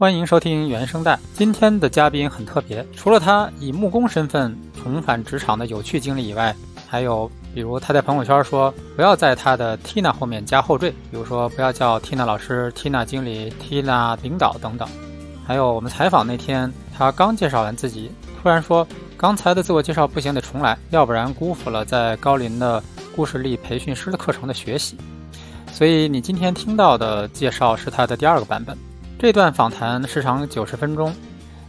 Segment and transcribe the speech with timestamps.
[0.00, 1.18] 欢迎收听原声带。
[1.34, 6.56] 今天的嘉宾很特别，除了他以木工身份重返职场的有趣经历以外，
[6.88, 14.88] 还有比如他在朋友圈说不要在他的 Tina 后面加后缀，比如说不要叫 Tina 老师、Tina 经理、Tina 领导等等。
[15.46, 18.10] 还有我们采访那天，他刚介绍完自己，
[18.42, 18.88] 突然说
[19.18, 22.82] 刚才的自我介绍不行，得重来，要不然辜负了在高林的
[23.14, 24.96] 故事力培训师的课程的学习。
[25.70, 28.74] 所以你今天听到的介绍是他的第二个版本。
[29.20, 31.12] 这段访谈时长九十分钟，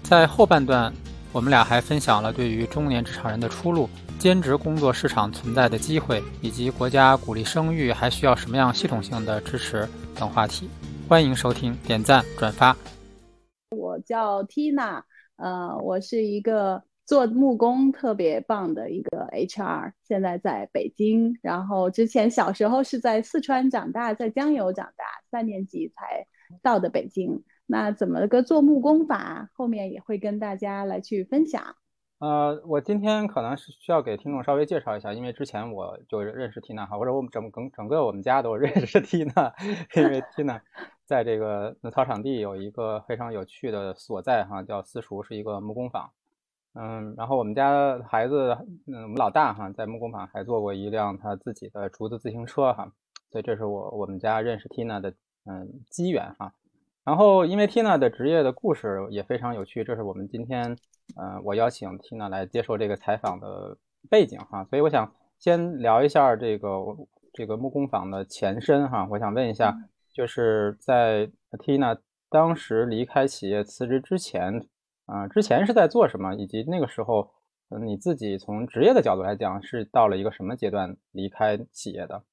[0.04, 0.90] 在后半段，
[1.34, 9.86] 我们俩还分享了对于中年职场人的出路、兼职工作市场存在的机会，以及国家鼓励生育还需要什么样系统性的支持
[10.16, 10.70] 等话题。
[11.10, 12.74] 欢迎收听，点赞转发。
[13.72, 15.02] 我叫 Tina，
[15.36, 26.26] 呃，我是一个做木工特别棒的一个 HR，现在在北京，然后之前小时候是在四川长大，在江油长大，三年级才。
[26.62, 29.50] 到的北京，那怎么个做木工法？
[29.54, 31.64] 后面也会跟大家来去分享。
[32.20, 39.54] 呃，我今天可能是需要给听众稍微介绍一下，因为之前我就认识缇娜哈，或者我们整整整个我们家都认识缇娜，
[39.96, 40.62] 因为 缇娜
[41.06, 46.12] 在这个草场地有一个非常有趣的所在哈，叫私塾，是一个木工坊。
[46.74, 52.92] 嗯，然后我们家孩子，嗯，我们老大哈，在木工坊还做过一辆他自己的竹子自行车哈，
[53.32, 55.14] 所以这是我我们家认识缇娜的。
[55.44, 56.54] 嗯，机缘哈，
[57.04, 60.78] 然后因为 Tina 的职业的故事也非常有趣，这是我们今天，
[61.16, 63.76] 呃，我邀请 Tina 来接受这个采访的
[64.08, 66.70] 背景哈，所以我想先聊一下这个
[67.34, 69.76] 这个木工坊的前身哈，我想问一下，
[70.14, 71.98] 就是在 Tina
[72.30, 74.64] 当时离开企业辞职之前，
[75.08, 77.32] 啊，之前是在做什么，以及那个时候，
[77.70, 82.24] 嗯，你自己从职业的角度来讲，是到了一个什么阶段离开企业的？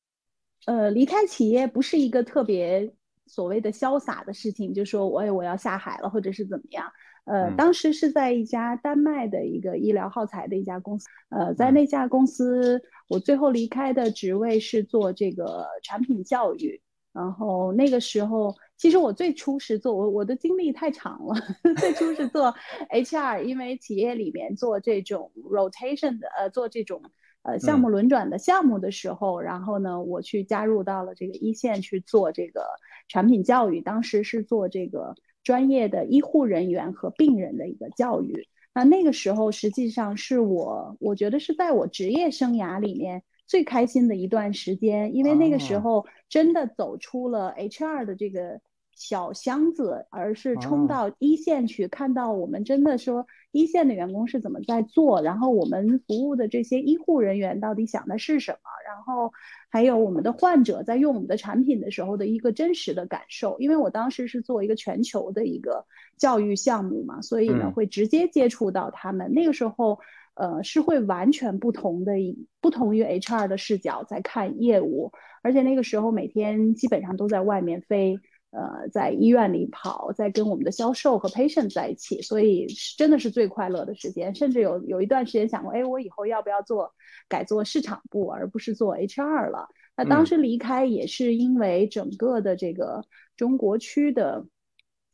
[0.66, 2.92] 呃，离开企业不是一个特别。
[3.29, 6.91] 所谓的潇洒的事情，就说我我要下海了，或者是怎么样？
[7.27, 16.81] 呃，当时是在一家丹麦的一个医疗耗材的一家公司，呃，在那家公司，我最后离开的职位是做这个产品教育。
[17.12, 21.34] 然后那个时候，其实我最初是做我我的经历太长了，
[21.77, 22.55] 最初是做
[22.91, 27.03] HR，因为企业里面做这种 rotation 的，呃，做这种。
[27.43, 32.67] 呃，项目轮转的项目的时候，然后呢，我去加入到了这个一线去做这个
[33.08, 38.46] 产品教育，当时是做这个专业的医护人员和病人的一个教育。
[38.74, 48.60] 那那个时候实际上是我，我觉得是在我职业生涯里面最开心的一段时间，因为那个时候真的走出了 HR 的这个。
[49.00, 53.25] 小箱子，而是冲到一线去，看到我们真的说
[53.58, 59.32] 一线的员工是怎么在做，然后我们服务的这些医护人员到底想的是什么，然后
[59.69, 63.58] 还有我们的患者在用我们的产品的时候的一个真实的感受。
[63.58, 65.84] 因为我当时是做一个全球的一个
[66.16, 69.32] 教育项目嘛，所以呢会直接接触到他们。
[69.34, 69.98] 那个时候，
[70.34, 72.12] 呃，是会完全不同的，
[72.60, 78.20] 不同于 HR 的视角在看业务，而且那个时候每天基本上都在外面飞。
[78.50, 82.66] 呃，在医院里跑，在跟我们的销售和 patient 在一起，所以
[82.97, 84.34] 真的是最快乐的时间。
[84.34, 86.91] 甚至有有一段时间想过，哎，我以后要不要做
[87.28, 89.69] 改做市场部，而不是做 HR 了？
[89.94, 93.04] 那当时离开也是因为整个的这个
[93.37, 94.47] 中国区的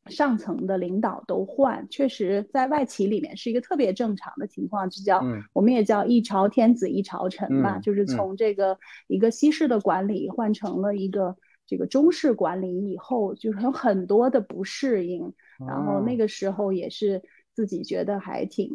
[0.06, 5.20] 上层的领导都换，确实在外企里面是一个特别正常的情况，就叫
[5.52, 8.78] 我们也叫一朝天子一朝臣吧，就是从这个
[9.08, 11.36] 一个西式的管理换成了一个。
[11.66, 15.32] 这个中式管理以后，就是有很多的不适应，
[15.66, 17.22] 然后那个时候也是
[17.54, 18.70] 自己觉得还挺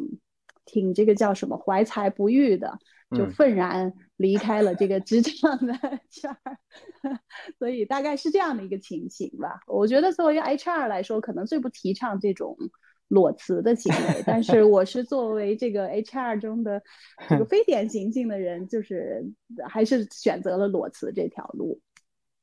[0.64, 2.78] 挺这个叫什么怀才不遇的，
[3.16, 5.72] 就愤然离开了这个职场的
[6.10, 6.36] HR，
[7.58, 9.60] 所以大概是这样的一个情形吧。
[9.66, 12.56] 我觉得作为 HR 来说，可能最不提倡这种
[13.08, 16.82] 裸辞的行为，但是我是作为这个 HR 中的
[17.28, 19.24] 这个 非典型性的人，就是
[19.68, 21.80] 还是选择了裸辞这条路。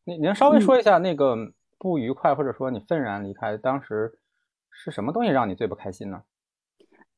[0.07, 1.35] 你你能稍微说一下那个
[1.77, 4.17] 不愉快，或者说你愤然离开，当时
[4.71, 6.23] 是什么东西让你最不开心呢？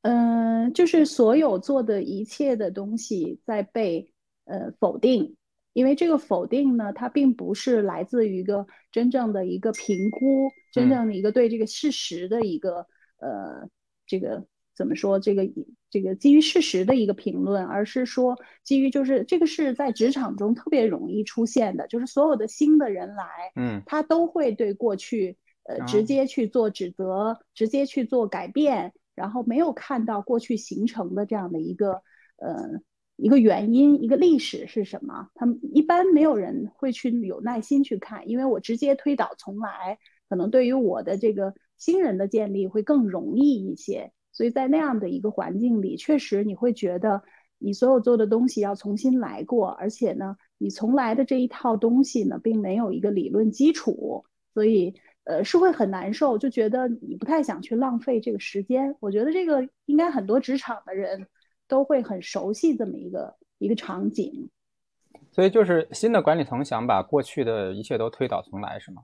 [0.01, 4.12] 嗯，就是所有做的一切的东西在被
[4.45, 5.36] 呃否定，
[5.74, 12.88] 因为这个否定呢，它并不是来自于一个真正的一个评估，真正的一个对这个事实的一个
[13.19, 13.69] 呃
[14.07, 14.44] 这个。
[14.79, 15.43] 怎么说这个
[15.89, 23.25] 这个基于事实的一个评论，而是说基于就是这个是在职场中特别容易出现的，就是所有的新的人来，
[23.57, 25.35] 嗯，他都会对过去
[25.65, 32.01] 呃直接去做指责，直接去做改变，然后没有看到过去形成的这样的一个
[32.37, 32.79] 呃
[33.17, 35.27] 一个原因，一个历史是什么？
[35.35, 39.97] 他们一般没有人会去有耐心去看，因为我直接推倒重来，
[40.29, 41.53] 可能对于我的这个。
[41.79, 44.11] 新人的建立会更容易一些。
[44.39, 47.21] 所以在那样的一个环境里，确实你会觉得
[47.57, 54.95] 你所有做的东西要重新来过，而且呢，你从来的这一套东西呢，并没有一个理论基础，所以
[55.25, 58.95] 呃是会很难受，就觉得你不太想去浪费这个时间。
[59.01, 61.27] 我觉得这个应该很多职场的人
[61.68, 64.50] 都会很熟悉这么一个一个场景。
[65.33, 69.01] 所以就是新的管理层想把过去的一切都推倒重来，是吗？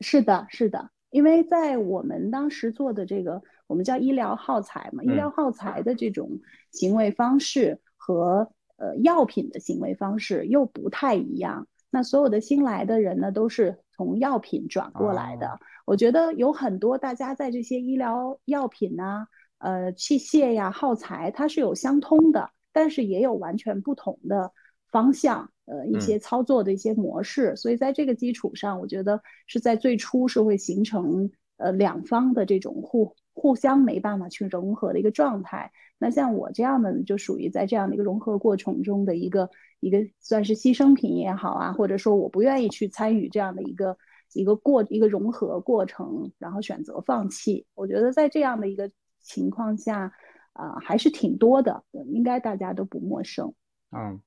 [0.00, 6.30] 是的，是的，因为在我们当时做的这个，我们叫医疗耗材嘛，医疗耗材的这种
[6.70, 11.66] 行为方式和呃药品的行为方式又不太一样。
[11.90, 15.58] 那所有的新来的人呢，都是从药品转过来的。
[15.86, 19.26] 我觉得有很多大家在这些医疗药品呐、
[19.56, 24.52] 呃器械呀、耗材，它是有相通的，但是也有完全不同的
[24.90, 25.50] 方向。
[25.70, 35.70] 呃，一些操作的一些模式，所以在这个基础上，我觉得是在最初是会形成呃两方的这种互互相没办法去融合的一个状态。
[35.98, 39.50] 那像我这样的，就属于在这样的一个融合过程中的一个
[39.80, 43.98] 一个算是牺牲品也好啊，或者说我不愿意去参与这样的一个
[44.32, 47.66] 一个过一个融合过程，然后选择放弃。
[47.74, 48.90] 我觉得在这样的一个
[49.20, 50.14] 情况下，
[50.54, 53.52] 啊，还是挺多的，应该大家都不陌生。
[53.90, 54.18] 嗯。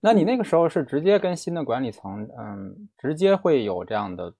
[0.00, 4.34] 那你那个时候是直接跟新的管理层，嗯，直接会有这样的？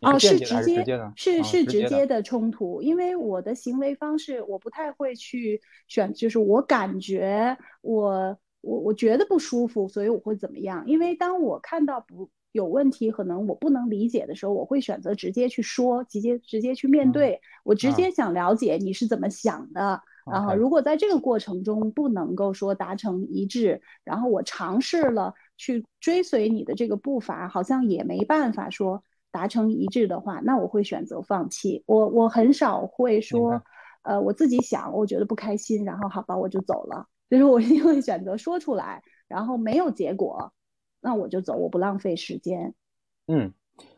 [0.00, 0.82] 哦，是直接
[1.16, 10.82] 是是直接的冲突，因为我的行为方式，我不太会去选，就是我感觉我我我觉得不舒服，所以我会怎么样？
[10.86, 20.00] 因为当我看到不有问题，可能我不能理解的时候，我会选择直接去说，直接直接去面对，我直接想了解你是怎么想的。
[20.26, 31.82] 然后，如果在这个过程中不能够说达成一致，然后我尝试了去追随你的这个步伐，好像也没办法说达成一致的话，那我会选择放弃。
[31.86, 33.62] 我我很少会说，
[34.02, 37.06] 呃，我自己想，我觉得不开心，然后好吧，我就走了。
[37.28, 40.52] 就是我一定会选择说出来，然后没有结果，
[41.00, 42.74] 那我就走，我不浪费时间。
[43.28, 43.52] 嗯，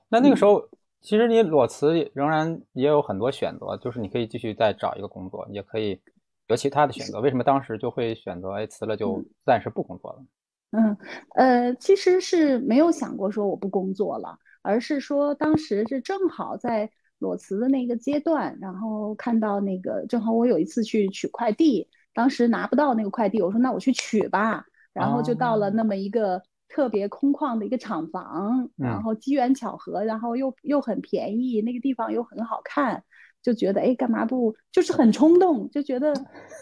[0.08, 0.68] 那那个时候，
[1.00, 6.00] 其实你裸辞仍然也有很多选择，就是你可以继续再找一个工作，也可以。
[6.48, 10.24] 有其他的选择，为什么当时就会选择哎辞了就暂时不工作了？
[10.72, 10.96] 嗯
[11.34, 33.04] 呃，其实是没有想过说我不工作了，而是说当时是正好在裸辞的那个阶段，然后看到那个正好我有一次去取快递，当时拿不到那个快递，我说那我去取吧，然后就到了那么一个特别空旷的一个厂房，然后机缘巧合，然后又又很便宜，那个地方又很好看。
[33.42, 35.68] 就觉得哎，干嘛不就是很冲动？
[35.70, 36.14] 就觉得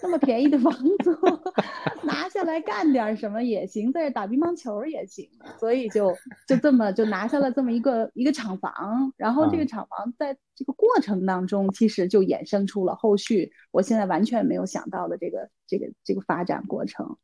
[0.03, 1.19] 那么便宜的房子
[2.03, 5.29] 拿下来干点什么也行，在这打乒乓球也行，
[5.59, 6.11] 所以就
[6.49, 9.13] 就这么就拿下了这么一个一个厂房。
[9.17, 17.17] 然后这个厂房在这个过程当中，其实就衍生出了后续我现在完全没有想到的这个这个这个发展过程。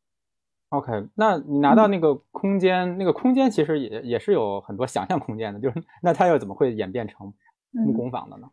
[0.70, 7.32] OK，那你拿到那个空间，那个空间其实也也是有很多想象空间的，就是那它又怎么会演变成
[7.70, 8.48] 木工坊的呢？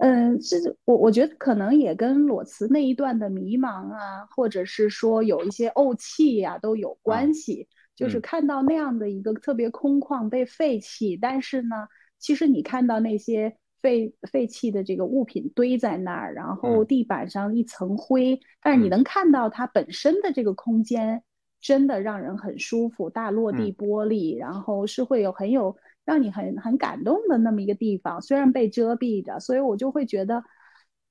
[0.00, 7.68] 嗯，是我我觉得可能也跟裸辞那一段的迷茫啊，或者是说有一些怄气呀都有关系。
[7.96, 11.88] 就是看到那样的一个特别空旷被废弃，但是呢，
[12.20, 21.20] 其实你看到那些废废弃的这个物品堆在那儿，然后地板上一层灰，但是你能看到它本身的这个空间
[21.60, 25.76] 真的让人很舒服，大落地玻璃，然后是会有很有。
[26.08, 30.42] 让你很很感动的那么一个地方，虽然被遮蔽着，所以我就会觉得，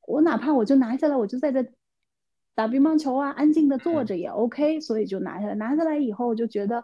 [0.07, 1.63] 我哪怕我就拿下来，我就在这
[2.55, 5.53] 打乒乓球啊，安静的坐着也 OK，所以就拿下来。
[5.53, 6.83] 拿下来以后，我就觉得，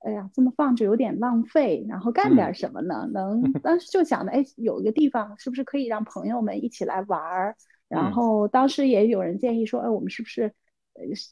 [0.00, 3.08] 哎呀，这么放着有点浪费，然后干点什么呢？
[3.14, 7.56] 能 当时就想着，哎，有一个地方是不是可以让朋友们一起来玩儿？
[7.88, 10.52] 然后当时也有人建议说，哎，我们是不是？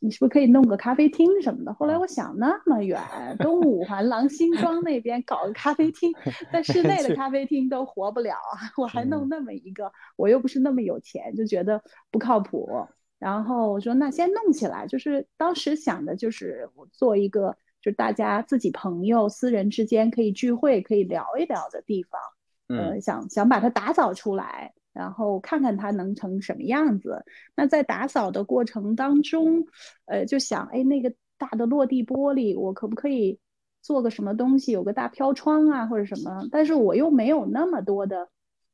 [0.00, 1.73] 你是不是可以弄个咖啡厅什么的？
[1.75, 3.00] 后来我想，那么远，
[3.38, 6.12] 东五环郎新庄那边搞个咖啡厅，
[6.52, 8.59] 在室内的 咖啡厅都活不了啊！
[8.76, 12.87] 我还弄那么一个，我又不是那么有钱，就觉得不靠谱。
[13.18, 14.87] 然后我说，那先弄起来。
[14.87, 22.21] 就是当时想的就是做一个，就是大家自己朋友、私人之间可以聚会、可以聊一聊的地方。
[22.68, 24.75] 嗯，想想把它打造出来。
[24.94, 27.24] 然后看看它能成什么样子。
[27.56, 29.66] 那在打扫的过程当中，
[30.06, 33.40] 呃，就想，哎，那个大的落地玻璃，我可不可以
[33.82, 36.46] 做个什么东西，有个大飘窗啊，或者什么？
[36.52, 38.28] 但是我又没有那么多的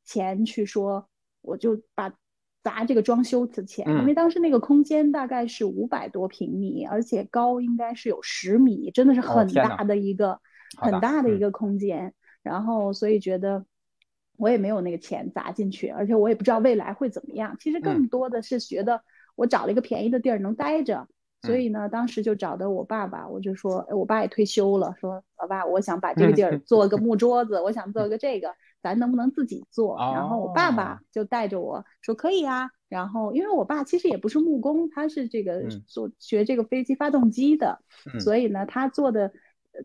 [0.04, 1.08] 钱去说，
[1.40, 2.12] 我就把
[2.62, 10.38] 砸这个装修的钱，因为当时那个空间大概是五百多平米，而且高应该是有十米，真的是很大的一个
[10.76, 12.12] 很大的一个空间。
[12.42, 13.64] 然后所以觉得。
[14.40, 17.56] 我也没有那个钱砸进去，而且我也不知道未来会怎么样。
[17.60, 19.02] 其实更多的是觉得
[19.36, 21.06] 我找了一个便宜的地儿能待着，
[21.42, 29.96] 所以呢，当时就找的我爸爸，我就说，我爸也退休了，说老爸，我想把这个地儿 做个木桌子，我想做个这个，咱能不能自己做？
[30.14, 32.70] 然后我爸爸就带着我说可以啊。
[32.88, 37.78] 然后因为我爸其实也不是木工，他是这个做学这个飞机发动机的，
[38.18, 39.30] 所以呢，他做的。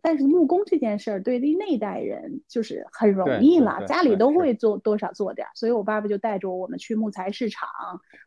[0.02, 5.52] 但是木工这件事儿，对于那代人就是很容易了，家里都会做多少做点儿。
[5.54, 7.70] 所以我爸爸就带着我们去木材市场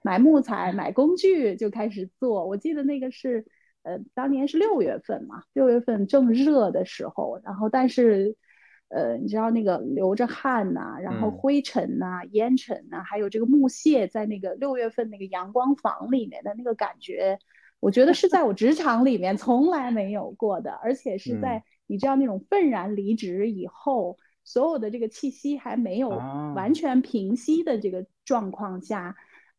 [0.03, 2.47] 买木材、买工具，就开始做。
[2.47, 3.45] 我记得那个是，
[3.83, 7.41] 呃，当年是六月份嘛，六月份正热的时候。
[7.45, 8.37] 然后，但是，
[8.89, 17.39] 呃，你知道那个流着汗呐，然后灰尘呐、烟尘呐，还有这个木屑在那个六月份那个阳光房里面的那个感觉。
[17.81, 26.09] 我觉得是 在我职场里面从来没有过的，而且是在你知道那种愤然离职以后，所有的这个气息还没有
[26.55, 29.15] 完全平息的这个状况下，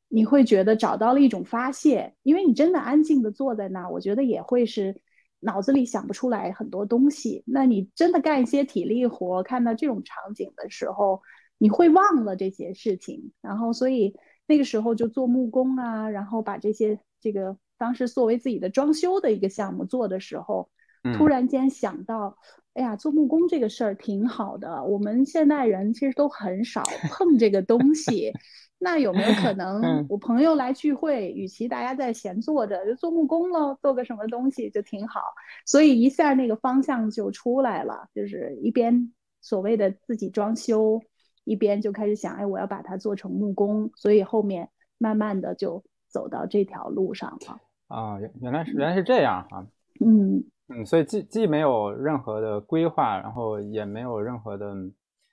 [0.09, 4.99] 你会觉得找到了一种发泄，因为你真的安静的坐在那儿，我觉得也会是
[5.39, 7.43] 脑子里想不出来很多东西。
[7.47, 11.21] 那你真的干一些体力活，看到这种场景的时候，
[11.57, 17.57] 你会忘了这些事情，然后所以那个时候就做木工啊，然后把这些这个。
[17.79, 20.69] 当时作为自己的装修的一个项目做的时候，
[21.17, 22.38] 突然间想到，
[22.74, 24.83] 哎呀，做木工这个事儿挺好的。
[24.83, 28.33] 我们现代人其实都很少 碰这个东西，
[28.77, 35.21] 那有没有可 能，我朋友来聚会，与其大家在闲坐着，就做木工喽，做个什么东西就挺好。
[35.65, 41.01] 所以一下那个方向就出来了，就是一边所谓的自己装修，
[41.45, 43.89] 一边就开始想，哎，我要把它做成木工。
[43.95, 47.59] 所以后面慢慢的就走到这条路上了。
[47.89, 49.67] 啊，原原来是原来是这样哈，
[50.00, 54.74] 嗯嗯，所以既既没有任何的规划，然后也没有任何的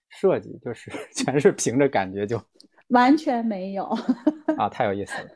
[0.08, 2.40] 设计，就是 全是凭着感觉就，
[2.88, 3.84] 完全没有
[4.56, 5.28] 啊， 太有意思了。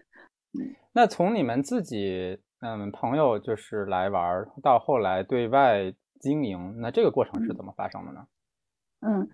[0.92, 8.26] 那从你们自己嗯朋友就是来玩到后来对外经营，那这个过程是怎么发生的呢？
[9.00, 9.28] 嗯。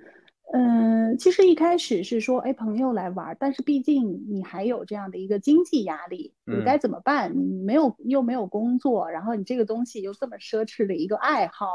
[0.52, 7.32] 嗯，其实一开始是说，哎，朋友来玩，但是毕竟你还有这样的一个经济压力，你该怎么办？
[7.36, 11.66] 你没有又没有工作，然后你这个东西又这么奢侈的一个爱好，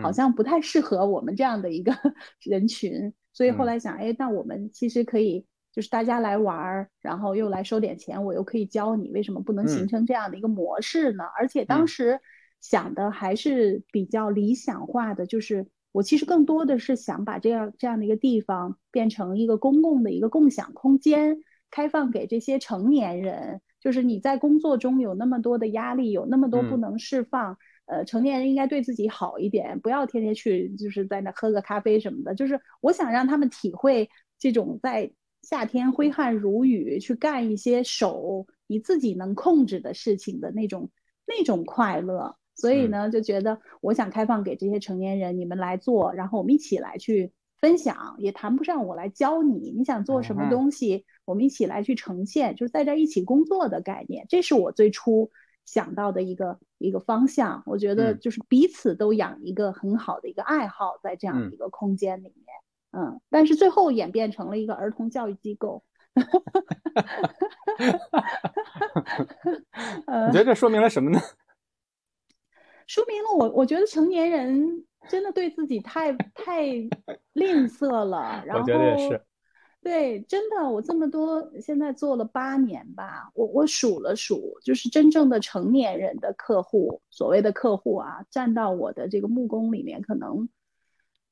[0.00, 1.92] 好像不太适合我们这样的一个
[2.42, 3.12] 人群。
[3.32, 11.24] 所以后来想，哎，那我们其实可以就是大家来玩，然后又来收点钱，我又可以教你，为什么不能形成这样的一个模式呢？
[11.36, 12.20] 而且当时
[12.60, 15.66] 想的还是比较理想化的，就是。
[15.92, 21.38] 我其实更多的是想把这样这样的一个地方变成一个公共的一个共享空间，
[21.70, 23.60] 开放给这些成年人。
[23.80, 27.56] 就是你在工作中有那么多的压力，有那么多不能释放，
[27.86, 32.34] 呃，成年人应该对自己好一点，不要天天去就是在那喝个咖啡什么的。
[32.34, 35.10] 就是我想让他们体会这种在
[35.42, 40.90] 夏天挥汗如雨去干一些手你自己能控制的事情的那种
[41.26, 42.36] 那种快乐。
[42.60, 55.30] 所以呢，就觉得我想开放给这些成年人，你们来做，然后我们一起来去分享，也谈不上我来教你，你想做什么东西，我们一起来去呈现，就是在这一起工作的概念，这是我最初
[55.64, 57.62] 想到的一个一个方向。
[57.64, 62.46] 我觉得就是彼此都养一个很好的一个爱好，在这样的一个空间里面，
[62.92, 65.82] 嗯，但是最后演变成了一个儿童教育机构。
[70.26, 71.18] 你觉得这说明了什么呢？
[72.90, 76.64] 说明了我，我觉得成年人真的对自己太太
[77.34, 78.42] 吝啬了。
[78.44, 78.66] 然后，
[79.80, 90.48] 对，真的，我这么多，现在做了八年吧，我我数了数，就是真正的成年人的客户，所谓的客户啊，占到我的这个木工里面，可能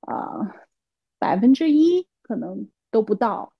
[0.03, 0.55] 啊
[1.19, 3.53] 百分之一可能都不到，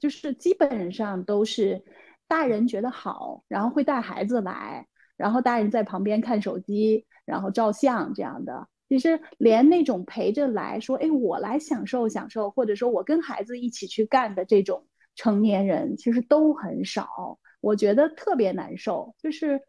[0.00, 1.84] 就是基本上都是
[2.26, 4.88] 大人觉得好，然后会带孩子来，
[5.18, 7.04] 然后大人在旁边看手机。
[7.28, 17.38] 然后照相这样的，其实连那种陪着来说，哎，我来享受享受，或者说我跟孩子一起去干的这种成年人，其实都很少。
[17.60, 19.60] 我觉得特别难受，就是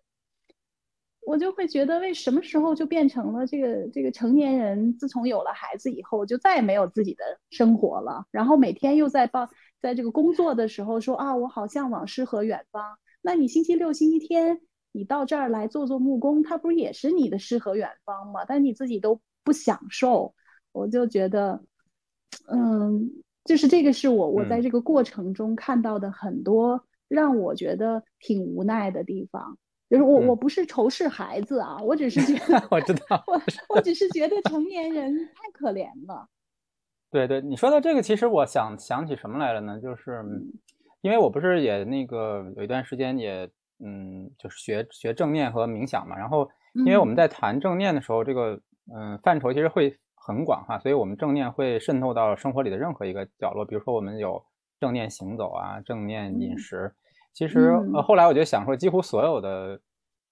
[1.26, 4.98] 我就会觉得，为什么时候就变成了这个这个成年人？
[4.98, 8.24] 自从有了孩子以后，就再也没有自己的生活了。
[8.32, 9.50] 然后每天又在报，
[9.82, 12.98] 在这个工作的时候说啊，我好向往诗和远方。
[13.22, 14.62] 那你星期六、星期天？
[14.92, 18.46] 你到这儿来做做木工，它不是也是你的诗和远方吗？
[18.46, 20.34] 但你自己都不享受，
[20.72, 21.62] 我就觉得，
[22.48, 23.10] 嗯，
[23.46, 29.58] 就是这个是我我在这个过程中看到的很多让我觉得挺无奈的地方。
[29.90, 36.28] 就是我我不是仇视孩子啊，我只是觉得 我知道，我我只是觉得成年人太可怜了。
[37.10, 39.80] 对对，你说到这个，其实我想想起什么来了呢？
[39.82, 40.24] 就是
[41.02, 43.50] 因为我不是也那个有一段时间也
[43.84, 46.18] 嗯，就是学学正念和冥想嘛。
[46.18, 48.60] 然后因为我们在谈正念的时候，这个
[48.94, 53.66] 嗯范畴其实会很广哈，所以我们正念会渗透到生活里的任何一个角落。
[53.66, 54.44] 比如说我们有
[54.80, 56.94] 正念行走啊，正念饮食。
[57.34, 59.80] 其实呃后来我就想说，几乎所有的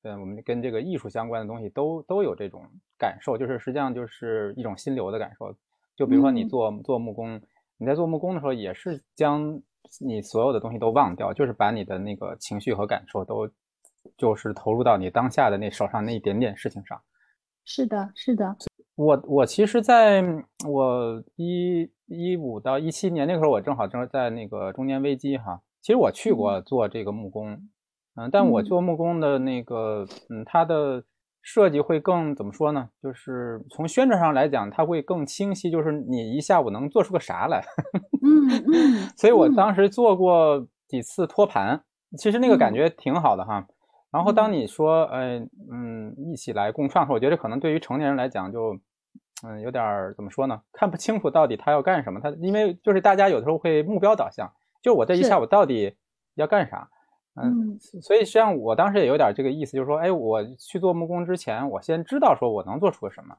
[0.04, 2.64] 嗯我们跟这个艺术相关的东西都都有这种
[2.98, 5.56] 感受，就是实际上就是一种心流的感受。
[5.96, 7.42] 就比如说你做做木工，
[7.78, 9.62] 你在做木工的时候，也是将
[10.00, 13.50] 你所有的东西都忘掉，就是把你的那个情绪和感受都，
[14.18, 17.02] 就是投入到你当下的那手上那一点点事情上。
[17.66, 18.56] 是的，是的。
[18.96, 20.24] 我我其实在
[20.68, 25.62] 我一一五到一七年那个时候，我正好正在那个中年危机哈。
[25.82, 27.68] 其实我去过做这个木工，
[28.16, 31.04] 嗯，但我做木工的那个，嗯，它的。
[31.50, 32.90] 设计会更怎么说呢？
[33.02, 35.72] 就是从宣传上来讲，它会更清晰。
[35.72, 37.64] 就是你一下午能做出个啥来？
[38.22, 39.10] 嗯 嗯。
[39.16, 41.82] 所以我当时做过几次托盘，
[42.18, 43.66] 其实那个感觉挺好的哈。
[44.12, 45.40] 然后当你说，呃
[45.72, 48.78] 嗯，一起来共创时，我觉得可能对于成年人来讲，就
[49.48, 50.62] 嗯有点怎么说呢？
[50.74, 52.20] 看不清楚到底他要干什么。
[52.20, 54.52] 他因为就是大家有的时候会目标导向，
[54.82, 55.96] 就我这一下午到底
[56.36, 56.90] 要干啥？
[57.42, 63.36] 嗯，所以实际上我当时也有点这个意思，就是说，哎，我去做木工之前，我先知道说我能做出个什么，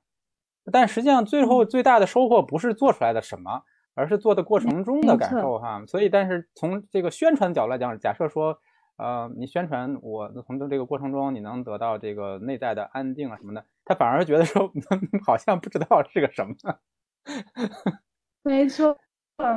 [0.73, 3.63] 但实际上最后最大的收获不是做出来的什么，
[3.95, 5.83] 而是做的过程中的感受哈。
[5.87, 8.59] 所以，但是从这个宣传角度来讲，假设说，
[8.97, 14.71] 呃，你宣传我从这个过程中你能得到这个内在的安定啊什么的，他反而觉得说
[15.27, 16.55] 好像不知道是个什么。
[18.43, 18.97] 没错，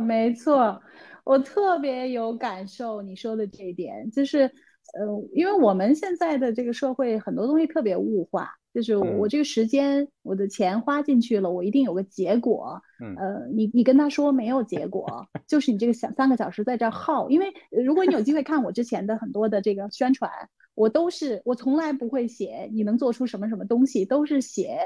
[0.01, 0.81] 没错。
[1.23, 12.81] 我特别有感受，你说的这一点就是，呃，因为我们现在的这个社会很多东西特别物化，就是我这个时间，我的钱花进去了，我一定有个结果。
[12.99, 17.29] 嗯，呃，你你跟他说没有结果，就是你这个小三个小时在这耗。
[17.29, 20.29] 因为如果你有机会看我之前的很多的这个宣传，
[20.73, 24.79] 我都是我从来不会写你能做出什么什么东西，都是写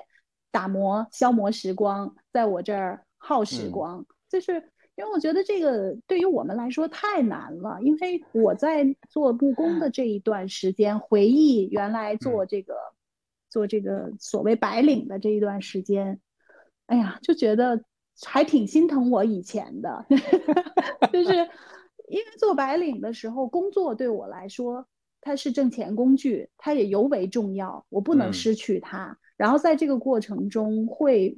[0.52, 4.72] 打磨消磨时光，在我这儿耗时光，就是。
[4.98, 12.76] 因为我觉得这个对于我们来说太难了，因为我在做木工的这一段时间，回忆原来做这个
[13.50, 16.22] 做这个所谓白领的这一段时间，
[16.86, 17.84] 哎呀，就觉得
[18.24, 20.06] 还挺心疼我以前的，
[21.12, 21.34] 就是
[22.08, 24.88] 因为做白领的时候，工作对我来说
[25.20, 29.18] 它是挣钱工具，它也尤为重要，我不能失去它。
[29.36, 31.38] 然后在这个过程中，会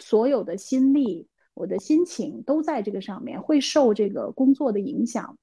[0.00, 1.29] 所有的心力。
[1.60, 5.36] 我的心情都在这个上面，会受这个工作的影响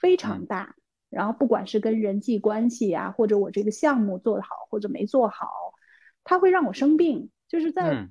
[0.00, 0.76] 非常大。
[1.10, 5.48] 然后不管是跟人际关系啊，或者我这个项目做得好或者没做好，
[6.22, 7.30] 它会让我生病。
[7.48, 8.06] 就是在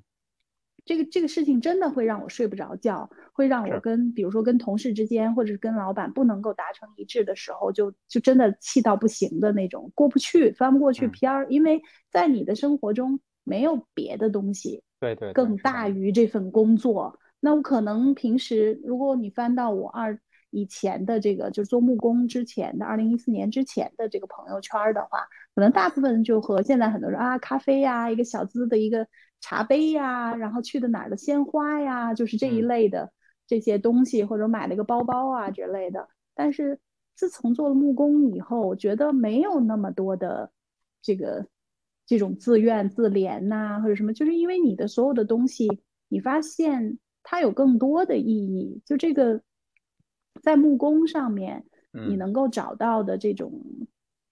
[0.84, 11.46] 这个这个事情真的会让我睡不着觉，会让我跟比如说跟同事之间，或者是跟老板不能够达成一致的时候，就就真的气到不行的那种，过不去，翻不过去篇儿。
[11.48, 11.80] 因为
[12.10, 17.18] 在你的生活中没有别的东西，对对，更大于这份工作。
[17.40, 20.18] 那我可能平时，如果你翻到我二
[20.50, 25.20] 以前的这个，就是做木工之前的二零一四年之前的这个朋友圈的话，
[25.54, 29.06] 可能大部分就和现在很多人啊，咖啡呀，一个小资的一个
[29.40, 33.12] 茶杯呀，然后去的哪儿的鲜花呀，就是这一类的
[33.46, 36.08] 这些东西，或者买了一个包包啊之类的。
[36.34, 36.80] 但是
[37.14, 40.50] 自从做了木工以后，我觉得没有那么多的
[41.02, 41.46] 这个
[42.04, 45.68] 这种自怨自怜呐，或者什么，就是因为你的所有的东西，
[46.08, 46.98] 你发现。
[47.30, 49.42] 它有更多的意义，就这个，
[50.40, 53.52] 在木工上面，你能够找到的这种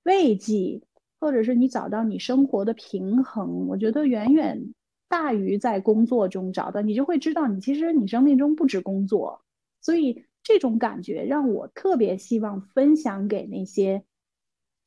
[0.05, 0.81] 慰藉，
[1.21, 4.73] 或者是你找到你生活的平衡，我觉得远远
[5.11, 6.81] 大于在工作中找到。
[6.81, 9.43] 你就会知道，你其实你生命中不止工作，
[9.83, 14.05] 所以这种感觉让我特别希望分享给那些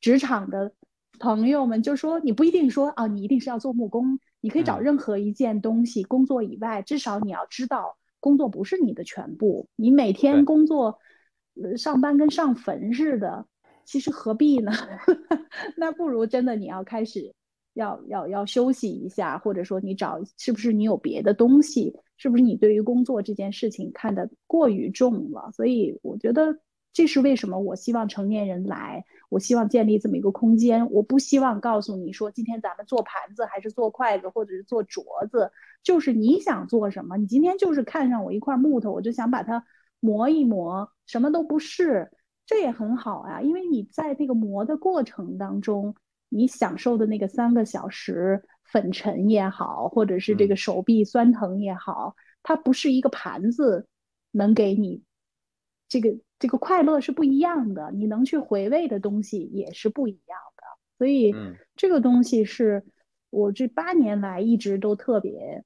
[0.00, 0.72] 职场的
[1.20, 7.98] 朋友们，就说你不一定说啊，你一定是要做木工，你可以找任何一件东西，工作以外，至少你要知道。
[8.20, 10.98] 工作不是你的全部，你每天工作，
[11.76, 13.46] 上班跟上坟似的，
[13.84, 14.70] 其实何必呢？
[15.76, 17.34] 那不如真的你要开始，
[17.74, 25.50] 要要要休息一下，或者说你找是不是你有别的东西，是不是你对于工作这件事情看得过于重了？
[25.52, 26.60] 所以我觉得。
[26.92, 27.56] 这是为什么？
[27.56, 30.90] 我希望成年人来，我希望建立这么一个空间。
[30.90, 35.50] 我不希望告诉你说，今天咱们做盘子，还是做筷子，或者是做镯子，
[35.82, 37.16] 就是你想做什么。
[37.16, 39.64] 你今天就是看上我一块木头，我就想把它
[40.00, 42.10] 磨一磨，什么都不是，
[42.44, 43.40] 这也很好啊。
[43.40, 45.94] 因为你在那个磨的过程当中，
[46.28, 53.86] 你享受的那个三个小时粉尘也好，或者是这个手臂酸疼也好，它不是一个盘子
[54.32, 55.02] 能给你
[55.90, 60.62] 这个这个快乐是不一样的，你能去回味的东西也是不一样的。
[60.96, 61.34] 所以
[61.76, 62.82] 这个东西是
[63.28, 65.62] 我这八年来一直都特别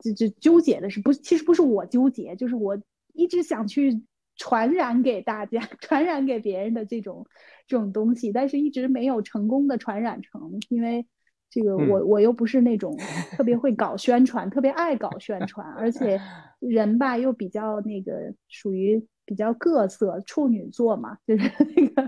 [0.00, 2.78] 就就纠结的是不，其实不是我纠结，就是我
[3.14, 4.02] 一直想去。
[4.40, 7.26] 传染给大家， 传染给别人的这种
[7.66, 11.04] 这种东西，但是一直没有成功的传染成，因为
[11.50, 12.96] 这个我我又不是那种
[13.32, 16.20] 特别会搞宣传，特别爱搞宣传，而且
[16.60, 22.02] 人吧又比较那个属于比较各色，处女座嘛，就是那个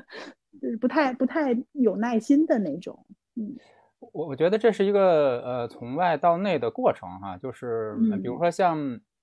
[0.61, 2.99] 就是不太不太有耐心的那种。
[3.37, 3.55] 嗯，
[4.01, 8.79] 我我觉得这是一个呃从外到内的过程哈，就是比如说像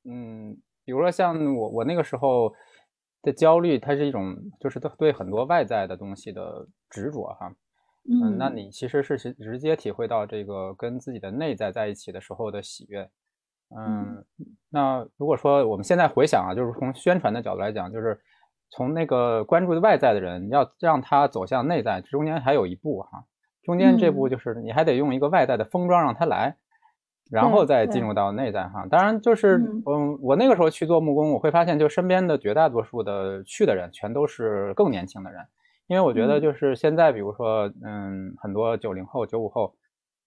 [0.05, 0.55] 嗯，
[0.85, 2.53] 比如说像我我那个时候。
[3.23, 7.51] 的焦虑，它是一种，就是对很多外在的东西的执着，哈，
[8.07, 13.09] 嗯，那你其实是直直接体会到这个跟自己的内在在一起的时候的喜悦，
[13.75, 14.23] 嗯，
[14.69, 18.19] 那如果说我们现在回想啊，就是从宣传的角度来讲，就是
[18.69, 23.25] 从那个关注外在的人，要让他走向内在，中间还有一步哈，
[23.63, 26.55] 中间这步就是你还得用一个外在的封装让他来。
[27.29, 35.45] 然后再进入到内在哈，当然就是嗯，我那个时候去做木工，我会发现就身边的绝大多数的去的人全都是更年轻的人，
[35.87, 39.75] 因为我觉得就是现在比如说嗯，很多九零后、九五后，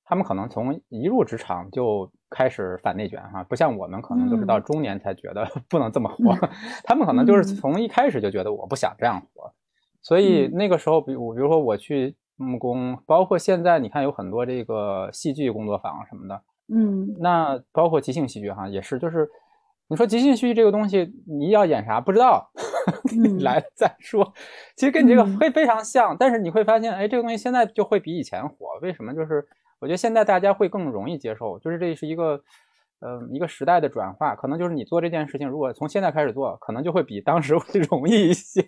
[0.05, 6.35] 他们可能从一入职场就开始反内卷哈，不像我们可能就是到中年才觉得不能这么活，
[6.85, 9.53] 他们可能就是从一开始就觉得我不想这样活，
[10.01, 16.43] 所以那个时候比我比如说我去木工，包括现在你看有很多这个戏剧工作坊什么的。
[16.73, 19.29] 嗯，那包括即兴戏剧哈，也是，就是
[19.89, 22.49] 你说即兴戏剧这个东西，你要演啥不知道，
[23.43, 24.33] 来再说。
[24.77, 28.79] 其实跟你这个非非常像，但是你会发现，哎，这个东西现在就会比以前火。
[28.81, 29.13] 为什么？
[29.13, 29.45] 就是
[29.81, 32.43] 我觉得现在大家会更容易接受，就是这是一个，
[33.01, 34.37] 呃，一个时代的转化。
[34.37, 38.65] 可能就是你做这件事情，如果从现在开始做，可能就会比当时会 容易一些。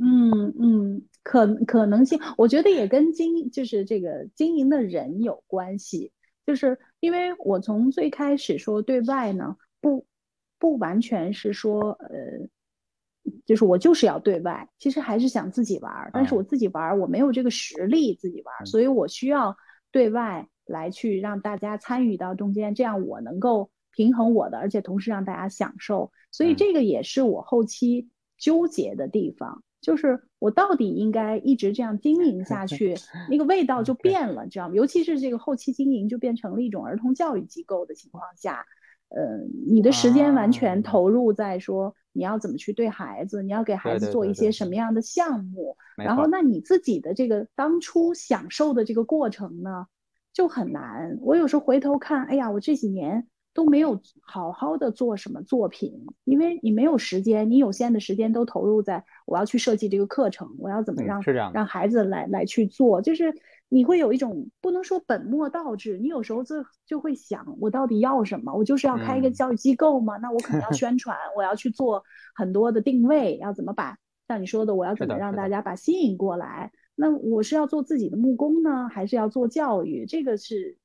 [0.00, 6.12] 嗯嗯，可可能性，我觉得也跟经就是这个经营的人有关系。
[6.46, 10.06] 就是因为我从最开始说对外呢，不
[10.58, 12.48] 不完全是说呃，
[13.44, 19.54] 就是我就是要对外，其实还是想自己玩，但是我自己玩我没有这个实力自己玩，所以我需要
[19.92, 29.62] 对外来去让大家参与到中间，这样我能够平衡我的，而且同时让大家享受，所以这个也是我后期纠结的地方。
[29.80, 32.96] 就是我到底应该一直这样经营下 去，
[33.30, 34.74] 那个味道就 变了，知道吗？
[34.74, 38.66] 尤其是这个后期经营就变成了一种儿童教育机构的情况下，
[39.08, 49.86] 呃，你的时间完全投入在说你要怎么去对孩子，你要给孩子做一些什么样的项目，然后那你自己的这个当初享受的这个过程呢，
[50.32, 51.18] 就很难。
[51.20, 53.26] 我有时候回头看，哎呀，我这几年。
[53.54, 55.92] 都没有好好的做什么作品，
[56.22, 61.20] 因为你没有时间，你有限的时间都投入在我要去设计这个课程，我要怎么让
[61.52, 63.34] 让孩子来来去做，就是
[63.68, 68.54] 你会有一种不能说本末倒置，你有时候就就会想，我到底要什么？
[68.54, 70.16] 我就是要开一个教育机构吗？
[70.16, 72.04] 那我可能要 宣传，我要去做
[72.34, 76.72] 很多的定位，要怎么把像你说的，我要怎么让大家把吸引过来？
[76.94, 80.06] 那我是要做自己的木工呢，还是要做教育？
[80.06, 80.76] 这个是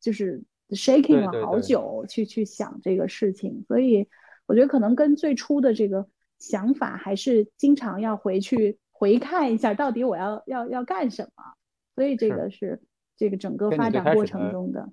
[0.00, 0.44] 就是。
[0.70, 4.08] shaking 了好久去去想这个事情，所以
[4.46, 11.44] 我觉得可能跟最初的这个想法还是经常要回去回看一下，到底我要要要干什么。
[11.94, 12.80] 所以这个是
[13.16, 14.88] 这个整个发展过程中的，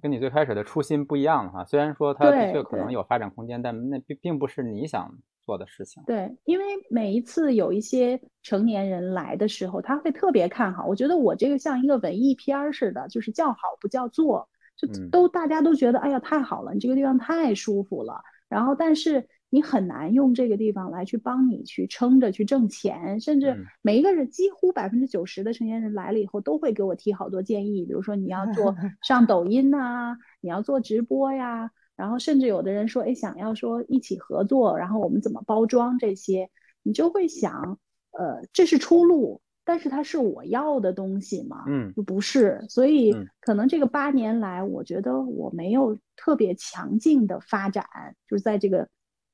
[0.00, 1.64] 跟你最开始的初心不一样哈。
[1.64, 6.02] 虽然说它的确可能有发展空间，但那并并不是你想做的事情。
[6.06, 10.86] 对，因为每一次有一些成年人来的时候，他会特别看好。
[10.86, 14.48] 我觉得我这个像一个文艺片似的，就是叫好不叫座。
[14.76, 18.18] 就都大家都觉得，哎呀，太好了，你这个地方太舒服了。
[18.48, 23.20] 然后，但是你很难用这个地方来去帮你去撑着去挣钱。
[23.20, 27.84] 甚至每一个人，几乎百分之九十的成年人来了以后，都会给我提好多建议。
[27.84, 31.70] 比如说，你要做 上抖音呐，你要做直播呀。
[31.96, 36.48] 然后，甚至有的人说，哎，想要说一起合作，然后我们怎么包装这些，
[36.82, 37.78] 你就会想，
[38.12, 39.42] 呃，这是出路。
[39.62, 41.64] 但是它是我要的东西吗？
[41.68, 47.84] 嗯，不是，所以可能这个八年来，我觉得我没有特别强劲的发展，
[48.26, 48.88] 就是在这个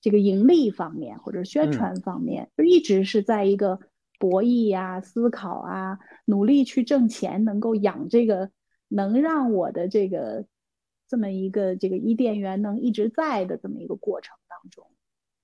[0.07, 3.77] 这个盈利方面或者宣传方面，就一直是在一个
[4.21, 8.49] 博弈呀、思考啊、努力去挣钱，能够养这个
[8.87, 10.47] 能让我的这个
[11.09, 14.87] 这么一个这个伊甸园能一直在的这么一个过程当中。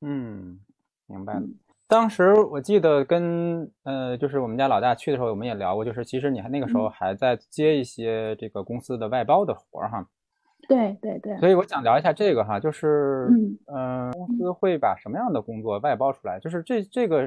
[0.00, 0.60] 嗯，
[1.08, 1.42] 明白了。
[1.88, 10.08] 当时我记得跟呃，就是我们家老大去的时候，我们也聊过，就是其实你还那个时候还在接一些这个公司的外包的活儿哈。
[10.68, 11.36] 对对对。
[11.38, 16.38] 所以我想聊一下这个哈，就是嗯嗯，公司会把什么样的工作外包出来？
[16.40, 17.26] 就是这这个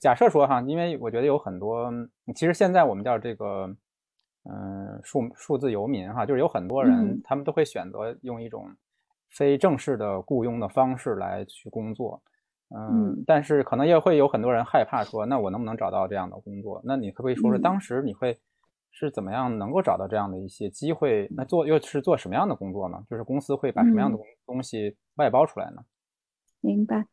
[0.00, 1.92] 假设说哈，因为我觉得有很多，
[2.34, 3.66] 其实现在我们叫这个
[4.50, 8.66] 嗯数数字游民哈，就是有很多人他们都会选择用一种
[9.30, 12.20] 非正式的雇佣的方式来去工作。
[12.74, 16.80] 嗯，但是可能也会有很多人害怕说，那我能不能找到这样的工作？
[16.84, 18.38] 那你可不可以说说当时你会
[18.92, 21.26] 是怎么样能够找到这样的一些机会？
[21.34, 23.02] 那做又是做什么样的工作呢？
[23.10, 25.82] 就是公司会把什么样的东西外包出来呢？
[26.60, 27.04] 明白。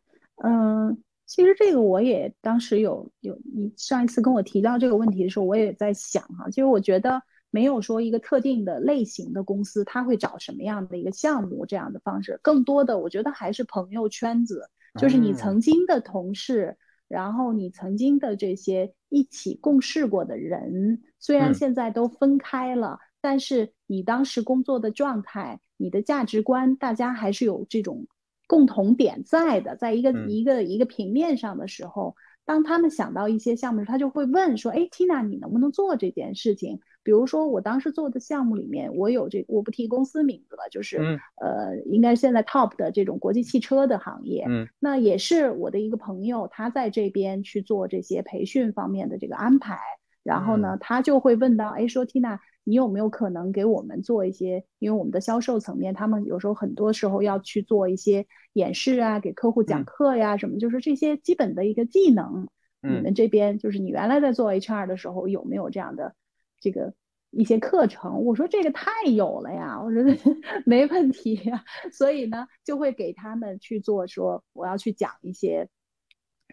[0.43, 6.49] 嗯，其实这个我也当时有有你上一次跟我提到这个问题的时候，我也在想哈。
[6.49, 14.69] 其实我觉得没有说一个特定的类型的公司，他会找什么样的一个项目这样的方式，更多的我觉得还是朋友圈子。
[14.97, 16.75] 就是你曾经的同事，
[17.09, 28.07] 然后你曾经的这些一起共事过的人，虽然现在都分开了，但是你当时工作的状态、你的价值观，大家还是有这种
[28.47, 32.15] 共同点在的，在一个一个一个平面上的时候。
[32.45, 36.79] 当他们想到一些项目时，他就会问说：“哎，Tina，你能不能做这件事情？
[37.03, 44.45] 比如说，我当时做的项目里面，我有这，我不提公司名字了，就是呃，应该现在 top 的这种国际汽车的行业。
[44.47, 49.79] 嗯，那也是我的一个朋友，他在这边去做这些培训方面的这个安排。
[50.23, 54.63] 然后呢，他就会问到：哎，说 Tina。”你有没有可能给我们做一些？
[54.77, 62.47] 因为我们的销售层面，他们有时候很多时候要去做一些演示啊，给客户讲课呀，什么，就是这些基本的一个技能。
[62.81, 66.13] 你们这边就是你原来在做 HR 的时候有没有这样的
[66.59, 66.93] 这个
[67.31, 68.23] 一些课程？
[68.23, 70.17] 我说这个太有了呀，我觉得
[70.65, 71.63] 没问题呀。
[71.91, 75.69] 所以呢，就会给他们去做，说我要去讲一些。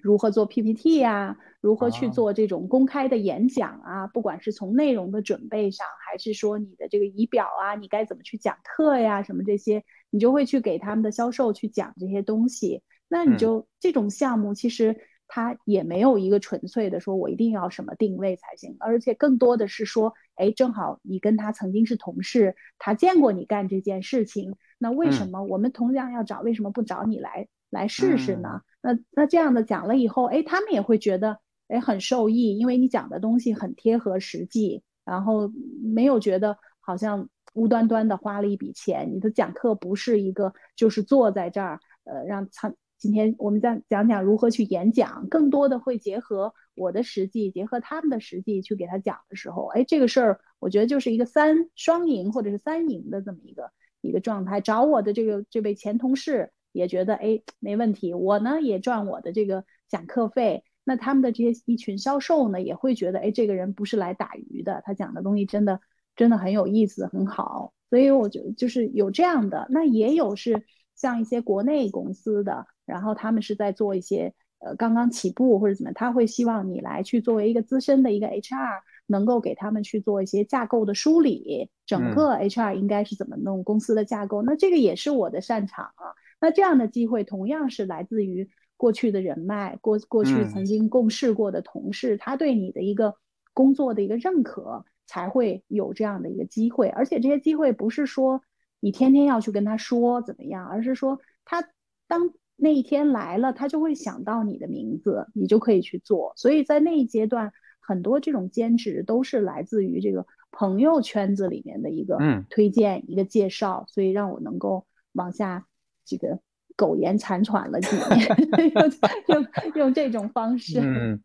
[0.03, 1.37] 如何做 PPT 呀？
[1.61, 4.07] 如何去做这种公开的演讲啊？
[4.07, 9.23] 不管是从内容的准备上，还是说你的这个仪表啊，你该怎么去讲课呀？
[9.25, 12.83] 什么这些，你就会去给他们的销售去讲这些东西。
[13.09, 14.97] 那你就这种项目，其实
[15.29, 27.49] 它也没有一个纯粹的说我一定要什么定位才行，而且更多的是说，哎，正好你跟他曾经是同事，他见过你干这件事情，那为什么我们同样要找，为什么不找你来？
[27.69, 28.63] 来试试呢？
[28.81, 35.51] 那那这样的讲了以后，哎，他们也会觉得哎很受益，因为你讲的东西很贴合实际，然后
[35.83, 39.11] 没有觉得好像无端端的花了一笔钱。
[39.13, 54.61] 你的讲课不是一个就是坐在这儿，呃，让参今天我们再讲讲如何去演讲，更多的会结合我的实际，结合他们的实际去给他讲的时候，哎，这个事儿我觉得就是一个三双赢或者是三赢的这么一个一个状态。
[54.61, 56.53] 找我的这个这位前同事。
[56.73, 65.81] 也觉得哎没问题，我呢也赚我的这个讲课费，那他们的这些一群销售呢也会觉得哎这个人不是来打鱼的，他讲的东西真的
[66.17, 86.17] 真的很有意思很好，所以我觉得就是有这样的，那也有是像一些国内公司的，然后他们是在做一些呃刚刚起步或者怎么，他会希望你来去作为一个资深的一个 HR，能够给他们去做一些架构的梳理，整个 HR 应该是怎么弄公司的架构，那这个也是我的擅长啊。
[86.41, 93.15] 那这样的机会同样是来自于过去的人脉，过过去曾经共事过的同事，他对你的一个
[93.55, 96.89] 工作的一个认可，才会有这样的一个机会。
[96.89, 98.43] 而且这些机会不是说
[98.81, 101.65] 你天天要去跟他说怎么样，而是说他
[102.07, 106.33] 当那一天来了，他就会想到你的名字，你就可以去做。
[106.37, 112.19] 所以在那一阶段，很多这种兼职都是来自于这个朋友圈子里面的一个
[112.51, 115.67] 推荐、一个介绍，所以让我能够往下。
[116.09, 116.39] 这个
[116.77, 118.29] 苟延残喘了几年，
[119.27, 121.21] 用用用这种方式，嗯，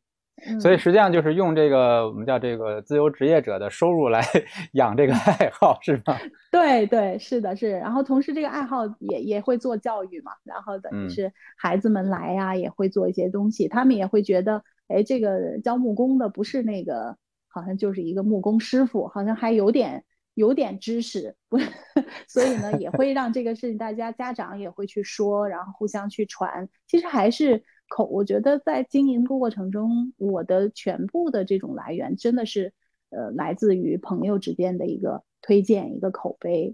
[0.60, 4.22] 所以实际上就是用这个我们叫这个自由职业者的收入来
[4.74, 6.18] 养这个爱好，是吗？
[6.52, 7.72] 对对，是的，是。
[7.72, 20.04] 然后同时这个爱好也也会做教育嘛，然后等于是孩子们来呀，也会做一些东西，他们也会觉得，哎，这个教木工的不是那个，好像就是一个木工师傅，好像还有点。
[20.34, 21.60] 有点知识，不，
[22.26, 26.70] 所以呢，也会让这个事情大家家长也会去说，然后互相去传。
[26.88, 32.72] 其实还是口，我觉得在经营过程中，我的全部的这种来源真的是，
[33.10, 36.74] 呃，来自于朋友之间的一个推荐，一个口碑。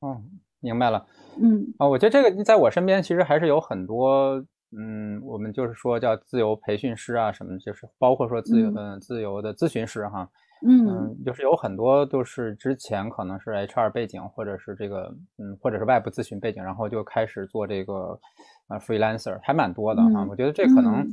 [0.00, 0.22] 哦，
[0.60, 1.06] 明白了。
[1.40, 4.44] 嗯，啊，我觉得这个在我身边其实还是有很多，
[4.76, 10.28] 嗯，我们就是说叫自由培训师啊，什么就是包括说自由嗯自由的咨询师哈。
[10.66, 18.18] 嗯，就是有很多都是之前可能是 HR 背景，或者是这个，嗯，或者是外部咨询背景，然后就开始做这个，
[18.68, 20.26] 呃，freelancer，还蛮多的哈。
[20.28, 21.06] 我觉得这可能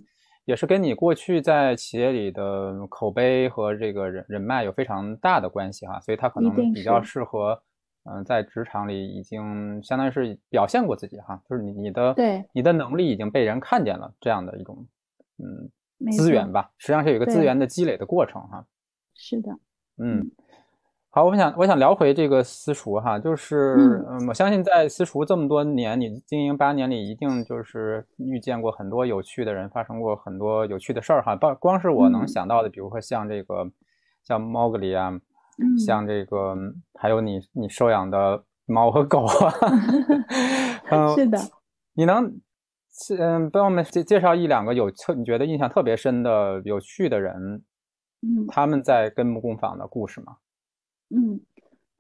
[0.46, 7.62] 也是跟你过去在企业里的口碑和这个人人脉有非常大的关系哈，所以他可能比较适合
[8.04, 14.88] 嗯，在职场里已经相当于是表现过自己哈，就是你你的对你的能力已经被人看见了，这样的一种
[15.38, 18.66] 嗯资源吧，实际上是有一个资源的积累的过程哈。
[19.16, 19.52] 是的，
[20.00, 20.32] 嗯，
[21.14, 23.76] 好，我想我想聊回这个私塾哈，就是
[24.10, 31.36] 嗯，我相信在私塾这么多年，你经营八年里，一定就是遇见过很多有趣的人，发生过很多有趣的事儿哈。
[31.36, 33.70] 不光是我能想到的，比如说像这个
[34.24, 35.20] 像猫格里啊。
[35.86, 36.56] 像这个，
[37.00, 39.54] 还有你你收养的猫和狗啊，
[40.90, 41.38] 嗯，是的，
[41.94, 42.26] 你能
[43.20, 47.62] 嗯帮我们介介绍一两个有特你觉得印象特别深的有趣的人，
[48.24, 50.38] 嗯，他们在跟木工坊的故事吗？
[51.14, 51.40] 嗯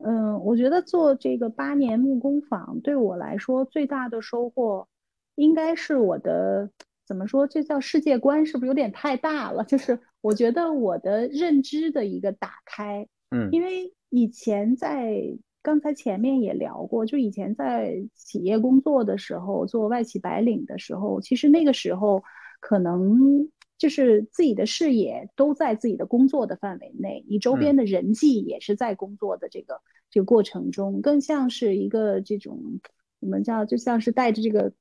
[0.04, 4.88] 嗯，我觉得做这个八年木工坊对我来说最大的收获，
[5.36, 6.72] 应该是我的
[7.06, 7.46] 怎么说？
[7.46, 9.64] 这叫世界观是不是有点太大了？
[9.66, 13.08] 就是我觉得我的认知的一个打开。
[13.30, 15.16] 嗯，因为以前在
[15.62, 22.24] 刚才前面也聊过，就以前在企业工作的时候，做外企白领的时候，其实那个时候
[22.60, 23.48] 可能
[23.82, 32.80] 就是自己的视野都在自己的工作的范围内，你周边的人际也是在工作的这个这个过程中，更像是一个这种
[33.20, 34.72] 我们叫就像是带着这个。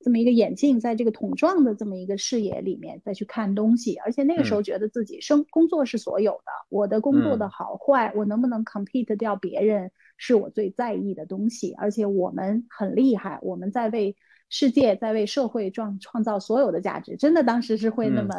[0.00, 11.74] 这么一个眼镜，在这个桶状的这么一个视野里面再去看东西，而且那个时候觉得自己生工作是所有的，我的工作的好坏，我能不能 compete 掉别人，是我最在意的东西。
[11.76, 14.16] 而且我们很厉害，我们在为
[14.48, 17.16] 世界、在为社会创创造所有的价值。
[17.16, 18.36] 真的当时是会那么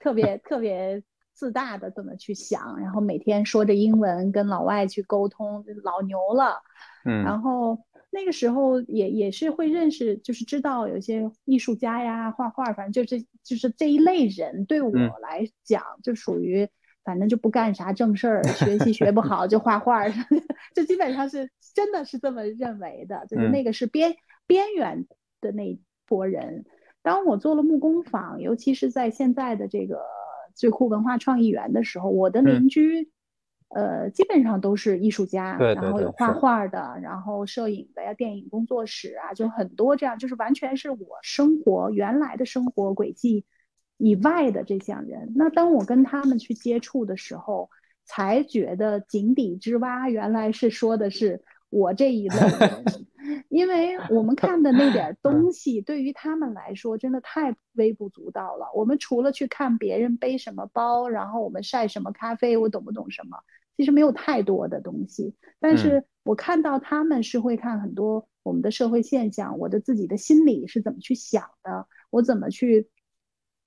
[0.00, 1.02] 特别特别
[1.34, 6.62] 自大的这么去想，然后每天说着英文跟老外去沟通，老牛了。
[7.04, 7.78] 嗯，然后。
[8.14, 14.66] 那个时候也也是会认识，就是知道有些艺术家呀、画画，反正就这就是这一类人。
[14.66, 16.68] 对我来讲，就属于
[17.04, 20.06] 反正就不干啥正事儿，学习学不好就画画，
[20.74, 23.24] 就基本上是真的是这么认为的。
[23.30, 24.14] 就是那个是边
[24.46, 25.06] 边缘
[25.40, 26.66] 的那波人。
[27.00, 30.02] 当我做了木工坊，尤其是在现在的这个
[30.54, 33.10] 最酷文化创意园的时候，我的邻居。
[33.74, 43.46] 呃，基本上都是艺术家，然后有画画的，然后摄影的呀，电影工作室啊，就很多这样，就是完全是我生活原来的生活轨迹
[43.96, 45.32] 以外的这些人。
[45.36, 47.70] 那当我跟他们去接触的时候，
[48.04, 58.66] 才觉得井底之蛙原来是说的是我这一类人， 因为我们看的那点东西对于他们来说真的太微不足道了。
[58.74, 63.38] 我们除了去看别人背什么包，然后我们晒什么咖啡，我懂不懂什么？
[63.82, 72.88] 其实没有太多的东西，但是我看到他们是会看很多我们的社会现象，我的自己的心理是怎么去想的，我怎么去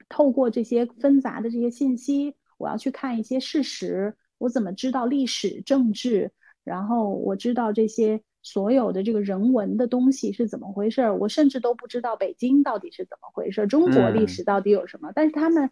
[0.08, 6.32] 透过这些纷杂的这些信息，我要去看一些事实，我怎么知道历史、政治，
[6.64, 15.70] 然后我知道这些所有的这个人文的东西是怎么回事儿，我甚至都不知道北京到底是怎么回事儿，中国历史到底有什么，但是他们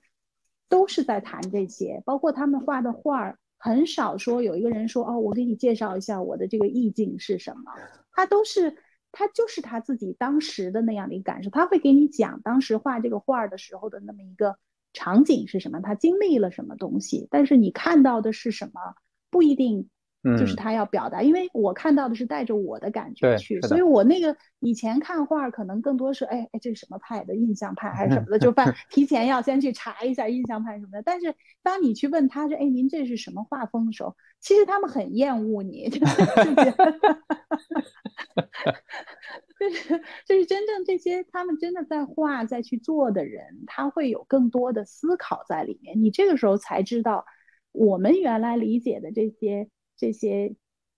[0.68, 3.40] 都是在谈这些，包括他们画的画儿。
[3.64, 7.72] 很少说有一个人说哦，我给你介绍一下我的这个意境是什么。
[8.12, 8.76] 他都是
[9.14, 14.58] 他就是他自己当时的那样的一个感受，他会给你讲当时画这个画儿的时候的那么一个
[14.92, 17.30] 场景是什么，他经历了什么东西。
[17.32, 18.82] 但是你看到的是什么，
[19.32, 19.88] 不一定。
[20.38, 27.36] 就是他要表达，因为我看到的是带着我的感觉去，所以我那个以前看画可能更多是，哎哎，这是什么派的？
[27.36, 28.40] 印象派还是什么的？
[28.40, 31.02] 就 犯提前要先去查一下印象派什么的。
[31.02, 36.16] 但是当你去问他说，哎，您这是什么画风的时候，其实他们很厌恶你，就 是
[39.60, 46.02] 就是就是真正这些他们真的在画在去做的人，他会有更多的思考在里面。
[46.02, 47.26] 你这个时候才知道，
[47.74, 49.68] 我们原来理解的这些。
[50.04, 50.54] 这些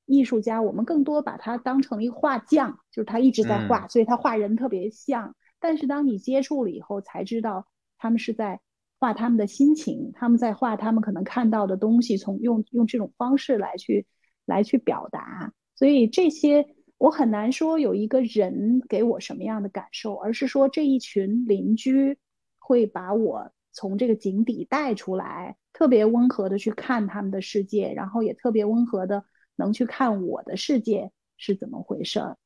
[0.08, 5.36] 艺术家，我们更多把他当成一个画匠，就是他一直在画，所以他画人特别像。
[5.60, 7.68] 但是当你接触了以后，才知道
[8.00, 8.60] 他们是在
[9.00, 14.08] 画他们的心情，他们在画他们可能看到的东西，从用用这种方式来去
[14.48, 15.54] 来去表达。
[15.76, 16.66] 所以这些
[16.98, 22.18] 我很难说有一个人给我什么样的感受，而是说这一群邻居
[22.58, 25.58] 会把我从这个井底带出来。
[25.78, 29.26] 特别温和的去看他们的世界，然后也特别温和的
[29.58, 32.38] 能去看我的世界是怎么回事儿。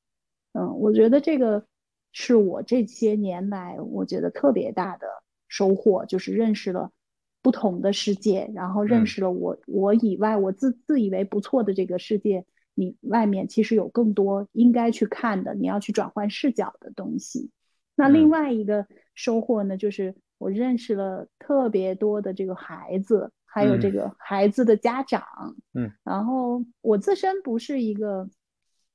[0.53, 1.63] 嗯，我觉得这个
[2.11, 5.07] 是我这些年来我觉得特别大的
[5.47, 6.91] 收获，就是认识了
[7.43, 17.51] 不同的世界，然后认识了我我以外我自自以为不错的这个世界，你外面其实有更多应该去看的，你要去转换视角的东西。
[17.95, 20.15] 那另外一个收获呢，就是。
[20.39, 25.21] 我认识了特别多的这个孩子，还有这个孩子的家长，
[25.75, 28.27] 嗯，然后我自身不是一个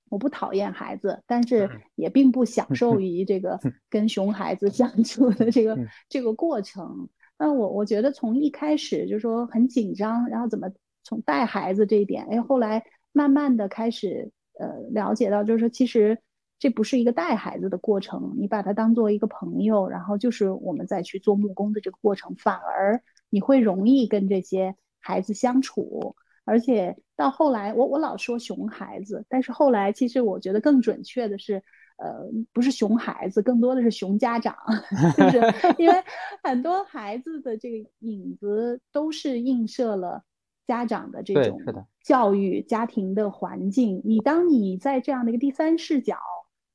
[0.09, 5.78] 我不讨厌孩子，但是也并不享受于这个跟熊孩子相处的这个
[6.09, 7.09] 这个过程。
[7.38, 10.68] 那我我觉得从一开始就说很紧张，然后怎么
[11.03, 16.16] 从带孩子这一点，哎，后来慢慢的开始呃了解到，就是说其实
[16.59, 26.16] 这不是一个带孩子的过程，你把他当做一个朋友，然后就是我们再去做木工的这个过程，反而你会容易跟这些孩子相处。
[26.46, 31.55] 而且到后来，我我老说熊孩子，但是后来其实我觉得更准确的是，
[31.96, 34.55] 呃，不是熊孩子，更多的是熊家长，
[35.16, 35.40] 就是
[35.82, 35.94] 因为
[36.42, 40.22] 很多孩子的这个影子都是映射了
[40.66, 41.59] 家长的这种
[42.02, 44.02] 教育、家庭的环境。
[44.05, 46.18] 你当你在这样的一个第三视角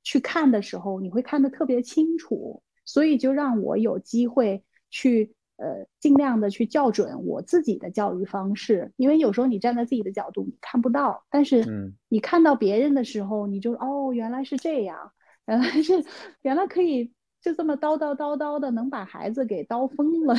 [0.09, 5.35] 去看的时候，你会看得特别清楚，所以就让我有机会去。
[5.61, 15.11] 呃，尽量的去校准我自己的教育方式，因为有时候你站在自己的角度你看不到，但是你看到别人的时候，你就哦，原来是这样，
[15.47, 16.01] 原来是
[16.43, 20.35] 原来可以就这么叨叨叨叨的能把孩子给叨疯了。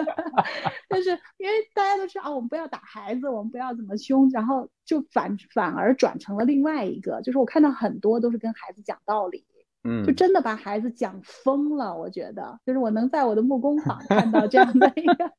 [0.88, 9.44] 但是因为大家都知道，我们不要打孩子，我们不要怎么凶，然后就反反而转成了另外一个，就是我看到很多都是跟孩子讲道理。
[9.86, 15.30] 嗯，就真的把孩子讲疯了，我觉得，就是我能在我的木工坊看到这样的一个，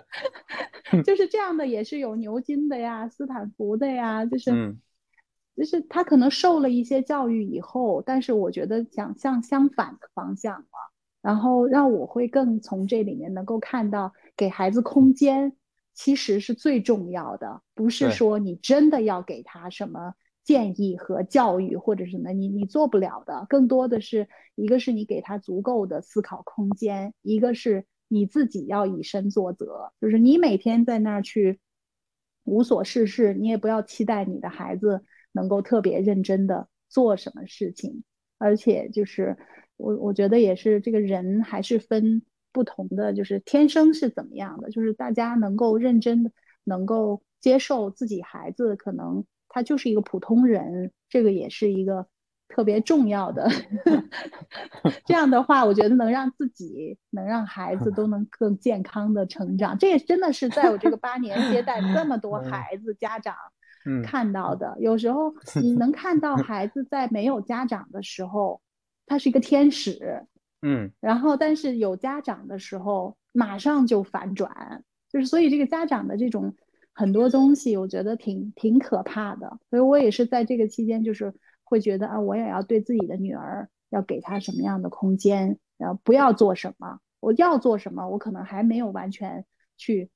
[1.04, 4.50] 就是这样的，也是有牛津的呀，斯坦福的呀，就是，
[5.56, 10.68] 就是他可能受了一些教育以后，但是我觉得想向相反的方向了，
[11.22, 15.56] 然后让我会更从这里面能够看到，给孩子空间
[15.94, 20.14] 其实是最重要的，不是说你真的要给他什么。
[20.42, 24.26] 建议和教育或者什么，你你做不了的，更多的是
[24.56, 31.60] 一个是你给他足够的思考空间，一个是你自己要以身作则，就是你每天在那儿去
[32.42, 38.04] 无所事事，你也不要期待你的孩子能够特别认真的做什么事情，
[38.38, 39.36] 而且就是
[39.76, 42.22] 我我觉得也是这个人还是分
[42.52, 46.30] 不同的，就是天生是怎么样的，就是大家能够认真的
[46.64, 49.24] 能够接受自己孩子可能。
[49.52, 52.06] 他就是一个普通人，这个也是一个
[52.46, 53.48] 特别重要的。
[55.04, 59.76] 这样的话，我觉得能让自己、能让孩子都能更健康的成长。
[59.76, 63.34] 这也真的是在我这个八年接待这么多孩子家长
[64.04, 64.76] 看到的。
[64.80, 68.60] 有时候 你能看到孩子在没有家长的时候，
[69.06, 70.26] 他是一个天使，
[70.62, 76.54] 嗯，然后但是有家长的时候，马上就反转，就是所以这个家长的这种。
[76.92, 81.32] 很多东西我觉得挺挺可怕的，所以我也是在这个期间，就是
[81.64, 89.46] 会觉得啊，我也要对自己的女儿要给她什么样的空间，然后不要做什么，我要做什么，我可能还没有完全
[89.78, 90.10] 去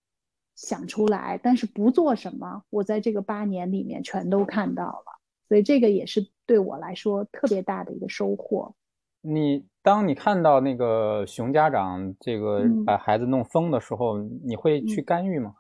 [0.55, 8.75] 想出来，但是不做什么，我在这个八年里面全都看到了，所以这个也是对我来说特别大的一个收获。
[9.21, 15.55] 你当你看到那个熊家长这个把孩子弄疯的时候，你会去干预吗？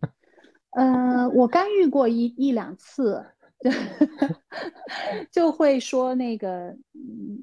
[0.72, 3.24] 呃，我干预过一一两次，
[5.30, 6.74] 就会说那个，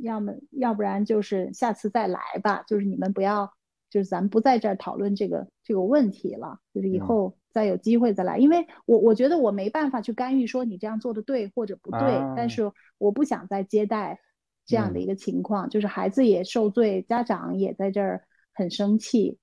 [0.02, 3.54] 要么要不然就是下次再来吧，就是你们不要，
[3.92, 12.00] 就是咱们不在这儿讨论这个这个问题了，就是以后再有机会再来，因为我我觉得我没办法去干预说你这样做的对或者不对，
[12.36, 14.20] 但是我不想再接待
[14.66, 18.24] 这样的一个情况，就是孩子也受罪，家长也在这儿
[18.54, 19.38] 很生气，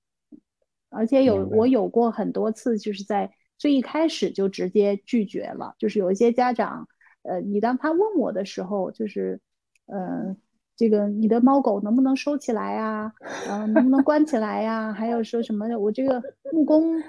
[0.89, 3.31] 而且有我有过很多次就是在。
[3.59, 6.87] 最一开始就直接拒绝了，就是有一些家长，
[7.23, 9.41] 呃，你当他问我的时候，就是，
[9.85, 10.33] 呃，
[10.79, 13.13] 这个你的猫狗能不能收起来呀？
[13.49, 14.93] 嗯，能不能关起来呀？
[14.93, 16.23] 还有说什么的我这个
[16.53, 17.03] 木工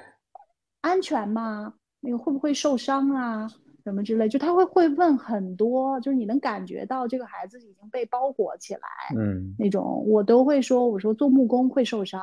[0.80, 1.72] 安全吗？
[2.00, 3.48] 那个会不会受伤啊？
[3.84, 8.80] 什么之类，就他会会问很多，就是你能感觉到这个孩子已经被包裹起来，
[9.16, 12.20] 嗯，那种我都会说，我说做木工会受伤，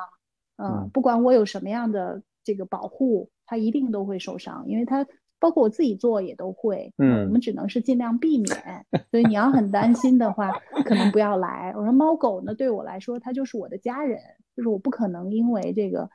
[0.58, 3.30] 嗯，不管我有什么样的这个保护。
[3.50, 5.08] 他一定都会受伤，因为他
[5.40, 6.94] 包括我自己做也都会。
[6.98, 8.86] 嗯，我们只能是尽量避免。
[9.12, 10.52] 所以你要很担心的话，
[10.86, 11.74] 可能不要来。
[11.76, 14.20] 我说猫狗呢，对我来说，它就是我的家人，
[14.56, 16.10] 就是我不可能因为这个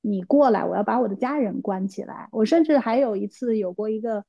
[0.00, 2.28] 你过来，我要把我的家人关起来。
[2.32, 4.24] 我甚至还有一次有过一个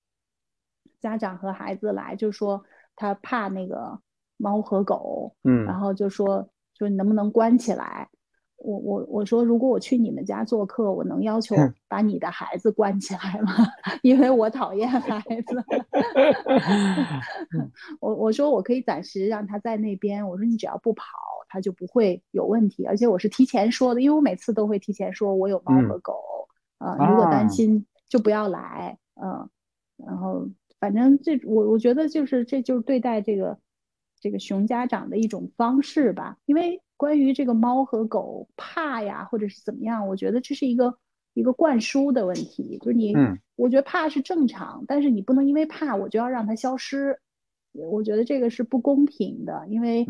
[0.99, 2.63] 家长和孩子来，就说
[2.95, 3.99] 他怕那个
[4.37, 8.09] 猫和狗，嗯，然后就说说你能不能关起来。
[8.57, 11.55] 我我我说，如果我去你们家做客，我能要求
[11.87, 13.53] 把你的孩子关起来吗？
[14.01, 15.63] 因为我讨厌孩子。
[18.01, 20.27] 我我说我可以暂时让他在那边。
[20.27, 21.05] 我说你只要不跑，
[21.47, 22.85] 他就不会有问题。
[22.85, 26.15] 而且我是提前说的，因为我每次都会提前说我有猫和狗
[26.79, 28.97] 啊，如果担心就不要来。
[29.21, 29.49] 嗯，
[29.97, 30.49] 然后
[30.79, 33.57] 反正这我我觉得就是这就是对待这个
[34.19, 36.37] 这个熊家长的一种方式吧。
[36.45, 40.97] 因为关于这个猫和狗怕呀，或者是怎么样，我觉得这是一个
[41.33, 42.77] 一个灌输的问题。
[42.79, 43.13] 就是你，
[43.55, 47.17] 我觉得怕是正常，但是你不能因为怕我就要让它消失。
[47.73, 50.03] 我觉得这个是不公平的，因为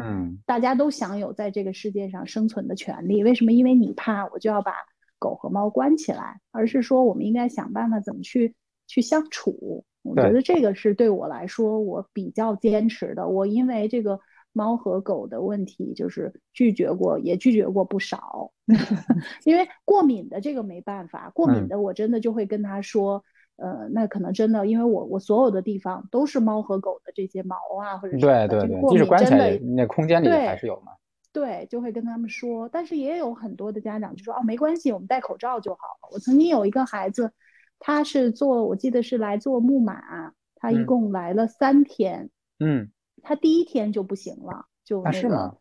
[0.46, 3.24] 大家都享有在这个世界上生存的权利。
[3.26, 3.52] 为什么？
[3.52, 4.72] 因为你怕我就要把
[5.20, 8.56] 狗和猫关起来，而是说我们应该想办法怎么去
[8.88, 9.84] 去相处。
[10.04, 13.28] 我觉得这个是对我来说我比较坚持的。
[13.28, 14.18] 我因为这个
[14.58, 18.52] 猫和狗的问题，就是拒绝过，也拒绝过不少。
[19.46, 23.24] 因为过敏的这个没办法，过敏的我真的就会跟他说。
[23.60, 30.92] 呃，那可能真的，因为我我所有的地方都是猫和狗的这些毛啊，或者对对对，即使关起来，那空间里还是有嘛。
[31.34, 36.10] 对，就会跟他们说，但是也有很多的家长就说哦，没关系，我们戴口罩就好了。
[36.14, 37.32] 我曾经有一个孩子，
[37.80, 42.30] 他是做，我记得是来做木马，他一共来了三天，
[42.60, 42.92] 嗯，
[43.28, 45.58] 他第一天就不行了，就那个。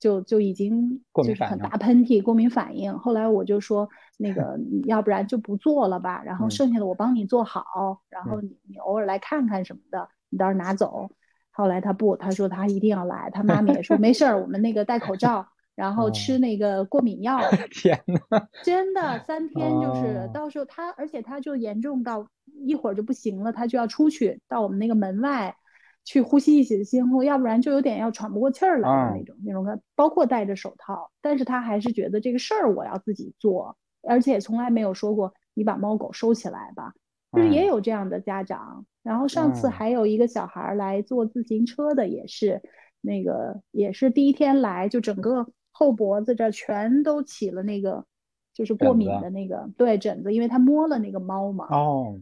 [0.00, 2.98] 就就已经就是很大喷嚏，过敏反应。
[2.98, 3.88] 后来我就说，
[4.18, 11.08] 那个 要不然就不做了吧，然后剩下的我帮你做好，然后你你偶尔来看看什么的，你到时候拿走。
[11.50, 17.38] 后来他不，他说他一定要来，他妈妈也说没事儿，我们那个戴口罩，然后吃那个过敏药。
[17.72, 22.26] 天呐，真的三 天就是到时候他，而且他就严重到
[22.66, 25.56] 一会儿就不行了，他就要出去到我们那个门外。
[26.04, 33.76] 去呼吸一些新空，要不然就有点要喘不过气儿来的那种那种的，包括戴着手套，但是他还是觉得这个事儿我要自己做，
[34.06, 36.92] 而且从来没有说过你把猫狗收起来吧，
[37.32, 38.84] 就是也有这样的家长。
[39.02, 42.62] 然后上次还有一个小孩来坐自行车的，也是
[43.00, 48.04] 那个也是第一天来就整个后脖子这全都起了那个。
[48.54, 51.66] 就是过敏的那个对疹子，因为他摸了那个猫嘛。
[51.70, 52.16] 哦，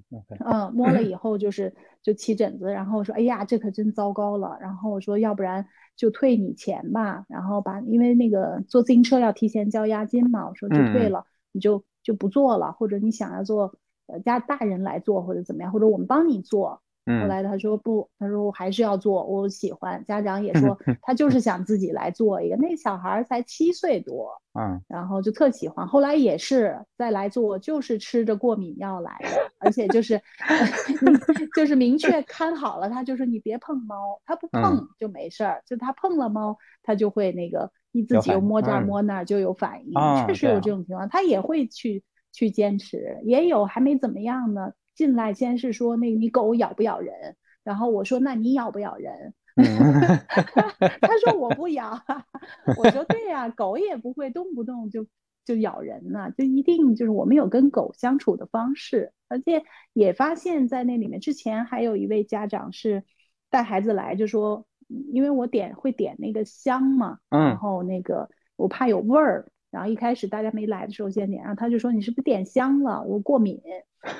[0.44, 1.72] 嗯，摸了以后就是
[2.02, 4.56] 就起疹子，然后说哎呀，这可真糟糕了。
[4.60, 13.74] 然后我说要不然就退你钱吧，然后把因为那个坐自行车要提前交押金嘛，我说就退了，你就就不做了，或者你想要做
[14.06, 16.81] 呃家大人来做或者怎么样，或者我们帮你做。
[17.04, 20.04] 后来他说不，他说我还是要做，我喜欢。
[20.04, 22.56] 家长也说 他就是想自己来做一个。
[22.56, 25.86] 那小孩才七岁多， 嗯，然后就特喜欢。
[25.86, 29.28] 后来也是再来做，就是吃着过敏药来的，
[29.58, 30.20] 而且就是
[31.56, 39.92] 就是明确看好了，他就是你别碰猫，他不碰就没事儿，就他碰了猫，他就会那个你自己又摸这儿摸那儿就有反应，
[40.26, 44.72] 确实有这种情况，他也会去去坚持，也有还没怎么样呢。
[44.94, 49.34] 进来先是说那你狗咬不咬人，然后我说那你咬不咬人？
[51.00, 52.00] 他说我不咬。
[52.76, 55.06] 我说对呀，狗也不会动不动就
[55.44, 59.62] 就咬人呢，就一定就是我们有跟狗相处的方式，而且
[59.92, 63.04] 也发现，在那里面之前还有一位家长是
[63.50, 64.66] 带孩子来，就说
[65.12, 69.48] 因为我点会点那个香嘛，然后那个我怕有味儿。
[69.72, 73.02] 然后一开始大家没来的时候先点，然后他就说你是不是点香了？
[73.02, 73.60] 我过敏，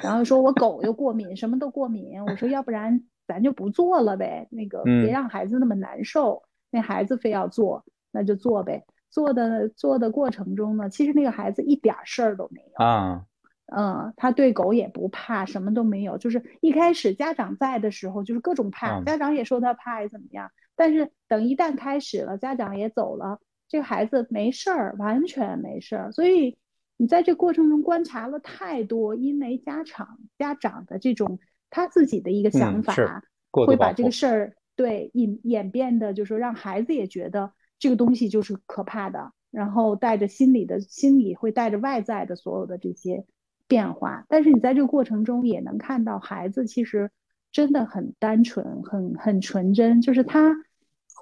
[0.03, 2.25] 然后说我狗又过敏，什么都过敏。
[2.25, 6.43] 我说要不然咱就不做了呗，那个别让孩子那么难受。
[6.71, 8.83] 那孩子非要做，那就做呗。
[9.11, 13.27] 做的做的过程中呢，其实那个孩子一点事儿都没有啊，
[13.67, 16.17] 嗯，他对狗也不怕，什么都没有。
[16.17, 20.51] 就是一开始家长在的时候，就是各种怕，家长也说他怕，怎么样？
[20.75, 23.39] 但是等一旦开始了，家长也走了。
[23.73, 26.13] 这个孩子没事儿，完全没事儿。
[26.13, 26.59] 所以
[26.99, 31.39] 你在这过程中观察了太多，因为家长家长的这种
[31.71, 43.25] 他自己的一个想法，会把这个事儿对演演变的，就是说让孩子也觉得这个东西就是可怕的，然后带着心理的心理会带着外在的所有的这些
[43.67, 44.27] 变化。
[44.29, 47.11] 但是你在这个过程中也能看到，孩子其实
[47.51, 50.55] 真的很单纯，很很纯真，就是他。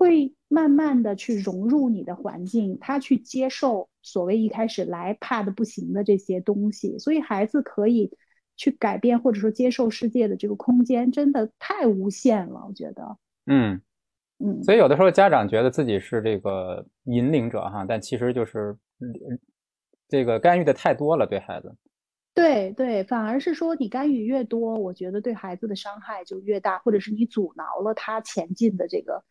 [0.01, 8.11] 会慢慢的去融入你的环境，他去接受所谓一开始来怕的不行的这些东西，所以孩子可以
[8.57, 13.19] 去改变或者说接受世界的这个空间真的太无限了，我觉得。
[13.45, 13.79] 嗯
[14.39, 18.75] 嗯，所以有的时候家长觉得自己是这个引领者哈，但其实就是
[20.09, 21.77] 这个干预的太多了，对孩子。
[22.33, 29.23] 对对，反而是说你干预越多，我觉得对孩子的伤害就越大，或者是你阻挠了他前进的这个。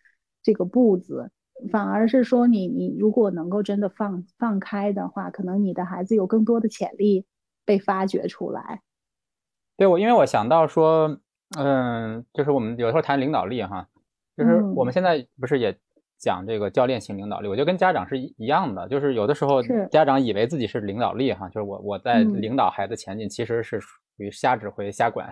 [0.49, 1.29] 这个步子，
[1.71, 7.27] 反而是说你你如果能够真的放放开的话，可能你的孩子有更多的潜力
[7.65, 8.81] 被发掘出来。
[9.77, 11.19] 对我，因为我想到说，
[11.55, 13.87] 嗯，就是我们有时候谈领导力哈，
[14.35, 15.77] 就是我们现在不是也
[16.17, 23.87] 讲这个教练型领导力，我觉得跟家长是一一样的，就是有的时候家长以为自己是领导力哈，就是我我在领导孩子前进，其实是属
[24.17, 25.29] 于瞎指挥瞎管。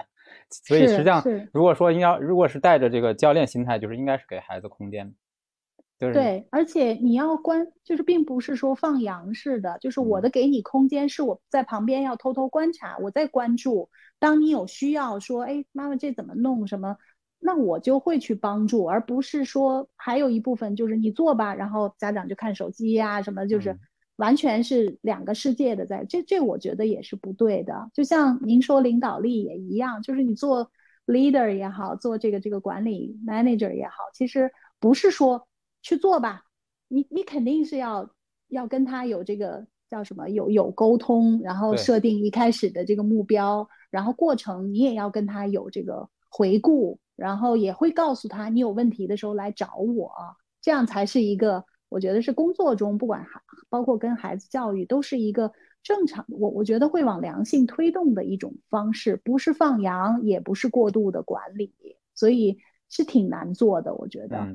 [0.49, 5.13] 所以实际上，如果说要如果是带着这个教练心态，就是应该是给孩子空间。
[5.99, 13.89] 对，而且你要关，就是并不是说放羊似的，就是我的给你空间，是我在旁边要偷偷观察，我在关注。
[14.19, 16.97] 当你有需要说，哎，妈妈这怎么弄什么，
[17.39, 23.79] 那我就会去帮助，而不是说还有一部分就是你做吧，然后家长就看手机呀什么，就是
[24.17, 27.89] 完全是两个世界的在这，这我觉得也是不对的。
[27.93, 30.69] 就像您说领导力也一样，就是你做
[31.07, 35.47] leader 也好，做这个这个管理 manager 也好，其实不是说。
[35.83, 36.43] 去做吧，
[36.89, 38.09] 你你肯定是要
[38.49, 50.11] 要跟他有这个叫什么有有沟通，然后设定一开始的这个目标，然后过程你也要跟他有这个回顾，然后也会告诉他你有问题的时候来找我，
[50.61, 55.51] 这样才是一个我觉得是工作中不管孩包括跟孩子教育都是一个
[55.83, 61.73] 正常，我我觉得会往良性推动的一种方式，不是放羊，也不是过度的管理，
[62.13, 62.57] 所以
[62.89, 64.47] 是挺难做的，我觉得。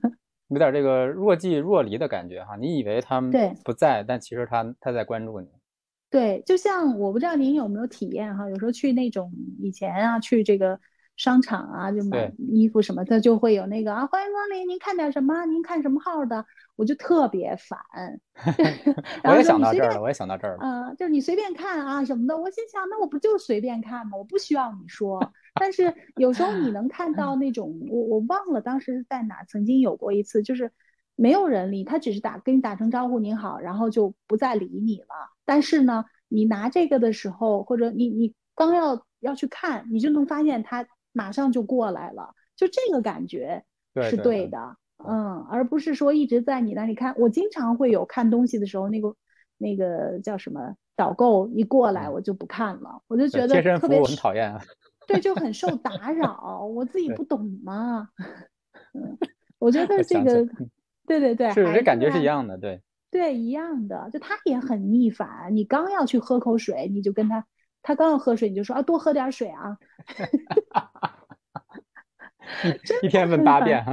[0.48, 3.30] 有点这个若即若离的感觉哈，你以为他们
[3.64, 5.48] 不在，但其实他他在关注你。
[6.10, 10.80] 对，就像我不知道您有没有体验哈，有时候去那种以前啊，去这个。
[11.20, 15.44] 商场啊，就买衣服什么，他就会有那个啊，欢迎光临，您看点什么？
[15.44, 16.46] 您看什么号的？
[16.76, 17.78] 我就特别烦。
[19.24, 20.60] 我也想到这儿了，我也想到这儿了。
[20.62, 24.16] 嗯，就是你随便看啊什么的，我心想，那我不就随便看吗？
[24.16, 25.20] 我不需要你说。
[25.60, 30.72] 但是有时候你能看到那种，我我忘了当时是在哪，曾经有过一次，就是
[31.16, 35.08] 没有人理他，只是打跟你打声招呼，您好，然后就不再理你了。
[35.44, 40.86] 但是呢，你拿这个的时候，或者你你刚要要去看，你就能发现他。
[41.12, 43.64] 马上就过来了，就这个感觉
[44.02, 47.14] 是对的，嗯，而不是说一直在你那里看。
[47.18, 49.14] 我经常会有看东西的时候，那个
[49.58, 54.60] 那个叫什么导购一过来，我就不看了，我就觉得特别很讨厌啊。
[55.06, 58.08] 对，就很受 打扰，我自己不懂嘛。
[58.94, 59.18] 嗯，
[59.58, 60.46] 我觉得这个，
[61.06, 62.80] 对对对，是这感觉是一样的，对
[63.10, 65.56] 对一样的，就他也很逆反。
[65.56, 67.44] 你刚要去喝口水，你就跟他。
[67.82, 69.76] 他刚要喝水，你就说啊，多喝点水啊。
[73.02, 73.84] 一天问八遍。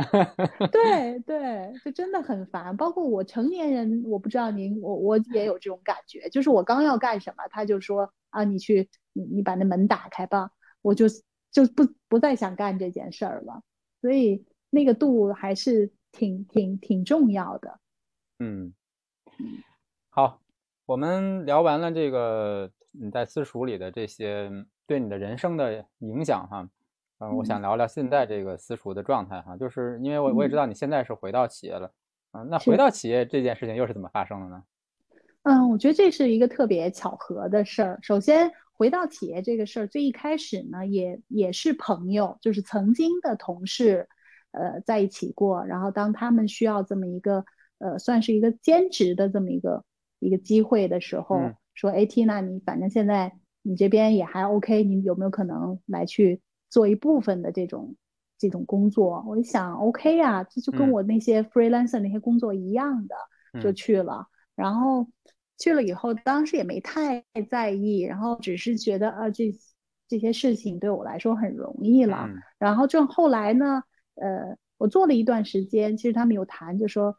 [0.72, 2.76] 对 对，就真的很烦。
[2.76, 10.50] 包括我成年人，我不知道您，我我也有这种感觉，就是我刚要干什么，他就说啊，你去，你你把那门打开吧，
[10.82, 11.06] 我就
[11.52, 13.62] 就不不再想干这件事儿了。
[14.02, 17.80] 所以那个度还是挺挺挺重要的。
[18.40, 18.74] 嗯，
[20.10, 20.42] 好，
[20.86, 22.72] 我们聊完了这个。
[23.00, 24.50] 你在私塾里的这些
[24.86, 26.68] 对你的人生的影响，哈，
[27.20, 31.92] 嗯，我想聊聊现在这个私塾的状态，哈，就是因为我我也知道你现在是回到企业了，
[32.32, 34.64] 嗯，那回到企业这件事情又是怎么发生的呢？
[35.44, 38.00] 嗯，我觉得这是一个特别巧合的事儿。
[38.02, 44.08] 首先，回到企业这个事儿，最一开始呢，也也是朋友，就是曾经的同事，
[44.52, 47.46] 呃，在一起过，然后当他们需要这么一个，
[47.78, 49.84] 呃，算是一个兼职的这么一个
[50.20, 51.40] 一个机会的时候。
[51.78, 57.96] 说哎，Tina，你反正现在你这边也还 OK，你有没有可能来去做一部分的这种
[58.40, 59.24] 这种工作？
[59.28, 63.16] 我一想 OK 呀，这就跟我那些 freelancer 那些工作一样的，
[63.62, 64.26] 就去了。
[64.56, 65.08] 然后
[65.60, 69.54] 去了以后，当时也没太在意，然后只是觉得啊，这
[70.08, 72.28] 这些事情对我来说很容易了。
[72.58, 73.84] 然后正后来呢，
[74.16, 77.18] 呃，我做了一段时间，其实他们有谈，就说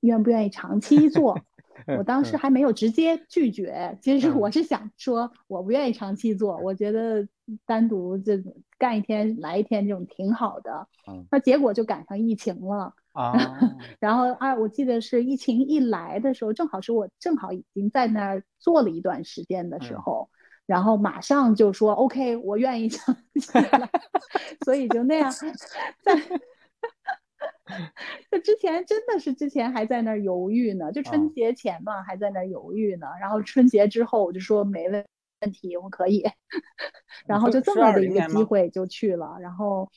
[0.00, 1.40] 愿不愿意长期做。
[1.98, 7.26] 我当时还没有直接拒绝，其实我是想说，我不愿意长期做，我觉得
[7.66, 8.42] 单独这
[8.78, 10.88] 干一天来一天这种挺好的。
[11.30, 12.94] 那结果就赶上疫情了。
[13.12, 13.32] 啊，
[14.00, 20.28] 然后啊，我记得是疫情一来的时候，正好是我正好已经在那儿做了一段时间的时候，
[20.66, 23.88] 然后马上就说 OK，我愿意长期来，
[24.64, 26.14] 所以就那样在。
[28.30, 35.04] 就之前真的是之前还在那儿犹豫呢，就春节前嘛还在那儿犹豫呢，然后春节之后我就说没问
[35.40, 36.22] 问题，我可以，
[37.26, 39.90] 然后就这么的一个机会就去了，然后，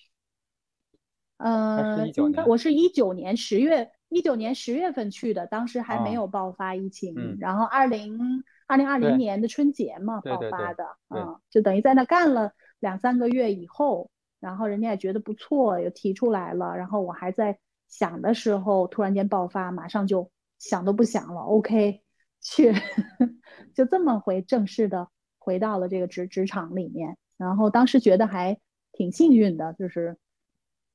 [1.37, 2.05] 呃，
[2.47, 14.09] 我是一九年十月一九年十月份去的，当时还没有爆发疫情，然后二零二零二零年的春节嘛爆发的，嗯，就等于在那干了两三个月以后。
[14.39, 16.75] 然后人家也觉得不错，又提出来了。
[16.75, 17.57] 然后我还在
[17.87, 20.29] 想的时候，突然间爆发，马上就
[20.59, 21.41] 想都不想了。
[21.41, 22.01] OK，
[22.41, 22.73] 去，
[23.73, 25.07] 就这么回正式的
[25.39, 27.17] 回到了这个职职场里面。
[27.37, 28.59] 然后当时觉得还
[28.91, 30.17] 挺幸运的，就是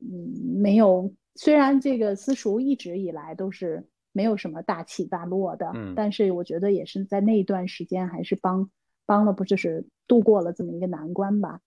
[0.00, 8.70] 嗯，没有虽然这个私塾一直以来都是没有什么大起大落的，嗯，但是我觉得也是在那一段时间还是帮
[9.06, 11.60] 帮了不就是度过了这么一个难关吧。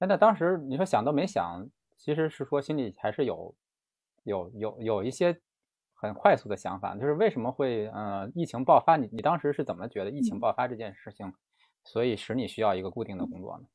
[0.00, 3.54] 哎，那当时你说想都没想，其实是说心里还是有
[4.24, 5.38] 有有有一些
[5.94, 8.96] 很快速的想法，就是为什么会呃疫情爆发？
[8.96, 11.32] 你你当时是怎么觉得疫情爆发这件事情，
[11.84, 13.66] 所以使你需要一个固定的工作呢？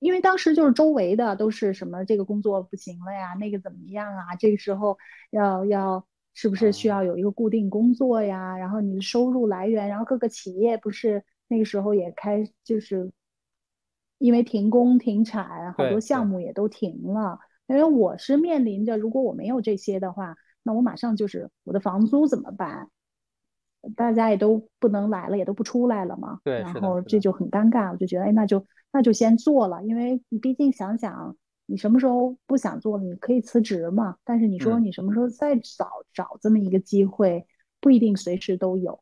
[0.00, 4.34] 因为当时就是周围的都是什么这个工作不行了呀，那个怎么样啊？
[4.36, 4.98] 这个时候
[5.30, 8.56] 要要是不是需要有一个固定工作呀？
[8.56, 13.12] 然后你的收入来源，然后各个企业不是那个时候也开就是
[14.24, 17.38] 因为停工停产，好多项目也都停了。
[17.66, 22.88] 因为我是面临着，如果我没有这些的话，那我马上就是我的房租怎么办？
[23.94, 26.40] 大家也都不能来了，也都不出来了嘛。
[26.42, 34.16] 对，然后这就很尴尬，我就觉得，哎，那就那就先做了，因为你毕竟想想，你什么时候不想做了，你可以辞职嘛。
[34.24, 37.46] 但是你说你什么时候再找找这么一个机会，
[37.78, 38.98] 不一定随时都有。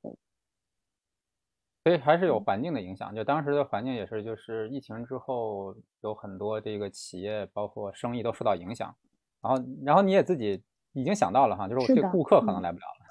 [1.85, 8.95] 所以还是有环境的影响，就当时的环境也是，就是疫情之后有很多这个企业包括生意都受到影响。
[9.41, 10.62] 然后，然后你也自己
[10.93, 13.03] 已经想到了哈，就是我这个顾客可能来不了了。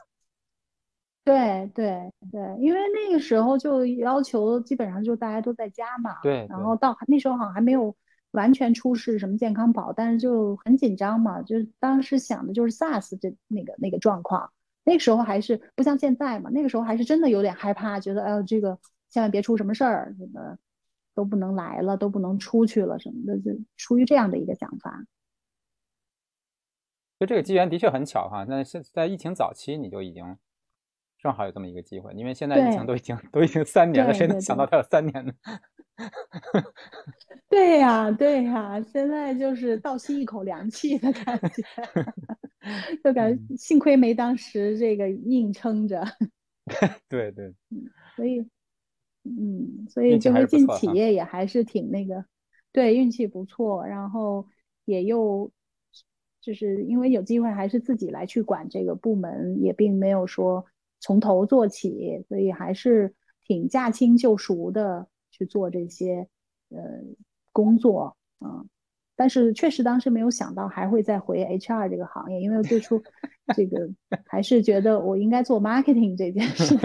[1.23, 6.19] 对对对，因为那个时候就要求基本上就大家都在家嘛。
[6.23, 6.47] 对。
[6.49, 7.93] 然后到那时候好像还没有
[8.31, 14.49] 完全出示什么健康宝，但是就很紧张嘛，就当时想的就是 SARS 这那个那个状况。
[14.83, 18.77] 那个时候还是不像现在嘛，那个时候还是真的有点害怕，觉得哎呦这个
[19.09, 20.57] 千万别出什么事儿，什么
[21.13, 25.05] 都不能来了，都不能出去了什么的，就出于这样的一个想法。
[27.19, 30.37] 就这个机缘的确很巧哈，那现在疫情早期你就已经。
[31.23, 35.31] 正好有这么一个机会，因为现在疫情都已经都已经三年了，谁能想到它有三年呢？
[37.47, 41.63] 对呀，对呀，现在就是倒吸一口凉气的感觉，
[43.03, 46.03] 就感觉幸亏没当时这个硬撑着。
[47.09, 47.53] 对对，
[48.15, 48.39] 所以，
[49.23, 52.25] 嗯，所以就是进企业也还是挺那个，
[52.71, 54.47] 对，运气不错，然后
[54.85, 55.51] 也又
[56.39, 60.65] 就是因为有机会还是自己来去管这个部门，也并没有说。
[61.03, 66.27] 从头做起，所以还是挺驾轻就熟的去做这些
[66.69, 66.79] 呃
[67.51, 68.63] 工作啊。
[69.21, 72.99] 但是确实当时没有想到还会再回 HR 这个行业，因为最初
[73.55, 73.87] 这个
[74.25, 76.75] 还是觉得我应该做 marketing 这件事，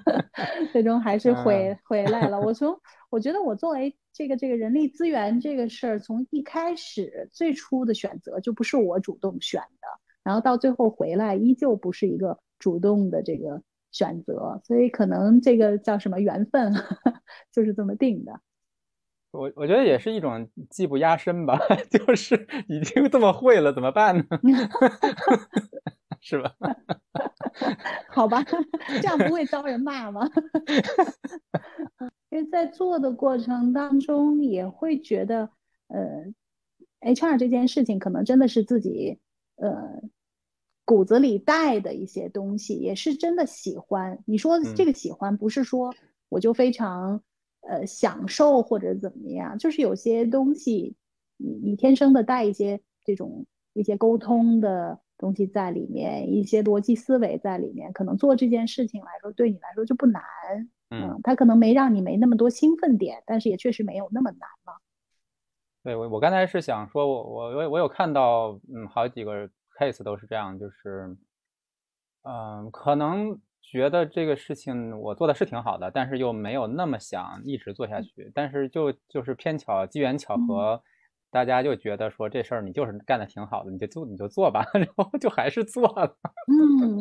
[0.72, 2.38] 最终还是回回来了。
[2.38, 2.78] 我从
[3.08, 9.88] 我觉得我作为这个这个人力资源这个事儿，从一开始最初的选择就不是我主动选的，
[10.22, 12.38] 然后到最后回来依旧不是一个。
[12.58, 16.74] 主动的这个选择，所以可能这个叫什么缘分，
[17.50, 18.38] 就是这么定的。
[19.32, 21.58] 我我觉得也是一种技不压身吧，
[21.90, 24.24] 就是已经这么会了，怎么办呢？
[26.20, 26.54] 是吧？
[28.10, 28.44] 好吧，
[29.00, 30.28] 这样不会遭人骂吗？
[32.30, 35.50] 因为在做的过程当中，也会觉得，
[35.88, 36.24] 呃
[37.00, 39.18] ，HR 这件事情可能真的是自己，
[39.56, 40.00] 呃。
[40.86, 44.18] 骨子里带的一些东西，也是真的喜欢。
[44.26, 45.94] 你说这个喜欢，不是说
[46.28, 47.22] 我就非常
[47.62, 50.96] 呃享受或者怎么样，就是有些东西，
[51.36, 60.22] 你你天生的带一些这种一些沟通的东西在里面，一些逻辑思维在里面，可能做这件事情来说，对你来说就不难。
[60.90, 64.80] 嗯，他可能没让你没那么多兴奋点，但是也确实没有那么难了。
[65.82, 69.48] 对我，我刚才是想说，我我我我有看到，嗯，好几个。
[69.80, 71.16] case 都是这样，就是，
[72.20, 73.40] 嗯，可能
[73.70, 78.30] 觉得这个事情我做的是挺好的，但是又没有那么想一直做下去。
[78.34, 80.82] 但是就就是偏巧机缘巧合，
[81.30, 86.16] 大家就觉得说这事儿你就是干的挺好的，你就做你就做吧， 然后就还是做了。
[86.50, 86.98] 嗯，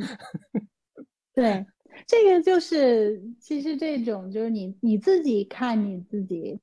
[1.34, 1.66] 对，
[2.06, 6.60] 这个就是其实这种就是你你自己看你自己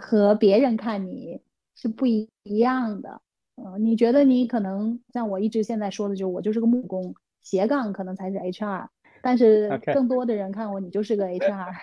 [0.00, 1.40] 和别人看你
[1.76, 3.20] 是不一一样的。
[3.56, 8.88] 嗯，你觉得你可能像我一直现在说的，就是我就是个木工，斜杠可能才是 HR，
[9.26, 11.74] 但是更多的人看我，你就是个 HR。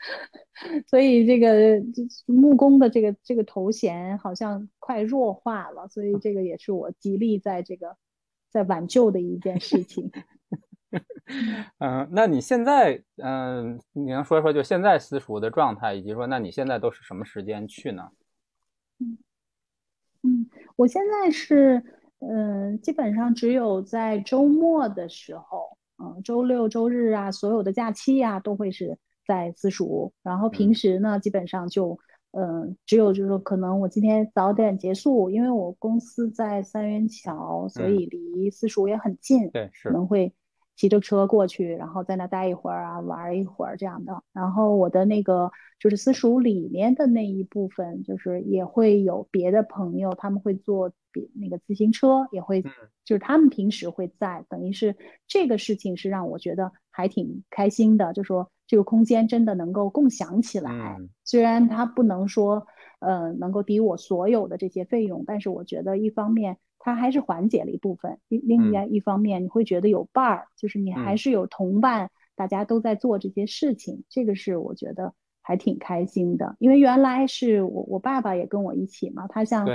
[0.87, 1.83] 所以这个
[2.25, 7.97] 木工的这个这个头衔好像快弱化了，所以这个也是我极力在这个
[8.49, 10.09] 在挽救的一件事情。
[11.79, 18.11] 嗯，那你现在嗯，你能说说就现在私塾的状态，以及说那你现在都是什么时间去呢？
[18.99, 19.17] 嗯。
[20.23, 21.83] 嗯，我现在是，
[22.19, 30.11] 嗯，基本上只有在周末的时候，嗯，周六周日啊，所有的假期啊，都会是在私塾。
[30.21, 31.97] 然后平时呢，基本上就，
[32.31, 40.33] 嗯，只有就是说，可能我今天早点结束，因为我公司在三元桥，所以离私塾也很近，对，是，可能会
[40.79, 44.23] 骑着车过去，然后在那待一会儿啊，玩一会儿这样的。
[44.31, 52.63] 然后我的那个就是私塾里面的那一部分，就是也会有别的朋友，他们会坐比那个自行车，也会
[53.03, 54.95] 就是他们平时会在，等于是
[55.27, 60.95] 这个事情是让我觉得还挺开心的，就说这个空间真的能够共享起来。
[61.25, 62.65] 虽然它不能说
[63.01, 66.57] 呃能够抵我所有的这些费用，但是我觉得一方面。
[66.79, 76.55] 它还是缓解了一部分，另另外一方面，你会觉得有伴儿，就是你还是有同伴，大家都在做这些事情，这个是我觉得还挺开心的。
[76.57, 79.67] 因为原来是我我爸爸也跟我一起嘛，他像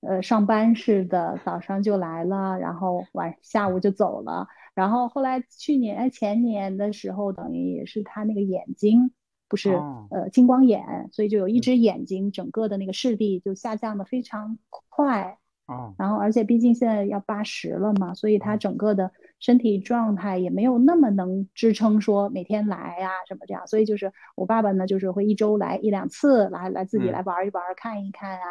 [0.00, 4.46] 呃上班似的，早上就来了，然后晚下午就走了。
[4.74, 9.10] 然后后来去年前年的时候，等于也是他那个眼睛
[9.48, 9.70] 不是
[10.10, 15.38] 呃青光眼，所以就有一只眼睛整个的那个视力就下降的非常快。
[15.66, 19.10] 哦，然后而且毕竟现在要八十了嘛，所以他整个的
[19.40, 28.46] 身体状态也没有那么能支撑说每天来啊什么这样，所以就是我爸爸呢，就是会一周来一两次，来来自己来玩一玩，看一看啊，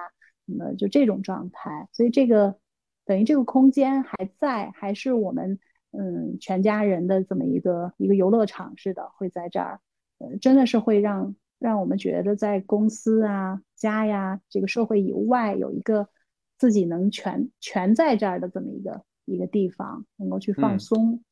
[0.45, 1.87] 什么就这种状态。
[1.93, 2.57] 所以这个
[3.05, 5.57] 等于这个空间还在，还是我们
[5.97, 9.79] 嗯全家人的这么一个一个游乐场似的，会在这儿，
[10.17, 16.09] 呃，真的是会让让我们觉得在公司啊、家呀这个社会以外有一个。
[16.57, 21.23] 自己能全全在这儿的这么一个一个地方，能够去放松，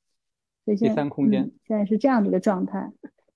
[0.66, 2.92] 第三空间现在是这样的一个状态。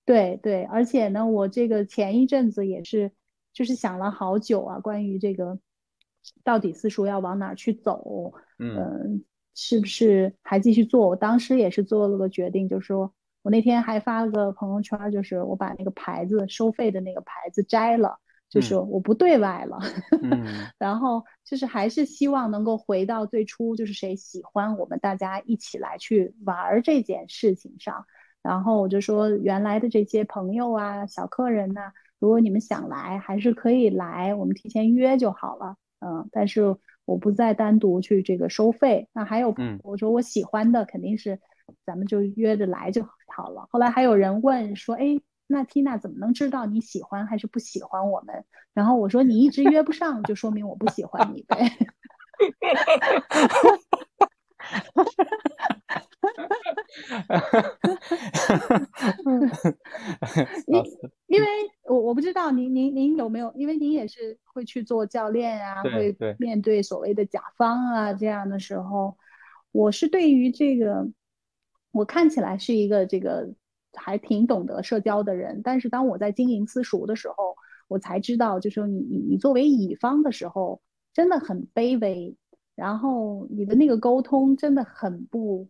[0.05, 3.11] 对对，而且呢，我这个前一阵子也是，
[3.53, 5.59] 就是想了好久啊，关于这个
[6.43, 9.23] 到底私塾要往哪去走，嗯，
[9.53, 11.09] 是不是还继续做？
[11.09, 18.17] 我当时也是做了个决定，就是说我那天还发了个朋友圈，就是我把那个牌子收费的那个牌子摘了。
[18.49, 19.77] 就是我不对外了，
[20.79, 28.05] 然后就是还是希望能够回到最初，就是谁喜欢我们大家一起来去玩这件事情上。
[28.41, 35.75] 然后我就说，原来的这些朋友啊、小客人呐，如果你们想来，还是可以来，我们提前约就好了。
[35.99, 39.09] 嗯，但是我不再单独去这个收费。
[39.11, 41.37] 那还有，我说我喜欢的肯定是，
[41.85, 43.03] 咱们就约着来就
[43.35, 43.67] 好了。
[43.69, 45.19] 后来还有人问说，哎。
[45.47, 48.43] 那缇娜怎么能知道你喜欢还是不喜欢我们？
[48.73, 51.57] 然后我说你一直约不上，就说明我不喜欢你呗。
[60.67, 60.83] 因
[61.27, 61.47] 因为
[61.83, 69.17] 我我不知道您您您有没有，因为您也是会去做教练啊，会面对所谓的甲方啊这样的时候，
[69.71, 71.07] 我是对于这个，
[71.91, 73.53] 我看起来是一个这个。
[73.97, 77.55] 还挺懂得社交的人，但是当我在经营私塾的时候，
[77.87, 80.81] 我才知道，就是说你你你作为乙方的时候，
[81.13, 82.35] 真的很卑微，
[82.75, 85.67] 然后你的那个沟通真的很不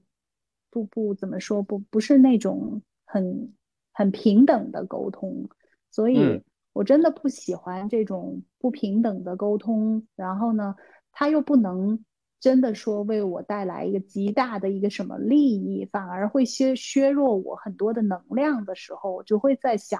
[0.70, 3.54] 不不怎么说，不不是那种很
[3.94, 5.50] 很平等的沟通，
[5.90, 6.42] 所以
[6.74, 10.76] 我真的不喜欢这种不平等的沟通，然后呢，
[11.12, 12.04] 他又不能。
[12.48, 20.00] 真的说为我带来一个极大的一个什么利益，反而会削削弱我很多的能量的时候，我就会在想，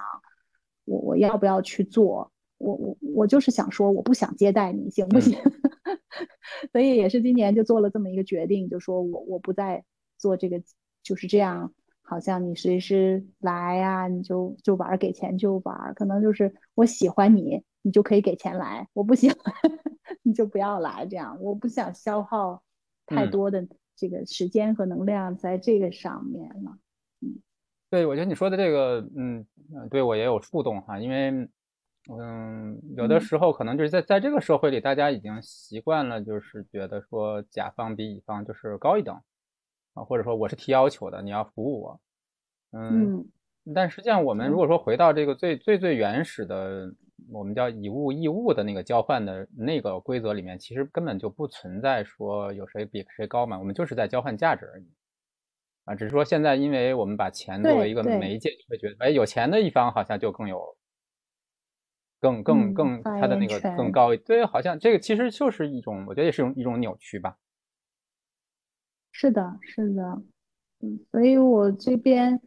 [0.86, 2.32] 我我要不要去做？
[2.56, 5.38] 我我我就是想说，我不想接待你，行不行？
[6.72, 9.84] 所以也是今年就做了这么一个决定，就说我我不再
[10.16, 10.62] 做这个，
[11.02, 17.62] 就是这样，好像你随时来呀，你就就玩，给钱就玩，可能就是我喜欢你。
[17.88, 19.54] 你就可以给钱来，我不喜欢，
[20.22, 21.06] 你就不要来。
[21.06, 22.62] 这样，我不想消耗
[23.06, 23.66] 太多的
[23.96, 26.78] 这个时间和能量在这个上面了。
[27.22, 27.40] 嗯，
[27.88, 29.46] 对，我觉得你说的这个，嗯，
[29.88, 31.48] 对我也有触动哈，因为，
[32.10, 39.18] 嗯，有的时候可能就是在在这个社会里，大家已经习惯了，就是觉得说甲方比乙方就是高一等
[39.94, 42.00] 啊，或者说我是提要求的，你要服务我。
[42.72, 43.26] 嗯，
[43.74, 46.92] 但实际上我们如果说回到这个最最最原始的。
[47.30, 54.86] 我们叫以物易物的那个交换的那个规则里面，其实根本就不存在说有谁比谁高嘛，我们就是在交换价值而已
[55.84, 55.94] 啊。
[55.94, 60.76] 只是说现在，因为我们把钱作为一个媒介，就会觉得，哎，有钱的一方好像就更有，
[62.20, 64.16] 更更更他的那个更高。
[64.16, 67.36] 对，好像这个其实就是一种，我觉得也是一种一种扭曲吧。
[69.12, 70.02] 是的，是的，
[70.80, 72.40] 嗯，所以我这边。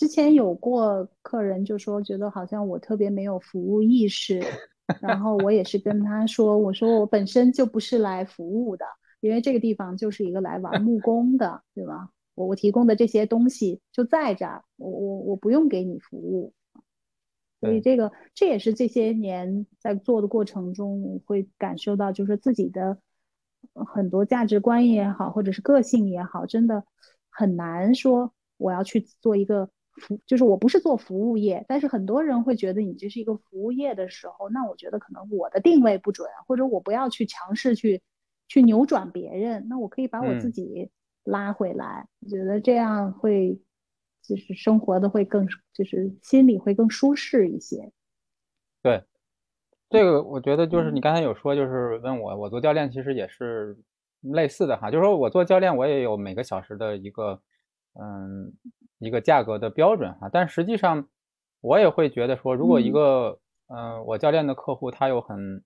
[0.00, 4.40] 之前有过客人就说，觉得好像我特别没有服务意识，
[5.02, 8.86] 然后我也是跟他说，我说我本身就不是来服务的，
[9.20, 12.08] 因为这个地方就是一个来玩木工的，对吧？
[12.34, 16.54] 我我提供的这些东西就在这儿，我我我不用给你服务，
[17.60, 22.96] 所以这个这也是这些年在做的过程中会感受到，就是自己的
[23.74, 26.84] 很多价值观也好，或者是个性也好，真的
[27.28, 28.32] 很难说。
[28.56, 38.02] 我要去做一个服，就是我不是做服务业，但是很多人会觉得你这是一个服务业的时候，那我觉得可能我的定位不准，或者我不要去强势去
[38.48, 40.90] 去扭转别人，那我可以把我自己
[41.24, 43.60] 拉回来，我觉得这样会
[44.22, 47.92] 就是生活的会更就是心里会更舒适一些。
[48.82, 49.04] 对，
[49.88, 53.76] 这个我觉得就是你刚才有说，就是问我我做教练其实也是
[54.20, 57.40] 类似的哈，就是说我做教练我也有每个小时的一个。
[57.94, 58.52] 嗯，
[59.00, 61.08] 一个价格的标准哈，但实际上
[61.60, 63.36] 我也会觉得说，如果一个
[63.66, 65.60] 嗯，我教练的客户他有很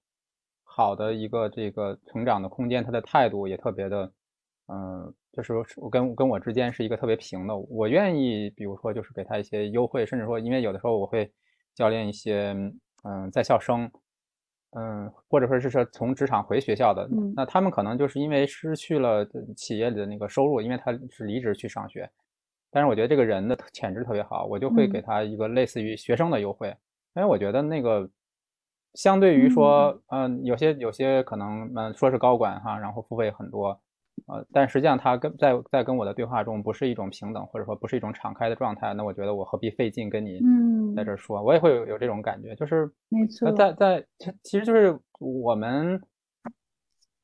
[0.62, 4.10] 好的一个这个成长的空间，他的态度也特别的，
[4.68, 11.30] 嗯，就是我跟跟我之间是一个特别平的，我愿意比如说就是给他一些优惠，甚至说因为有的时候我会
[11.74, 12.56] 教练一些
[13.04, 13.90] 嗯在校生。
[14.76, 19.24] 嗯，或者说是说从职场回学校的，那他们可能就是因为失去了
[19.54, 22.10] 企业里的那个收入，因为他是离职去上学。
[22.74, 26.66] 但是我觉得这个人的潜质特别好，我就会给他一个类似于学生的优惠，
[27.14, 28.10] 因为我觉得那个
[28.94, 33.80] 相对于说，嗯，有些有些可能嗯说是高管哈，然后付费很多。
[34.26, 40.40] 呃，但实际上他跟在在跟我的对话中不是一种平等，或者说不是一种敞开的状态，那我觉得我何必费劲跟你
[40.96, 41.42] 在这说？
[41.42, 44.04] 我也会有有这种感觉，就是没错，在在
[44.42, 46.00] 其实就是我们，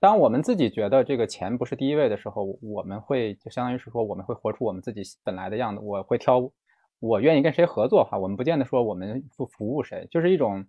[0.00, 5.80] 当我们自己觉得这个钱不是第一位的时候，我们会就相当于是说我们会活出我们自己本来的样子。
[5.80, 6.50] 我会挑
[6.98, 10.64] 我愿意跟谁合作哈，我们不见得说我们服服务谁，就是一种。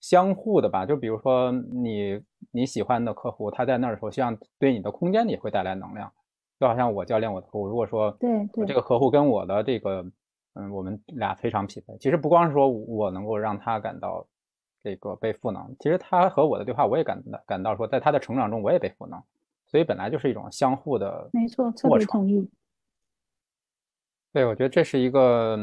[0.00, 2.22] 相互的吧，就比如说你
[2.52, 6.12] 你喜欢的客户，他在那儿的时候，希望对你的空间也会带来能量，
[6.60, 10.06] 就好像我教练我的客户，如果说对对这个客户跟我的这个
[10.54, 11.98] 嗯，我们俩非常匹配。
[11.98, 14.24] 其实不光是说我能够让他感到
[14.82, 19.22] 这个被赋能，其实他和我的对话，我也感到感到说，在他的成长中我也被赋能，
[19.66, 22.48] 所以本来就是一种相互的，没错，特别同意。
[24.32, 25.56] 对，我觉得这是一个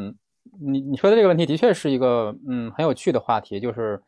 [0.60, 4.02] 你你说的这个问题，的确是一个嗯很有趣的话题，就是。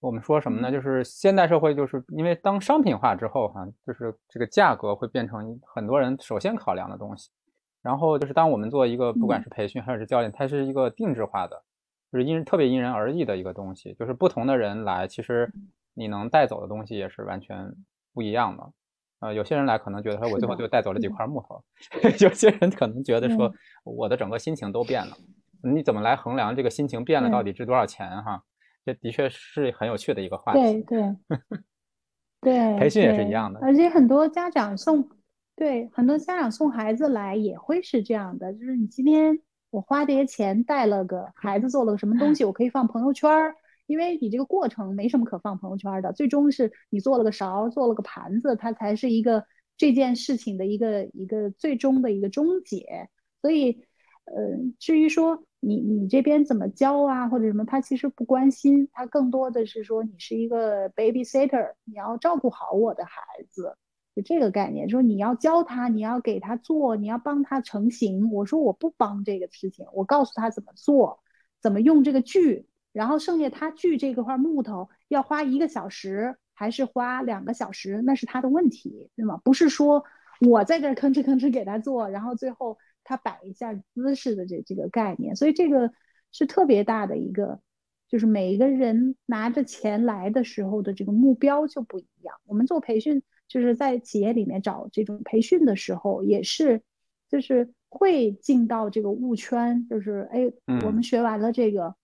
[0.00, 0.70] 我们说什么呢？
[0.70, 7.30] 就是现代社会，就是因为当商品化之后，哈，就是这个价格会变成很多人首先考量的东西。
[7.82, 11.60] 然后就是当我们做一个不管是培训还是教练，它是一个定制化的，
[12.12, 13.94] 就是因特别因人而异的一个东西。
[13.94, 15.52] 就是不同的人来，其实
[15.94, 17.72] 你能带走的东西也是完全
[18.12, 18.72] 不一样的。
[19.20, 21.60] 呃，有些人来可能觉得说，我最后就带走了几块木头；
[22.20, 23.52] 有些人可能觉得说，
[23.84, 25.16] 我的整个心情都变了。
[25.62, 28.22] 你怎么来衡量这个心情变了到底值多少钱？
[28.22, 28.44] 哈。
[28.84, 30.60] 这的确是很有趣的一个话题。
[30.60, 31.16] 对 对
[32.40, 33.60] 对，培训也是一样的。
[33.60, 35.06] 而且很多家长送，
[35.56, 39.38] 对很多家长送孩子来也会是这样的，就是你今天
[39.70, 43.54] 我花这些钱带了个孩子做了个什么东西，我可以放朋友圈儿，
[43.86, 49.44] 因为你这个过程没什么可放朋友圈的，最终是你做了个勺，做了个盘子，它才是一个
[49.76, 53.08] 这件事情的一个一个最终的一个终结。
[53.40, 53.84] 所以，
[54.24, 54.34] 呃，
[54.78, 55.44] 至于说。
[55.60, 57.64] 你你这边怎么教啊，或者什么？
[57.64, 63.76] 他其实不关心，他更多的是说你是一个 babysitter，你要照顾好我的孩子，
[64.22, 64.88] 这个概念。
[64.88, 68.30] 说你要教他，你要给他做，你要帮他成型。
[68.30, 71.20] 我说我不帮这个事情，我告诉他怎么做，
[71.60, 79.40] 怎么用这个锯，然后剩下他锯这个块木头要花一个小时还是花两个小时，那是他的问题，对吗？
[79.44, 80.04] 不是说
[80.40, 82.78] 我在这吭哧吭哧给他做，然后最后。
[83.04, 85.90] 他摆一下姿势的这这个概念，所以这个
[86.30, 87.58] 是特别大的一个，
[88.06, 92.34] 就是每一个人拿着钱来的时候的这个目标就不一样。
[92.44, 96.82] 我们做培训，就是在企业里面找这种培训的时候，也是
[97.28, 100.52] 就是会进到这个误圈，就是哎，
[100.84, 101.96] 我们学完了这个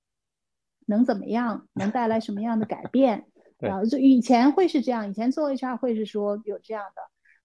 [0.86, 3.26] 能怎么样，能带来什么样的改 变？
[3.59, 7.03] 然后就以前会是这样，以前做 HR 会是说有这样的。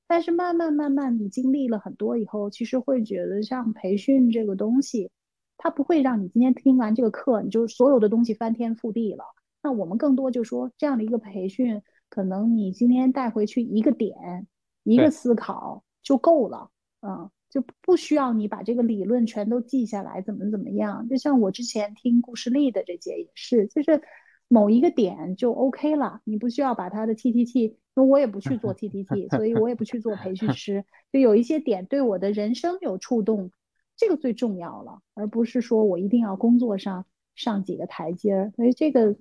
[0.08, 5.12] 但是慢慢慢慢，你经历了很多以后，其实会觉得像培训这个东西，
[5.56, 9.24] 它不会让你今天听完这个课，你就所有的东西翻天覆地了。
[9.62, 14.48] 那我们更多就说这样的一个培训，可能你今天带回去一个点，
[14.84, 16.70] 一个思考就够了，
[17.02, 21.08] 嗯，就不需要你把这个理论全都记下来，怎么怎么样。
[21.08, 24.02] 就像我之前听故事力的这节也是，就是
[24.48, 27.78] 某一个点就 OK 了，你不需要把它的 T T T。
[27.96, 30.86] 我也不去做 T T T，所以我也不去做培训 师。
[31.12, 33.52] 就有一些点对我的人生有触动，
[33.98, 37.06] 这个最重要了，而不是说我一定要工作上
[37.36, 38.52] 上几个台阶儿。
[38.56, 39.18] 所以这个，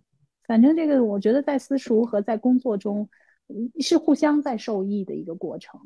[0.49, 3.09] 反正这个，我觉得在私塾和在工作中
[3.79, 5.81] 是互相在受益的一个过程。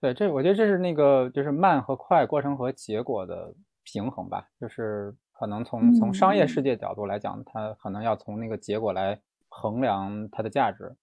[0.00, 4.48] 对，这我觉得这是那个就是慢和快过程和结果的平衡吧。
[4.58, 9.20] 就是可能从从商业世界角度来讲，它可能要从那个结果来。
[9.56, 10.96] 衡量它的价值，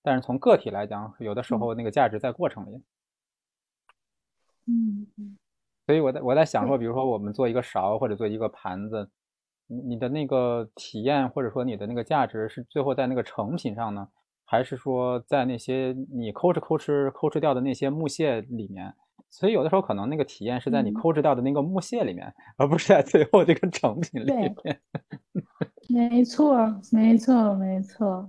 [0.00, 2.82] 但是从个体来讲，有的时候那个价值在过程里。
[4.64, 5.36] 嗯嗯，
[5.84, 9.10] 所以我在我在想说，比如说我们做一个勺或者做一个盘子，
[9.68, 14.08] 你你的那个体验或者说你的那个价值是最后在那个成品上呢，
[14.44, 18.92] 还是说在那些你抠哧抠哧抠哧掉的那些木屑里面？
[19.30, 24.80] 所以有的时候可能那个体验是在你抠哧掉的那个木屑里面，而不是在最后这个成品里面。
[25.88, 26.56] 没错，
[26.90, 28.28] 没错，没错，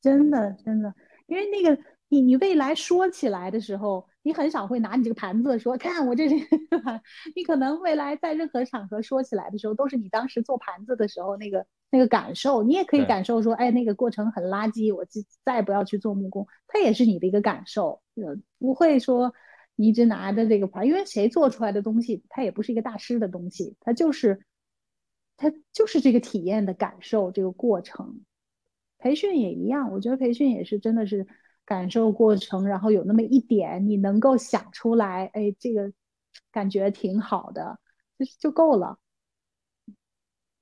[0.00, 0.94] 真的真的，
[1.26, 4.06] 因为那个你你未来说起来的时候。
[4.26, 6.34] 你很少会拿你这个盘子说，看我这是，
[7.36, 12.64] 你可能未来在任何场合说起来的时候，都是你当时做盘子的时候那个那个感受。
[12.64, 18.02] 你也可以感受说，哎，那个过程很垃圾，我再再不要去做木工，它也是你的一个感受。
[18.16, 19.32] 呃，不会说
[19.76, 24.40] 你一直拿着这个盘，因为谁做出来的东西，它也不是一个大师的东西，它就是
[25.36, 28.22] 它就是这个体验的感受，这个过程。
[28.98, 31.28] 培训也一样，我觉得培训也是真的是。
[31.66, 35.92] 感受过程，然后有那么一点你能够想出来，哎，这个
[36.52, 37.78] 感觉挺好的，
[38.16, 38.96] 就是就够了。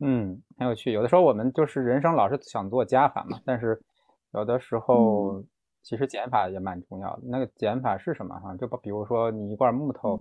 [0.00, 0.92] 嗯，很有趣。
[0.92, 3.80] 有的时候我们就是人生老是想做加法嘛，但是
[4.32, 5.44] 有的时候
[5.82, 7.22] 其实减法也蛮重要的。
[7.26, 8.56] 那个减法是什么哈？
[8.56, 10.20] 就比如说你一块木头，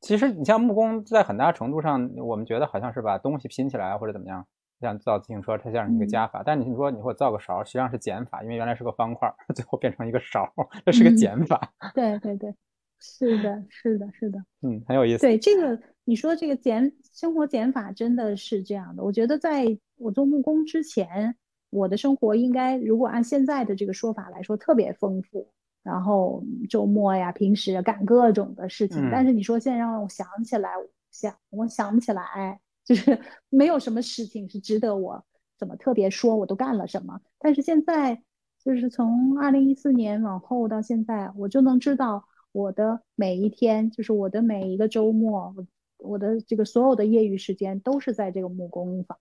[0.00, 4.46] 其实你像木工，在很大程度上，我们觉得好像是把东西拼起来或者怎么样。
[4.80, 10.52] 像造自行车，它像是一个加法，但你说你给我造个勺，实际上是减法，因为原来是个方块， 最后变成一个勺，
[10.84, 11.72] 这是个减法。
[11.94, 12.54] 对对对，
[12.98, 15.22] 是的，是的，是的，嗯，很有意思。
[15.22, 19.02] 对这个，你说这个减生活减法真的是这样的。
[19.02, 19.64] 我觉得在
[19.96, 21.34] 我做木工之前，
[21.70, 25.48] 我的生活应该如果按现在的这个说法来说，特别丰富，
[25.82, 29.08] 然后周末呀、平时干各种的事情。
[29.10, 30.70] 但是你说现在让我想起来，
[31.10, 32.60] 想我想不起来。
[32.86, 33.20] 就是
[33.50, 35.22] 没有什么事情是值得我
[35.58, 37.20] 怎么特别说，我都干了什么。
[37.38, 38.22] 但是现在，
[38.64, 45.54] 就是从二零一四年往后到现在，我就能知道我的每一天，就是我的每一个周末，
[45.98, 49.18] 我的这个所有的业余时间都是在这个木工坊，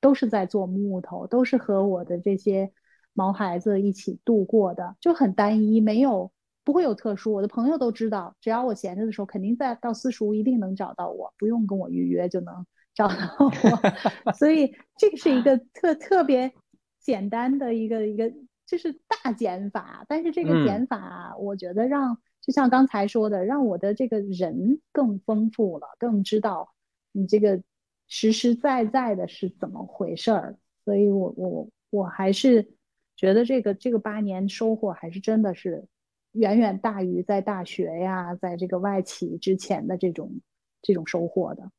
[0.00, 2.70] 都是在做木头，都是和我的这些
[3.14, 6.30] 毛孩子一起度过的，就很单一，没有
[6.64, 7.32] 不会有特殊。
[7.32, 12.66] 我的朋友都知道，只要我闲着的时候，肯定在到私塾一定能找到我，不用跟我预约就能。
[12.94, 16.52] 找到我， 所以这个是一个特特别
[17.00, 18.32] 简单的一个一个，
[18.66, 20.04] 就是大减法。
[20.08, 26.74] 但是这个减法，我觉得让就像刚才说的，让我的这个人更丰富了，更知道
[27.12, 27.62] 你这个
[28.08, 30.58] 实实在在的是怎么回事儿。
[30.84, 32.74] 所以我我我还是
[33.16, 35.86] 觉得这个这个八年收获还是真的是
[36.32, 40.40] 远远大于在大学呀，在这个外企之前的这种
[40.82, 41.70] 这种收获的。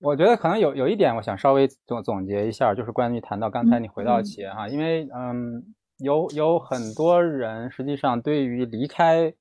[0.00, 9.34] 我觉得可能有有一点，我想稍微总总结一下，就是关于谈到刚才你回到企业哈，因为嗯，有有很多人实际上对于离开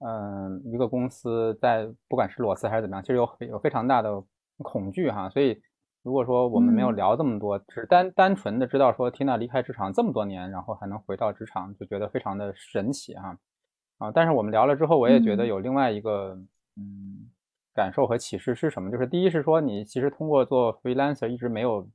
[0.00, 4.20] 嗯一个公司，在不管是裸辞还是怎么样，其实有有非常大的
[4.58, 5.30] 恐惧哈。
[5.30, 5.60] 所以
[6.02, 13.38] 如果说我们没有聊这么多，只是单单纯的知道说缇娜离开职场这么多年，然后还能回到职场，就觉得非常的神奇哈
[13.98, 14.10] 啊。
[14.10, 16.36] 但是我们聊了之后，我也觉得有另外一个
[16.76, 17.30] 嗯。
[17.74, 18.90] 感受和启示是什么？
[18.90, 21.86] 就是第一是说，你其实通过做 freelancer 一直没有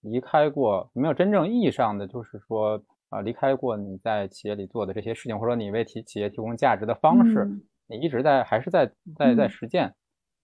[0.00, 7.48] 离开过，没有真正意义上的就是说啊离开过你在企业里做的这些事情，或者说你为提企业提供价值的方式，
[7.86, 9.94] 你一直在还是在在在实践。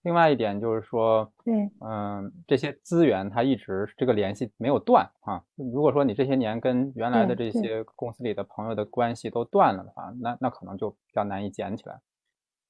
[0.03, 5.40] 另外一点就是说，对，嗯，这些资源它一直这个联系没有断啊。
[5.55, 12.01] 如果说你这些年跟原来的这些公司里的朋友的关系都断了的话，那那可能就比较难以捡起来。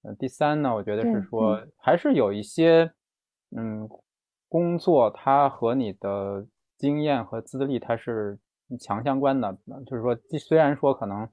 [0.03, 2.91] 呃，第三呢，我觉得是说，还是有一些，
[3.57, 3.89] 嗯，
[4.49, 6.45] 工作它和你的
[6.77, 8.39] 经验和资历它是
[8.81, 9.57] 强相关的。
[9.87, 11.29] 就是说，虽然说可能，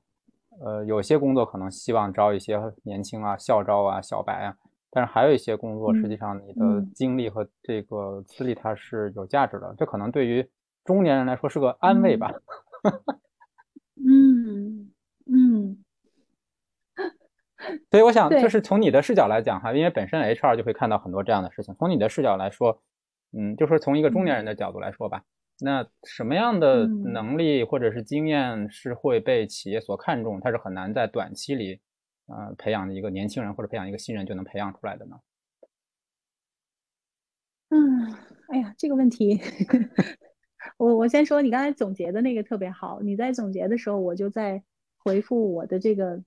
[0.62, 4.56] 呃，有些工作可能希望招一些年轻啊、校招啊、小白啊，
[4.92, 9.74] 但是还有一些工作，实际上你的经历和这个资历它是有价值的。
[9.80, 10.48] 这可能对于
[10.86, 12.32] 中年人来说是个安慰吧。
[13.96, 14.92] 嗯
[15.26, 15.84] 嗯。
[17.92, 21.76] 所以我想，就是从你的视角来讲哈，因为本身 HR 就会看到很多这样的事情。
[21.76, 22.82] 从你的视角来说，
[23.38, 25.24] 嗯，就是从一个中年人的角度来说吧，
[25.60, 30.40] 那什么样的能力或者是经验是会被企业所看重？
[30.40, 31.82] 它是很难在短期里，
[32.28, 35.18] 呃，培养一个年轻人或者培养一个新人就能培养出来的呢？
[37.72, 38.16] 嗯，
[38.48, 39.38] 哎呀，这个问题，
[40.78, 43.02] 我我先说，你刚才总结的那个特别好。
[43.02, 44.64] 你在总结的时候，我就在
[45.04, 46.24] 回复我的这个。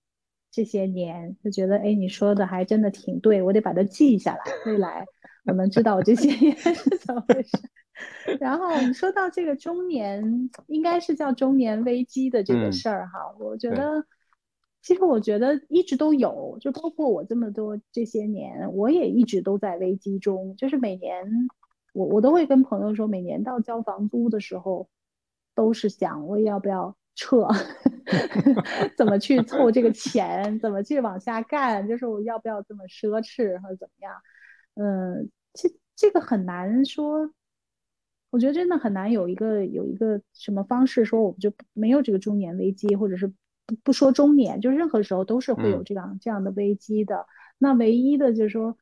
[0.53, 5.05] 这些年就觉得，哎，你说的还真的挺对，我得把它记下来，未来
[5.47, 7.51] 我能知道我这些年 是怎么回事。
[8.39, 14.05] 然后我们说到这个中年，应该是叫中年危机的这个事儿哈，我觉得
[14.83, 20.55] 其实我觉得一直都有，就包括我这么多这些年，我也一直都在危机中。
[20.57, 21.25] 就是每年，
[21.95, 24.89] 我我都会跟朋友说，每年到交房租的时候，
[25.55, 27.47] 都是想我要不要撤，
[28.97, 34.15] 怎么去凑这个钱，怎么去往下干，就是我要不要这么奢侈或者怎么样？
[34.75, 37.31] 嗯，这这个很难说。
[38.31, 47.27] 我觉得真的很难有一个有一个什么方式说我们就没有这个中年危机，或者是不不说中年，就任何时候都是会有这样这样的危机的。
[47.59, 48.75] 那唯一的就是说，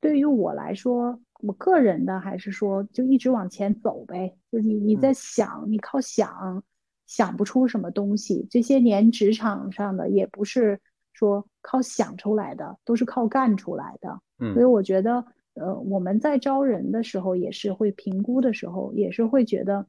[0.00, 4.36] 对于我来说，我个人的还是说就一直往前走呗。
[4.52, 6.62] 就你你在想，你靠想
[7.06, 8.46] 想不出什么东西。
[8.50, 10.80] 这些年职场上的也不是
[11.12, 14.20] 说靠想出来的，都是靠干出来的。
[14.38, 15.24] 嗯，所以我觉得。
[15.58, 19.86] 呃，我们在招人的时候也是会评估的时候，也是会觉得，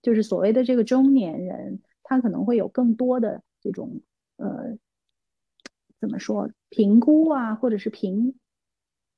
[0.00, 4.00] 就是所谓的这个中年人，他可能会有更多的这种
[4.36, 4.78] 呃，
[6.00, 8.36] 怎么说评估啊，或者是平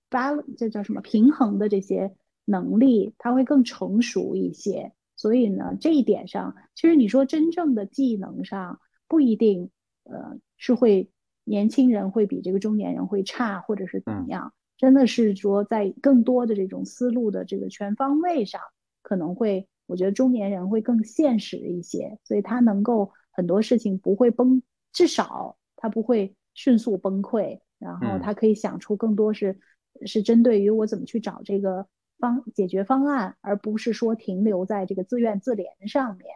[0.09, 2.13] 八这叫什么平衡的这些
[2.45, 4.93] 能力，他会更成熟一些。
[5.23, 9.71] 所以呢，这一点上，其实你说真正的技能上不一定，
[10.03, 11.13] 呃，是会
[11.45, 14.53] 年轻人会比这个中年人会差，或者是怎么样。
[14.77, 18.61] 真的是说，在更多的这种思路的这个全方位上，
[19.01, 24.61] 可能会，我觉得中年人会更现实一些，所以他能够很多事情不会崩，
[24.93, 29.57] 至少他不会迅速崩溃，然后他可以想出更多是
[30.05, 31.87] 是针对于我怎么去找这个
[32.23, 36.27] 方解决方案，而不是说停留在这个自怨自怜上面。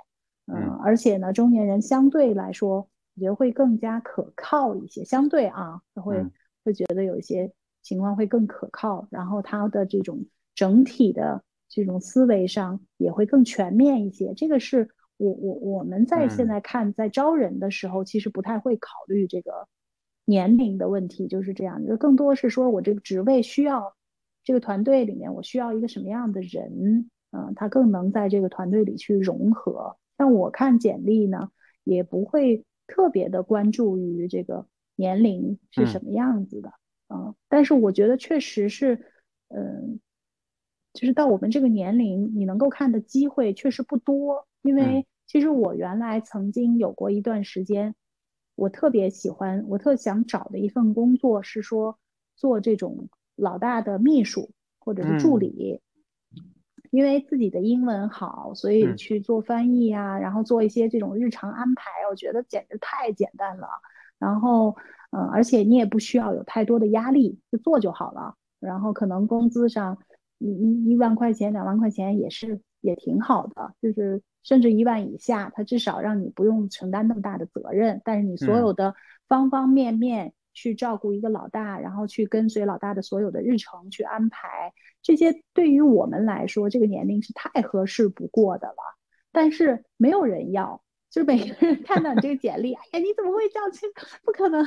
[0.47, 2.77] 嗯，而且呢，中年人相对来说，
[3.15, 6.23] 我觉得会更加可靠一些，相对啊，他会
[6.65, 7.55] 会觉得有一些。
[7.83, 10.27] 情况会更可靠，然后他的这种
[10.57, 14.35] 整体的这种思维上也会更全面一些。
[14.35, 19.69] 这个是我我我们在现在看在招人的时候，其实不太会考虑这个
[20.25, 21.87] 年龄的问题，就是这样。
[21.87, 23.95] 就更多是说我这个职位需要
[24.47, 29.97] 这个团队里面我需要一个什么样的人，嗯，他更能在这个团队里去融合。
[30.17, 31.51] 但我看简历呢，
[31.83, 36.73] 也不会特别的关注于这个年龄是什么样子的。
[37.09, 39.05] 嗯，但是我觉得确实是，
[39.49, 39.99] 嗯，
[40.93, 44.47] 就是到我们这个年龄，你能够看的机会确实不多。
[44.63, 47.97] 因为其实我原来曾经有过一段时间，
[48.55, 51.99] 我特别喜欢，我特想找的一份工作是说
[52.37, 54.51] 做这种老大的秘书
[54.81, 55.81] 或者是助理，
[56.91, 63.69] 因为自己的英文好，所以去做翻译啊，然后做一些这种日常安排，我觉得简直太简单了。
[64.19, 64.77] 然后。
[65.13, 68.35] 嗯，而且你也不需要有太多的压力，就做就好了。
[68.59, 69.97] 然后可能工资上
[70.39, 78.03] 一一一万块钱、两万块钱也是也挺好的，就是甚至一万以下，他至少让你不用承担那么大的责任。
[78.05, 78.95] 但是你所有的
[79.29, 84.73] 方方面面去照顾一个老大，然后去跟随老大的所有的日程去安排，
[85.03, 88.77] 这些对于我们来说，这个年龄是太合适不过的了。
[89.31, 90.83] 但是没有人要。
[91.09, 93.71] 就是每个人 看到你这个简历，哎呀，你怎么会这样？
[94.23, 94.67] 不可能！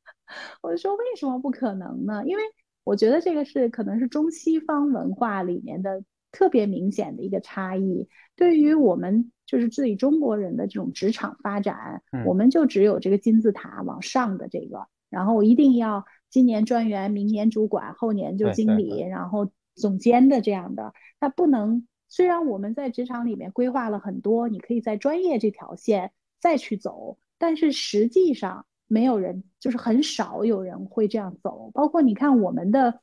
[0.60, 2.22] 我就说为什么不可能呢？
[2.26, 2.42] 因为
[2.84, 6.02] 我觉得这个是可能是中西方文化里面的
[6.32, 8.08] 特别明显的一个差异。
[8.34, 14.86] 对于我们就是自己中国人的这种职场发展，我们就只有这个金字塔往上的这个，
[15.16, 21.86] 然后我一定要今年专员，明年主管，后年就经理，然后总监的这样的，那不能。
[22.08, 31.72] 虽然我们在职场里面规划了很多，你可以在专业这条线再去走，但是实际上没有人，就是很少有人会这样走。
[31.74, 33.00] 包括你看我们的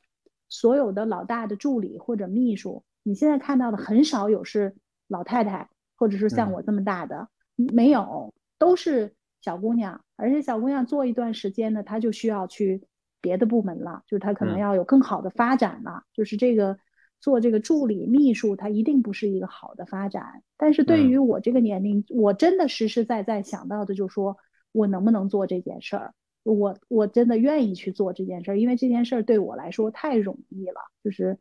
[0.48, 4.74] 所有的老大的助理或者秘书，你现在看到的很少有是
[5.06, 9.14] 老太太，或者是像我这么大的，没有，都是
[9.44, 10.00] 小姑娘。
[10.16, 12.82] 而且小姑娘做一段时间呢，她就需要去
[13.20, 16.78] 别的部门了，就是她可能要有更好的发展了，就是这个。
[17.20, 20.42] 做这个助理秘书，她一定不是一个好的发展。
[20.58, 24.36] 但是对于我这个年龄，我真的实实在在想到的，就是说
[24.72, 26.12] 我能不能做这件事儿？
[26.42, 30.82] 我我真的愿意去做这件事儿，因为这件事儿对我来说太容易了。
[31.02, 31.38] 就是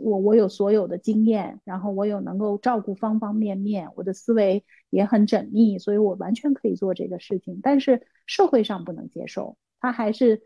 [0.00, 7.60] 我我有所有的经验，然后我有能够照顾方方面面，我的思维也很缜密，所以我完全可以做这个事情。
[7.62, 10.42] 但是社会上不能接受，他还是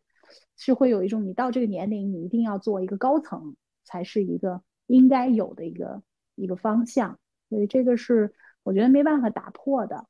[0.57, 4.63] 是会有一种你到这个年龄，你一定要做一个高层才是一个。
[4.87, 6.03] 应该有的一个
[6.35, 7.19] 一个方向，
[7.49, 10.07] 所以这个是我觉得没办法打破的。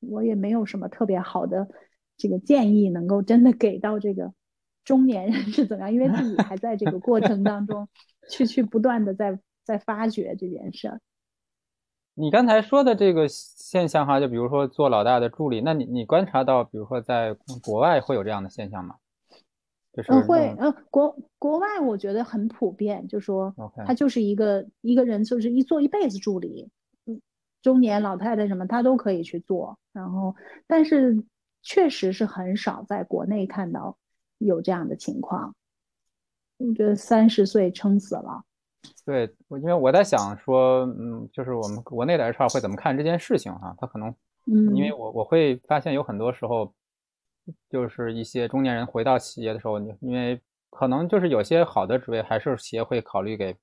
[0.00, 1.68] 我也没有什么特别好的
[2.16, 4.32] 这个建议，能够真的给到这个
[4.84, 7.88] 中年人是怎么样，因为自己还在这个过程当中
[8.30, 11.00] 去去不断的在在发掘这件事儿。
[12.14, 18.96] 你刚才说的这个现象哈，就比如说做老大的助理，那你你观察到，比如说在国外会有这样的现象吗？
[19.92, 23.54] 就是会，呃，国国外我觉得很普遍，就说
[23.86, 26.68] 他就是一个一个人，就是一做一辈子助理，
[27.06, 27.20] 嗯，
[27.62, 30.34] 中年老太太什么他都可以去做，然后
[30.66, 31.24] 但是
[31.62, 33.96] 确实是很少在国内看到
[34.38, 35.54] 有这样的情况，
[36.58, 38.44] 我觉得三十岁撑死了。
[39.06, 43.74] 对，我因为我在想说，嗯，就是我们国内的 HR 会怎么看这件事情哈？
[43.78, 44.08] 他可能，
[44.46, 46.74] 嗯，因为我我会发现有很多时候，
[47.70, 50.40] 就是一些中年人回到企业的时候，你因为
[50.70, 53.56] 可能就是有些好的职位还是企业会考虑给，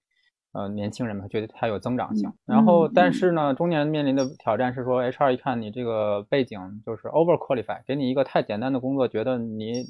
[0.54, 2.32] 呃，年轻人嘛觉得它有增长性。
[2.46, 9.86] 然后，但是呢，中年人面临的挑战是说，HR 一看你这个背景就是 over qualify，给你一个太简单的工作，觉得你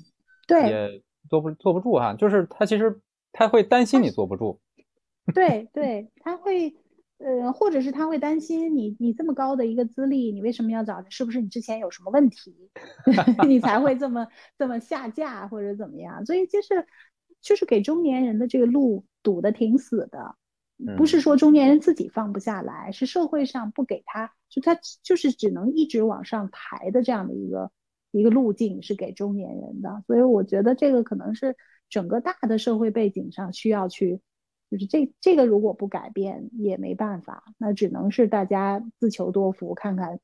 [0.50, 2.14] 也坐不坐不住哈。
[2.14, 3.02] 就是他其实
[3.32, 4.60] 他会担心你坐不住。
[5.34, 6.76] 对 对，他会，
[7.20, 11.06] 呃，或者是他会担心你，你这么高的一个资历，你为什么要找？
[11.10, 12.54] 是不是你之前有什么问题，
[13.48, 14.28] 你才会这么
[14.58, 16.26] 这么下架或者怎么样？
[16.26, 16.86] 所以就是
[17.40, 20.36] 就是给中年人的这个路堵得挺死的，
[20.98, 27.72] 不是说中年人自己放不下来，是社会上不给他，就他就是只能一直往上抬的这样的一个
[28.12, 30.04] 一个路径是给中年人的。
[30.06, 31.56] 所以我觉得这个可能是
[31.90, 34.22] 整个大的社会背景上需要去。
[34.70, 40.18] 就是这这个如果不改变也没办法，那只能是大家自求多福，看看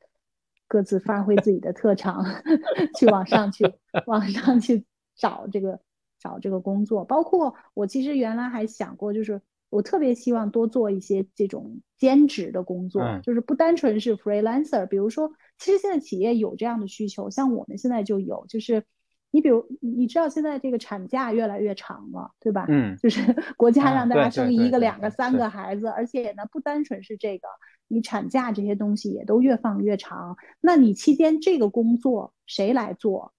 [0.69, 2.23] 各自发挥自己的特长，
[2.97, 3.69] 去往上去
[4.05, 4.85] 往上去
[5.17, 5.81] 找这个
[6.17, 7.03] 找这个工作。
[7.03, 14.85] 包括我其实原来还想过，就是我特别希望多做一些这种兼职的工作，就是不单纯是 freelancer。
[14.85, 18.83] 比如说，其实现在企业有这样的需求，像我们现在就有，就是。
[19.29, 22.65] 你比如，你知道现在这个产假越来越长了，对吧？
[22.69, 23.21] 嗯，就是
[23.57, 27.47] 国家让大家生一个、两个、三个孩子，而且呢，不单纯是这个，
[27.89, 30.37] 你产假这些东西也都越放越长。
[30.61, 33.33] 那你期间这个工作谁来做？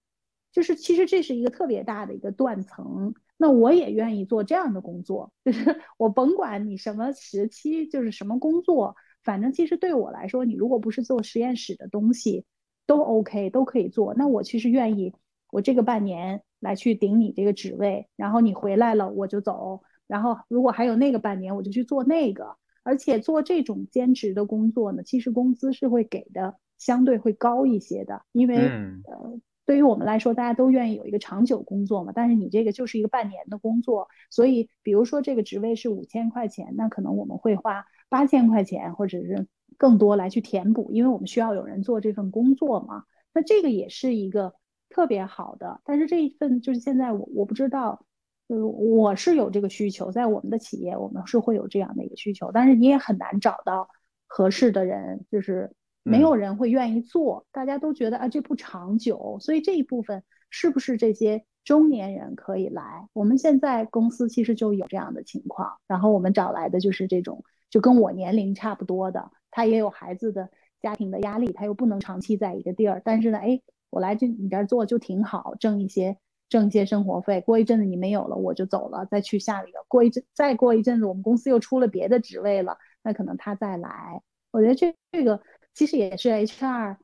[0.51, 3.15] 就是其实这是一个特别大的一个断层。
[3.41, 12.43] 那我也愿意做这样的工作， 就是我甭管你什么时期，就是什么工作，反正其实对我来说，你如果不是做实验室的东西，
[12.85, 14.13] 都 OK，都可以做。
[14.13, 15.13] 那我其实愿意。
[15.51, 29.39] 我这个半年来去顶你这个职位，然后你回来了我就走，然后如果还有那个半年我就去做那个，而且做这种兼职的工作呢，其实工资是会给的相对会高一些的，因为呃
[29.69, 39.47] 对于我们来说大家都愿意有一个长久工作嘛，但是你这个就是一个半年的工作，所以比如说这个职位是五千块钱，那可能我们会花八千块钱或者是
[39.77, 44.55] 更多来去填补，因为我们需要有人做这份工作嘛，那这个也是一个。
[44.91, 48.03] 特别好的，但是这一份就是现在我我不知道，
[48.47, 53.87] 呃，我是有这个需求，在我们的企业我们是会有这样的一个需求，但是你也很难找到
[54.25, 55.71] 合适的人，就是
[56.09, 63.07] 没有人会愿意做，大家都觉得啊这不长久，所以这一部分是不是这些中年人可以来？
[63.13, 70.49] 我们现在公司其实就有这样的情况，然后我们找来的就是这种就跟我年龄差不多的，他也有孩子的
[70.81, 73.61] 家庭的压力，他又不能长期在一个地儿，但是呢，哎。
[73.91, 76.15] 我来这你这儿做就挺好，挣一些
[76.47, 77.41] 挣一些生活费。
[77.41, 79.79] 过一阵子你没有了，我就走了，再去下一个。
[79.87, 84.21] 过一阵再过一阵子，我们公司又出了别的职位了，那可能他再来。
[84.51, 85.41] 我觉得这这个
[85.73, 86.97] 其实也是 HR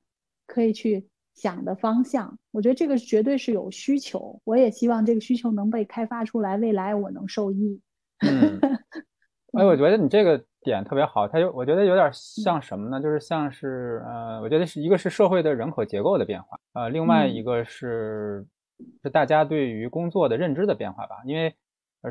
[0.47, 2.37] 可以去想的方向。
[2.51, 7.81] 我觉得这个绝对是有需求，我也希望这个需求能被开发出来，未来我能受益。
[8.19, 8.59] 嗯，
[9.53, 10.43] 哎，我觉得你这个。
[10.65, 12.99] 点特别好，它有我觉得有点像什么呢？
[12.99, 18.43] 就是像是呃，我觉得是一个是社会的人口结构的变化，呃，另外一个是
[19.03, 21.17] 是大家对于工作的认知的变化吧。
[21.23, 21.55] 因为呃，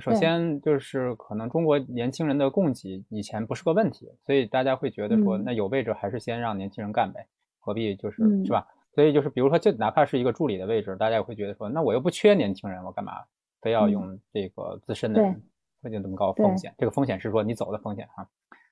[0.01, 7.27] 首先就是可能中国年轻人的供给以前不是个问题，所以大家会觉得说，那有位置还是先让年轻人干呗，
[7.61, 8.66] 何必就是是吧？
[8.95, 13.12] 所以就是比如说，就哪怕是一个助理的位置，大家也会觉得说，那我又不缺年轻人，我干嘛
[13.61, 15.43] 非要用这个资深的人？
[15.83, 16.75] 会有这么高风险？
[16.79, 18.27] 这个风险是说你走的风险哈。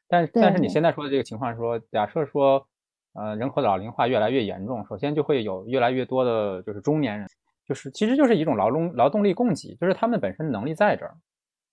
[0.08, 2.66] 但但是你现在说的这个情况是说，假设说，
[3.14, 7.28] 呃，人口老龄化越来越严重，首先就会有越来越多的就是中年人，
[7.66, 11.14] 就是其实就是一种劳动劳动力供给，就是他们本身能力在这儿，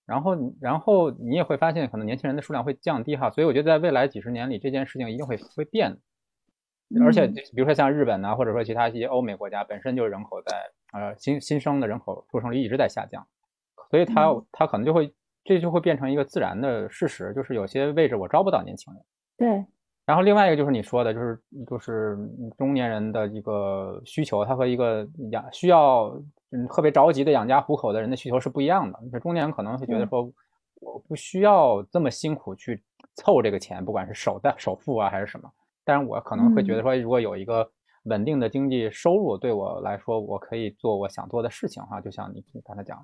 [0.06, 5.96] 然后然后你也会发现可能年轻人的数量会降低哈，所以我觉得在未来几十年里这件事情一定会会变，
[7.04, 10.56] 而且比如说像日本呐，或者说其他一些欧美国家，本身就是人口在
[10.92, 13.26] 呃新新生的人口出生率一直在下降，
[13.90, 15.14] 所以它它可能就会。
[15.42, 19.02] 这就会变成一个自然的事实，就是有些位置我招不到年轻人。
[19.38, 19.64] 对。
[20.10, 22.18] 然后另外一个就是你说的，就是就是
[22.58, 26.08] 中年人的一个需求，他和一个养需要
[26.50, 28.98] 嗯特别着急的养家糊口的人的需求是不一样的。
[29.12, 30.28] 这中年人可能会觉得说，
[30.80, 32.82] 我不需要这么辛苦去
[33.14, 35.48] 凑这个钱，不管是首贷、首付啊还是什么。
[35.84, 37.70] 但是我可能会觉得说，如果有一个
[38.06, 42.00] 稳定的经济收入，对我来说，我可以做我想做的事情哈。
[42.00, 42.98] 就像你刚才讲，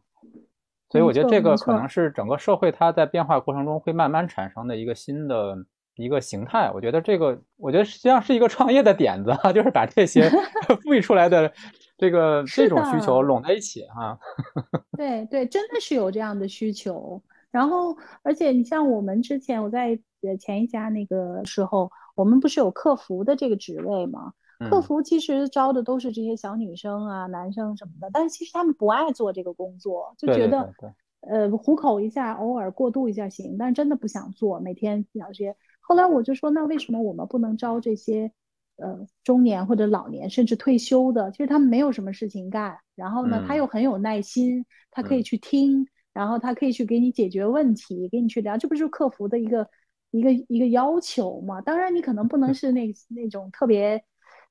[0.91, 5.57] 所以我觉得这个可能是整个社会它在变化过程中会慢慢产生的一个新的
[5.97, 6.71] 一个形态。
[6.73, 10.31] 我觉得这个，我觉得实际上是一个创业的点子哈， 就是把这些
[10.85, 11.53] 赋予出来的
[11.99, 14.19] 这个这种需求拢在一起啊。
[14.97, 17.23] 对对，真的是有这样的需求。
[17.51, 19.99] 然后，而且你像我们之前我在
[20.39, 21.91] 前一家那个时候。
[22.17, 24.33] 我们不是有客服的这个职位吗？
[24.71, 30.73] 客服其实招的都是这些小女生啊、男生什么的，但是其实他们不爱做这个工作，就觉得，
[31.21, 35.55] 呃，糊口一下，偶尔过渡一下行，但是真的不想做，每天聊这些。
[35.87, 38.33] 后来我就说，那为什么我们不能招这些，
[38.77, 41.31] 呃，中年或者老年甚至退休的？
[41.31, 49.69] 其实他们没有什么事情干，然后呢，他又很有耐心，他可以去听，然后他可以去给你解决问题，给你去聊，这不是客服的一个。
[50.13, 54.03] 一个一个要求嘛，当然你可能不能是那那种特别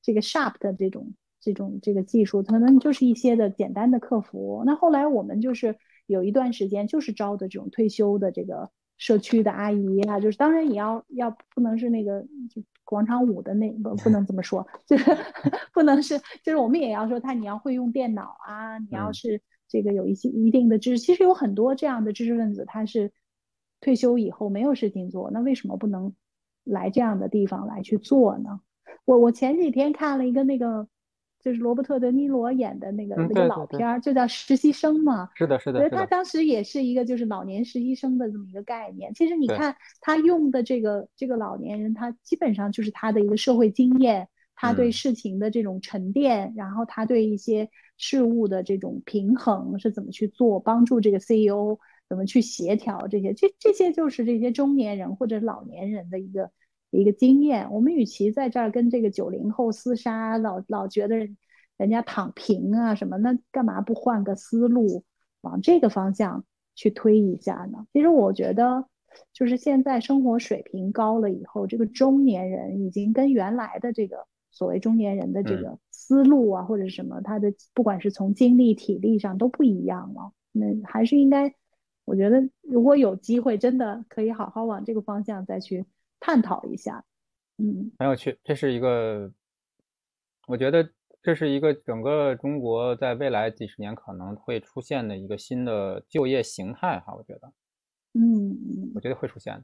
[0.04, 4.62] 这个 sharp 的这种这种这个技术，可能就是一些的简单的客服。
[4.66, 5.76] 那后来我们就是
[6.06, 15.16] 有一段时间就是招的这种退休的这个社区的阿姨啊，就是当然也要要不能是那个就广场舞的那不不能这么说， 就是
[15.74, 23.12] 不能是就是我们也要说他你要会用电脑啊，你要是这个有一些一定的知识，其实有很多这样的知识分子他是。
[23.82, 26.16] 退休以后没有事情做，那为什么不能
[26.64, 28.62] 来这样的地方来去做呢？
[29.04, 30.88] 我我前几天看了一个那个，
[31.46, 35.30] 就是罗伯特·德尼罗演的那个那个老片儿，就叫《实习生》嘛。
[35.36, 35.78] 是的，是的。
[35.78, 39.14] 所以他当时也是一个就是老年实习生的这么一个概念。
[39.14, 51.78] 其实你看他用的这个这个老年人，他基本上就是他的一个社会经验，他对事情的这种沉淀，然后他对一些事物的这种平衡是怎么去做，帮助这个 CEO。
[52.08, 53.34] 怎么去协调这些？
[53.34, 56.52] 这这些就是这些中年人或者老年人的一个
[56.96, 57.72] 一个经验。
[57.72, 61.18] 我们与其在这儿跟这个九零后厮杀，老老觉得
[61.78, 65.04] 人家躺平啊什么，那干嘛不换个思路，
[65.42, 67.86] 往这个方向去推一下呢？
[67.94, 68.86] 其实我觉得，
[69.34, 80.32] 就是现在生活水平高了以后，这个中年人已经跟原来的这个所谓中年人的这个思路啊，或者什么，他的不管是从精力、体力上都不一样了。
[80.52, 81.54] 那还是应该。
[82.08, 85.88] 我觉得如果有机会，真的可以好好往这个方向再去
[86.26, 87.06] 探讨一下。
[87.60, 89.32] 嗯，很有趣，这是一个，
[90.48, 90.90] 我觉得
[91.22, 97.14] 这是一个整个中国在未来几十年可能会出现的一个新的就业形态哈。
[97.14, 97.54] 我觉得，
[98.14, 99.64] 嗯，我觉得会出现。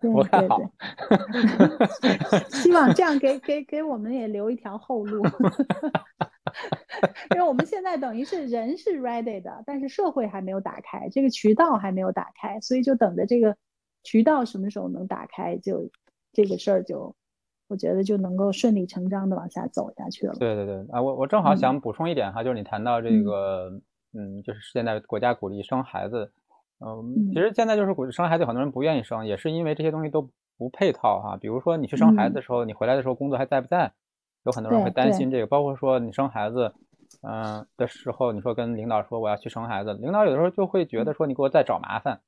[0.00, 0.60] 我看好，
[2.50, 5.20] 希望这样给给给我们也留一条后路。
[7.34, 13.56] 因为我们现在等于是人是 ready 的，但是社会还没有打开，这个渠道还没有打开，所以就等着这个
[14.02, 15.90] 渠道什么时候能打开，就
[16.32, 17.14] 这个事儿就
[17.68, 20.34] 我觉得就能够顺理成章的往下走下去了。
[20.34, 23.70] 对对对，啊，我我正好想补充一点哈，就是你谈到这个，
[24.14, 26.32] 嗯，就是现在国家鼓励生孩子，
[26.80, 31.36] 嗯，其实现在就是鼓生孩子，很多人不愿意生，也是因为这些东西都不配套哈。
[31.36, 33.92] 比如说你去生孩子的时候，你回来的时候工作还在不在？
[34.44, 36.72] 有很多人会担心这个，包括说你生孩子，
[37.22, 42.20] 嗯的时候，你说跟领导说我要去生孩子，领导有的时候就会觉得说你给我再找麻烦，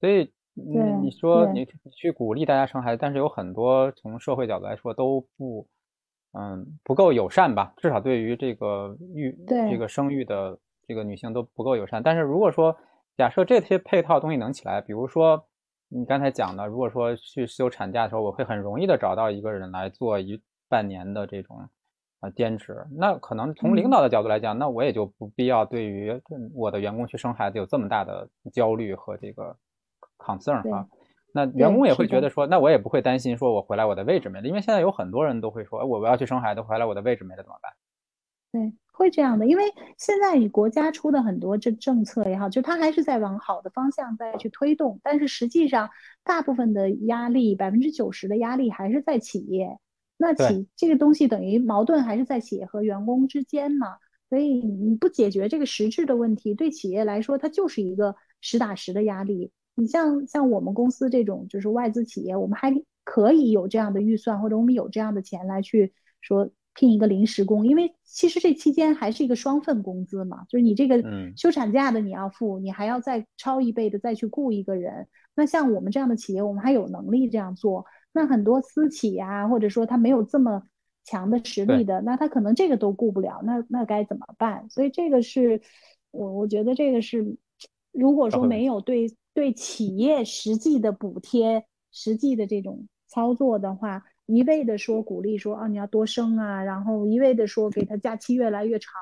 [0.00, 5.66] 所以你你说你去鼓励大家生孩子，但是有很多从社会角度来说都不，
[6.32, 12.02] 嗯不够友善吧，至少对于这个育这个生育的这个女性都不够友善。
[12.02, 12.76] 但是如果说
[13.16, 15.44] 假设这些配套东西能起来，比如说
[15.88, 20.40] 你刚才讲的，如果说去休产假的时候，我会很容易的找到一个人来做一。
[20.66, 21.56] 半年的这种
[22.20, 26.20] 啊兼职，那可能从领导的角度来讲，那我也就不必要对于
[26.54, 29.54] 我的员工去生孩子有这么大的焦虑和这个
[30.24, 30.86] concern 啊。
[31.32, 37.72] 那员工也会觉得说，那我也不会担心说我回来我的位置没了，因为现在有很多人都会说，我我要去生孩子回来我的位置没了怎么办？
[38.52, 39.64] 对，会这样的，因为
[39.98, 45.90] 现在你国家出的很多这政策也好，就它还是在往好的方向再去推动，但是实际上
[46.22, 49.76] 大部分的压力，百分之九十的压力还是在企业。
[50.16, 53.96] 那企这个东西等于矛盾还是在企业和员工之间嘛？
[54.30, 59.50] 所以你不解决这个实质的问题，对企业来说它就是一个实打实的压力。
[59.74, 62.72] 你像像我们公司这种就是外资企业，我们还
[63.04, 71.02] 可以有这样的预算，或者我们有这样的钱来去说聘一个临时工，因为其实这期间还是一个双份工资嘛，就是你这个
[71.36, 75.06] 休产假的你要付，你还要再超一倍的再去雇一个人。
[75.36, 77.84] 那像我们这样的企业，我们还有能力这样做。
[78.12, 80.62] 那很多私企呀，或者说他没有这么
[81.04, 84.70] 强的实力的，那他可能这个都顾不了，那那该怎么办？
[84.70, 85.60] 所以这个是，
[86.12, 87.36] 我我觉得这个是，
[87.92, 98.92] 如果说没有对对企业实际的补贴，实际的这种操作的话，一味的说鼓励说啊你要多生啊，然后一味的说给他假期越来越长，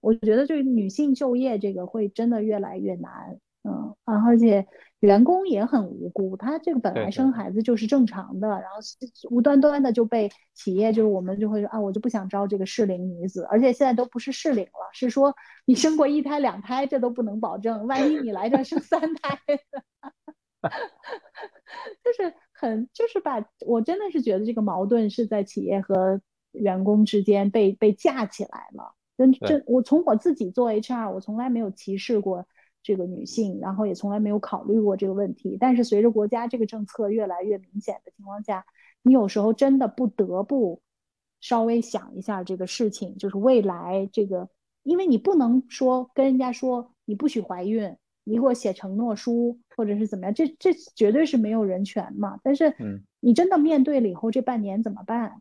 [0.00, 3.40] 我觉得对女性就业这个会真的越来越难。
[3.64, 4.66] 嗯啊，而且
[5.00, 8.78] 员工也很无辜，他这个本来生孩子就是正常的，然后
[9.30, 19.38] 无端端的就被企业就是我们就会说啊，我就不想招这个适龄女子，而且现在都不是适龄了，是说你生过一胎两胎这都不能保证，万一你来这生三胎，
[22.02, 26.20] 就是很就是把我真的是觉得这个矛盾是在企业和
[26.50, 32.48] 员工之间被被架起来了，真真我从我自己做 HR，我从来没有歧视过。
[32.82, 35.56] 这个女性，然后也从来没有考虑过这个问题。
[35.60, 38.64] 但是随着国家这个政策越来越明显的情况下，
[39.02, 40.80] 你有时候真的不得不
[41.40, 44.48] 稍微想一下这个事情，就是未来这个，
[44.82, 52.40] 因为你不能说跟人家说你不许怀孕，你给我写承诺书或者是怎么样，这这绝对是没有人权嘛。
[52.42, 52.74] 但是，
[53.20, 55.40] 你真的面对了以后，这半年怎么办？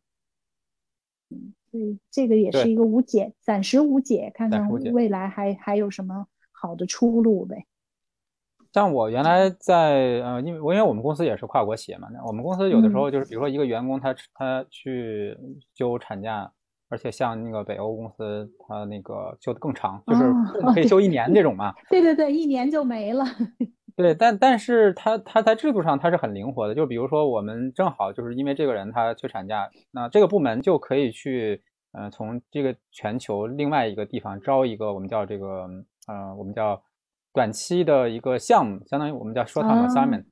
[1.29, 6.27] 嗯，所以这个也是一个无解，暂时无解，看看未来还还有什么。
[6.59, 7.65] 好的出路呗。
[8.73, 15.35] 像我原来在呃，因为我因为我们公司也是跨国企业嘛，那我们公司有的时候就是，比如说一个员工他他去
[15.73, 16.51] 休产假，
[16.89, 20.31] 而且像那个北欧公司，他那个休的更长，就是
[20.73, 21.73] 可以休一年这种嘛。
[21.89, 23.25] 对对对，一年就没了。
[23.95, 31.63] 对，但但是他他在制度上他是很灵活的，就比如说我们正好就是因为这个人他休产假，那这个部门就可以去
[31.93, 35.67] 呃从这个全球另外一个地方招一个我们叫这个。
[36.07, 36.81] 呃，我们叫
[37.33, 40.23] 短期的一个项目，相当于我们叫 short-term assignment，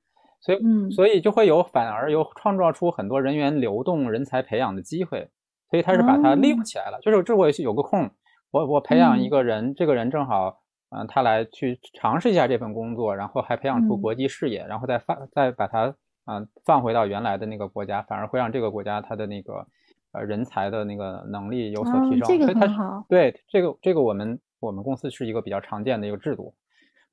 [0.42, 5.30] 所以所以就会有反而有创造出很多人员流动、人才培养的机会，
[5.70, 6.98] 所以他是把它利用起来了。
[7.02, 8.10] 就是这我有个空，
[8.52, 10.58] 我我培养一个人，这个人正好，
[10.90, 15.94] 嗯，他来去尝试一下这份工作，然后还培养出国际视野，然后再放再把他
[16.26, 19.68] 嗯放回到原来的那个国家，反而会让这个国家他的那个
[20.14, 22.22] 呃人才的那个能力有所提升。
[22.28, 23.06] 这个很好。
[23.10, 24.40] 对这个这个我们。
[24.66, 26.54] 我们公司是一个比较常见的一个制度，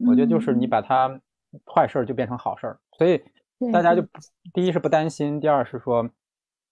[0.07, 1.20] 我觉得就是你把它
[1.66, 3.23] 坏事儿就变成好事儿，所以
[3.73, 4.03] 大家就
[4.53, 6.09] 第一是不担心，第二是说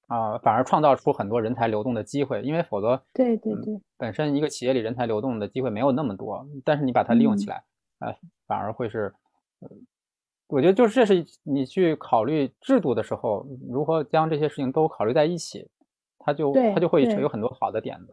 [0.09, 7.63] 啊，反而创造出很多人才流动的机会，因为否则对对对，本身一个企业里人才流动的机会没有那么多，但是你把它利用起来，
[8.01, 8.13] 呃，
[8.47, 9.15] 反而会是，
[10.49, 15.69] 我觉得就是这是你去考虑制度的时候，如何将这些事情都考虑在一起，
[16.19, 18.13] 它就它就会有很多好的点子。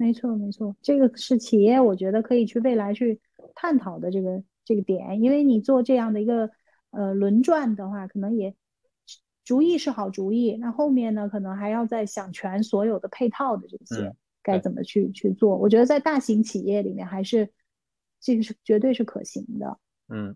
[0.00, 3.20] 没错，没错，这个是企业，我觉得可以去未来去
[3.54, 6.48] 探讨的这个这个点，因为你做这样的一个
[6.90, 8.54] 呃轮转的话，可能也
[9.44, 15.58] 主意是好主意，那后面呢，可能还要再想全所有的配套的这些该怎么去去做。
[15.58, 17.50] 我觉得在大型企业里面，还是
[18.20, 19.78] 这个是绝对是可行的。
[20.08, 20.34] 嗯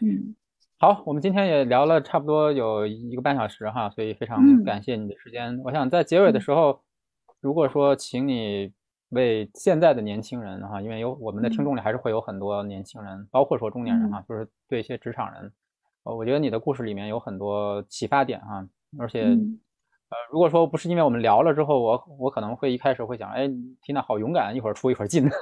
[0.00, 0.34] 嗯，
[0.78, 5.60] 好，我们今天也聊了差不多有一个半小时哈，所以非常感谢你的时间。
[5.64, 6.82] 我想在结尾的时候，
[7.42, 8.72] 如果说请你。
[9.10, 15.52] 为现在的年轻人哈，因为有我们的听众里还是会有很多年轻人，包括说中年人哈，就是对一些职场人，
[16.04, 18.66] 呃，我觉得你的故事里面有很多启发点哈，
[18.98, 23.48] 而且，呃，如果说不是因为我们聊了之后，我我可能会一开始会想，哎，
[23.82, 25.28] 缇娜好勇敢，一会儿出一会儿进。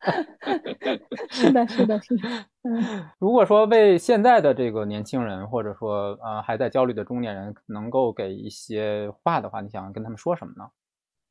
[1.30, 2.28] 是的，是的，是的。
[2.62, 10.68] 嗯， 如果说为现在的这个年轻人，或者说呃还在焦虑的中年人，能够给一些话的话，你想跟他们说什么呢？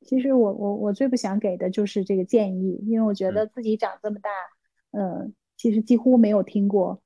[0.02, 4.30] 其实我我我最不想给的就是这个建议，因为我觉得自己长这么大，
[4.92, 7.02] 嗯，其实几乎没有听过，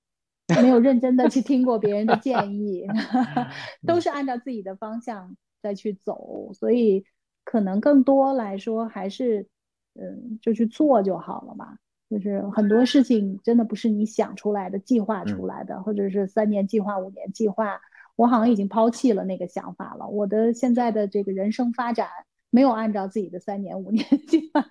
[0.61, 2.85] 没有认真的去听过别人的建议，
[3.87, 7.03] 都是按照自己的方向再去走，所以
[7.43, 9.47] 可能更多来说还是，
[9.95, 11.77] 嗯，就去做就好了嘛。
[12.09, 17.79] 就是很多事情真的不是你想出来的、计划出来的，或者是三年计划、五年计划。
[18.15, 20.07] 我好像已经抛弃了那个想法了。
[20.07, 22.07] 我的现在的这个人生发展
[22.51, 24.63] 没有按照自己的三年、五年 计划，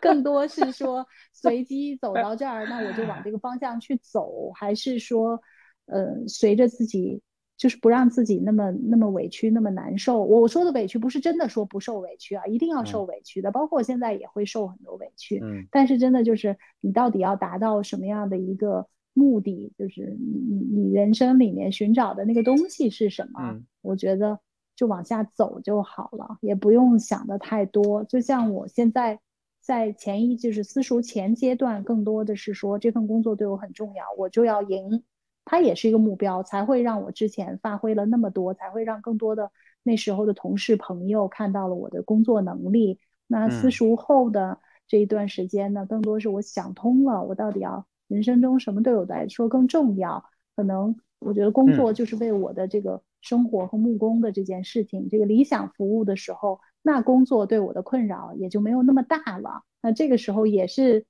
[0.00, 5.42] 更多是说随机走到这儿，那我就往这个方向去走，还是说，
[5.86, 7.20] 呃，随着自己。
[7.58, 10.24] 就是不让自己那么那么委屈，那么难受。
[10.24, 13.50] 我说的委屈不是真的说不受委屈啊，一定要受委屈的。
[13.50, 15.66] 包括我现在也会受很多委屈，嗯。
[15.72, 19.72] 但是真的就是你到底要达到什么样的一个目的？
[19.76, 23.60] 就是你你你人生里面寻找的那个东西是什么？
[23.82, 24.38] 我觉得
[24.76, 28.04] 就往下走就好了，也不用想的太多。
[28.04, 29.18] 就像我现在
[29.60, 35.02] 在前一就是私塾前阶段，更多的是说这份工作对我很重要，我就要赢。
[35.48, 39.50] 它也是一个目标，才会让我之前发挥了那么多，才会让更多的
[39.82, 43.00] 那时候的同事朋友看到了我的工作能力。
[43.26, 50.24] 那私塾后的这一段时间呢，更多是我想通了，我到底要人生中什么对我来说更重要？
[50.54, 59.62] 可能我觉得工作就是为我的这个生活和木工的这件事情，这个理想服务的时候，那工作对我的困扰也就没有那么大了。
[59.82, 61.06] 那这个时候也是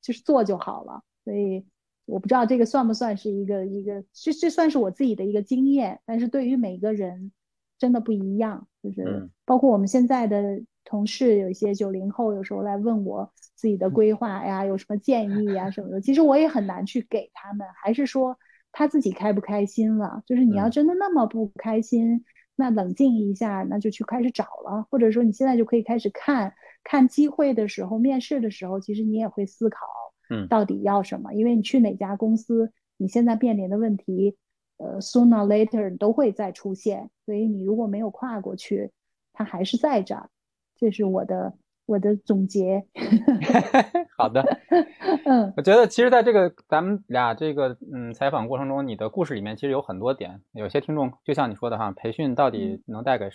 [0.00, 1.02] 就是做就好了。
[1.24, 1.64] 所以
[2.04, 7.32] 我不知道这个算不算是一个一个，这这算是我自己的一个经验，但是对于每个人
[7.78, 10.62] 真的不一样，就是包括我们现在的。
[10.84, 16.00] 同事有一些九零后，有时候来问我自己的规划呀，有什么建议呀什么的。
[16.00, 18.36] 其实我也很难去给他们，还是说
[18.72, 20.22] 他自己开不开心了？
[20.26, 22.24] 就是你要真的那么不开心，
[22.56, 24.86] 那冷静一下，那就去开始找了。
[24.90, 26.52] 或者说你现在就可以开始看
[26.82, 29.86] 看机会的时候，面试的时候，其实你也会思考，
[30.32, 31.32] 嗯，到底要什么？
[31.34, 34.36] 因为你去哪家公司，你现在面临的问题，
[34.78, 37.10] 呃，sooner later 都会再出现。
[37.26, 38.90] 所以你如果没有跨过去，
[39.32, 40.28] 它还是在这儿。
[40.76, 41.52] 这是我的
[41.86, 42.84] 我的总结。
[44.18, 44.42] 好的，
[45.26, 50.40] 嗯，我觉得其实在这个咱们俩这个嗯采访过程中，你的故事里面其实有很多点。
[50.52, 53.28] 有些听众就像你说的哈，培训到底能带给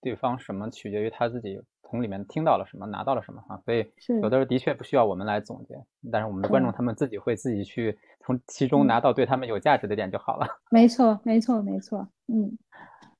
[0.00, 1.60] 对方什么，取决于他自己
[1.94, 3.56] 从里面听到了什么，拿到了什么哈。
[3.64, 3.86] 所以
[4.20, 5.76] 有的时候的确不需要我们来总结，
[6.10, 10.46] 但是我们的观众他们自己会自己去从其中拿到对他们有价值的点就好了。
[10.72, 12.08] 没错，没错，没错。
[12.26, 12.58] 嗯，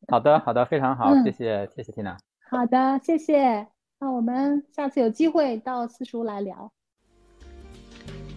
[0.08, 2.16] 好的，好的，非常好，谢谢，谢谢 Tina。
[2.50, 3.68] 好的，谢谢。
[4.00, 6.72] 那我们下次有机会到四叔来聊。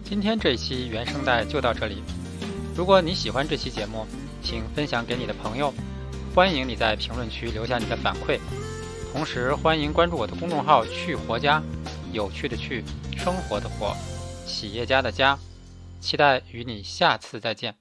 [0.04, 2.00] 今天这一期原声带就到这里。
[2.76, 4.06] 如果你喜欢这期节目，
[4.40, 5.72] 请分享给你的朋友。
[6.32, 8.38] 欢迎你在评论区留下你的反馈。
[9.12, 11.62] 同时欢迎关注我的公众号“去活家”，
[12.12, 12.84] 有趣的去，
[13.16, 13.96] 生活的活，
[14.46, 15.38] 企业家的家。
[16.00, 17.74] 期待与你下次再见。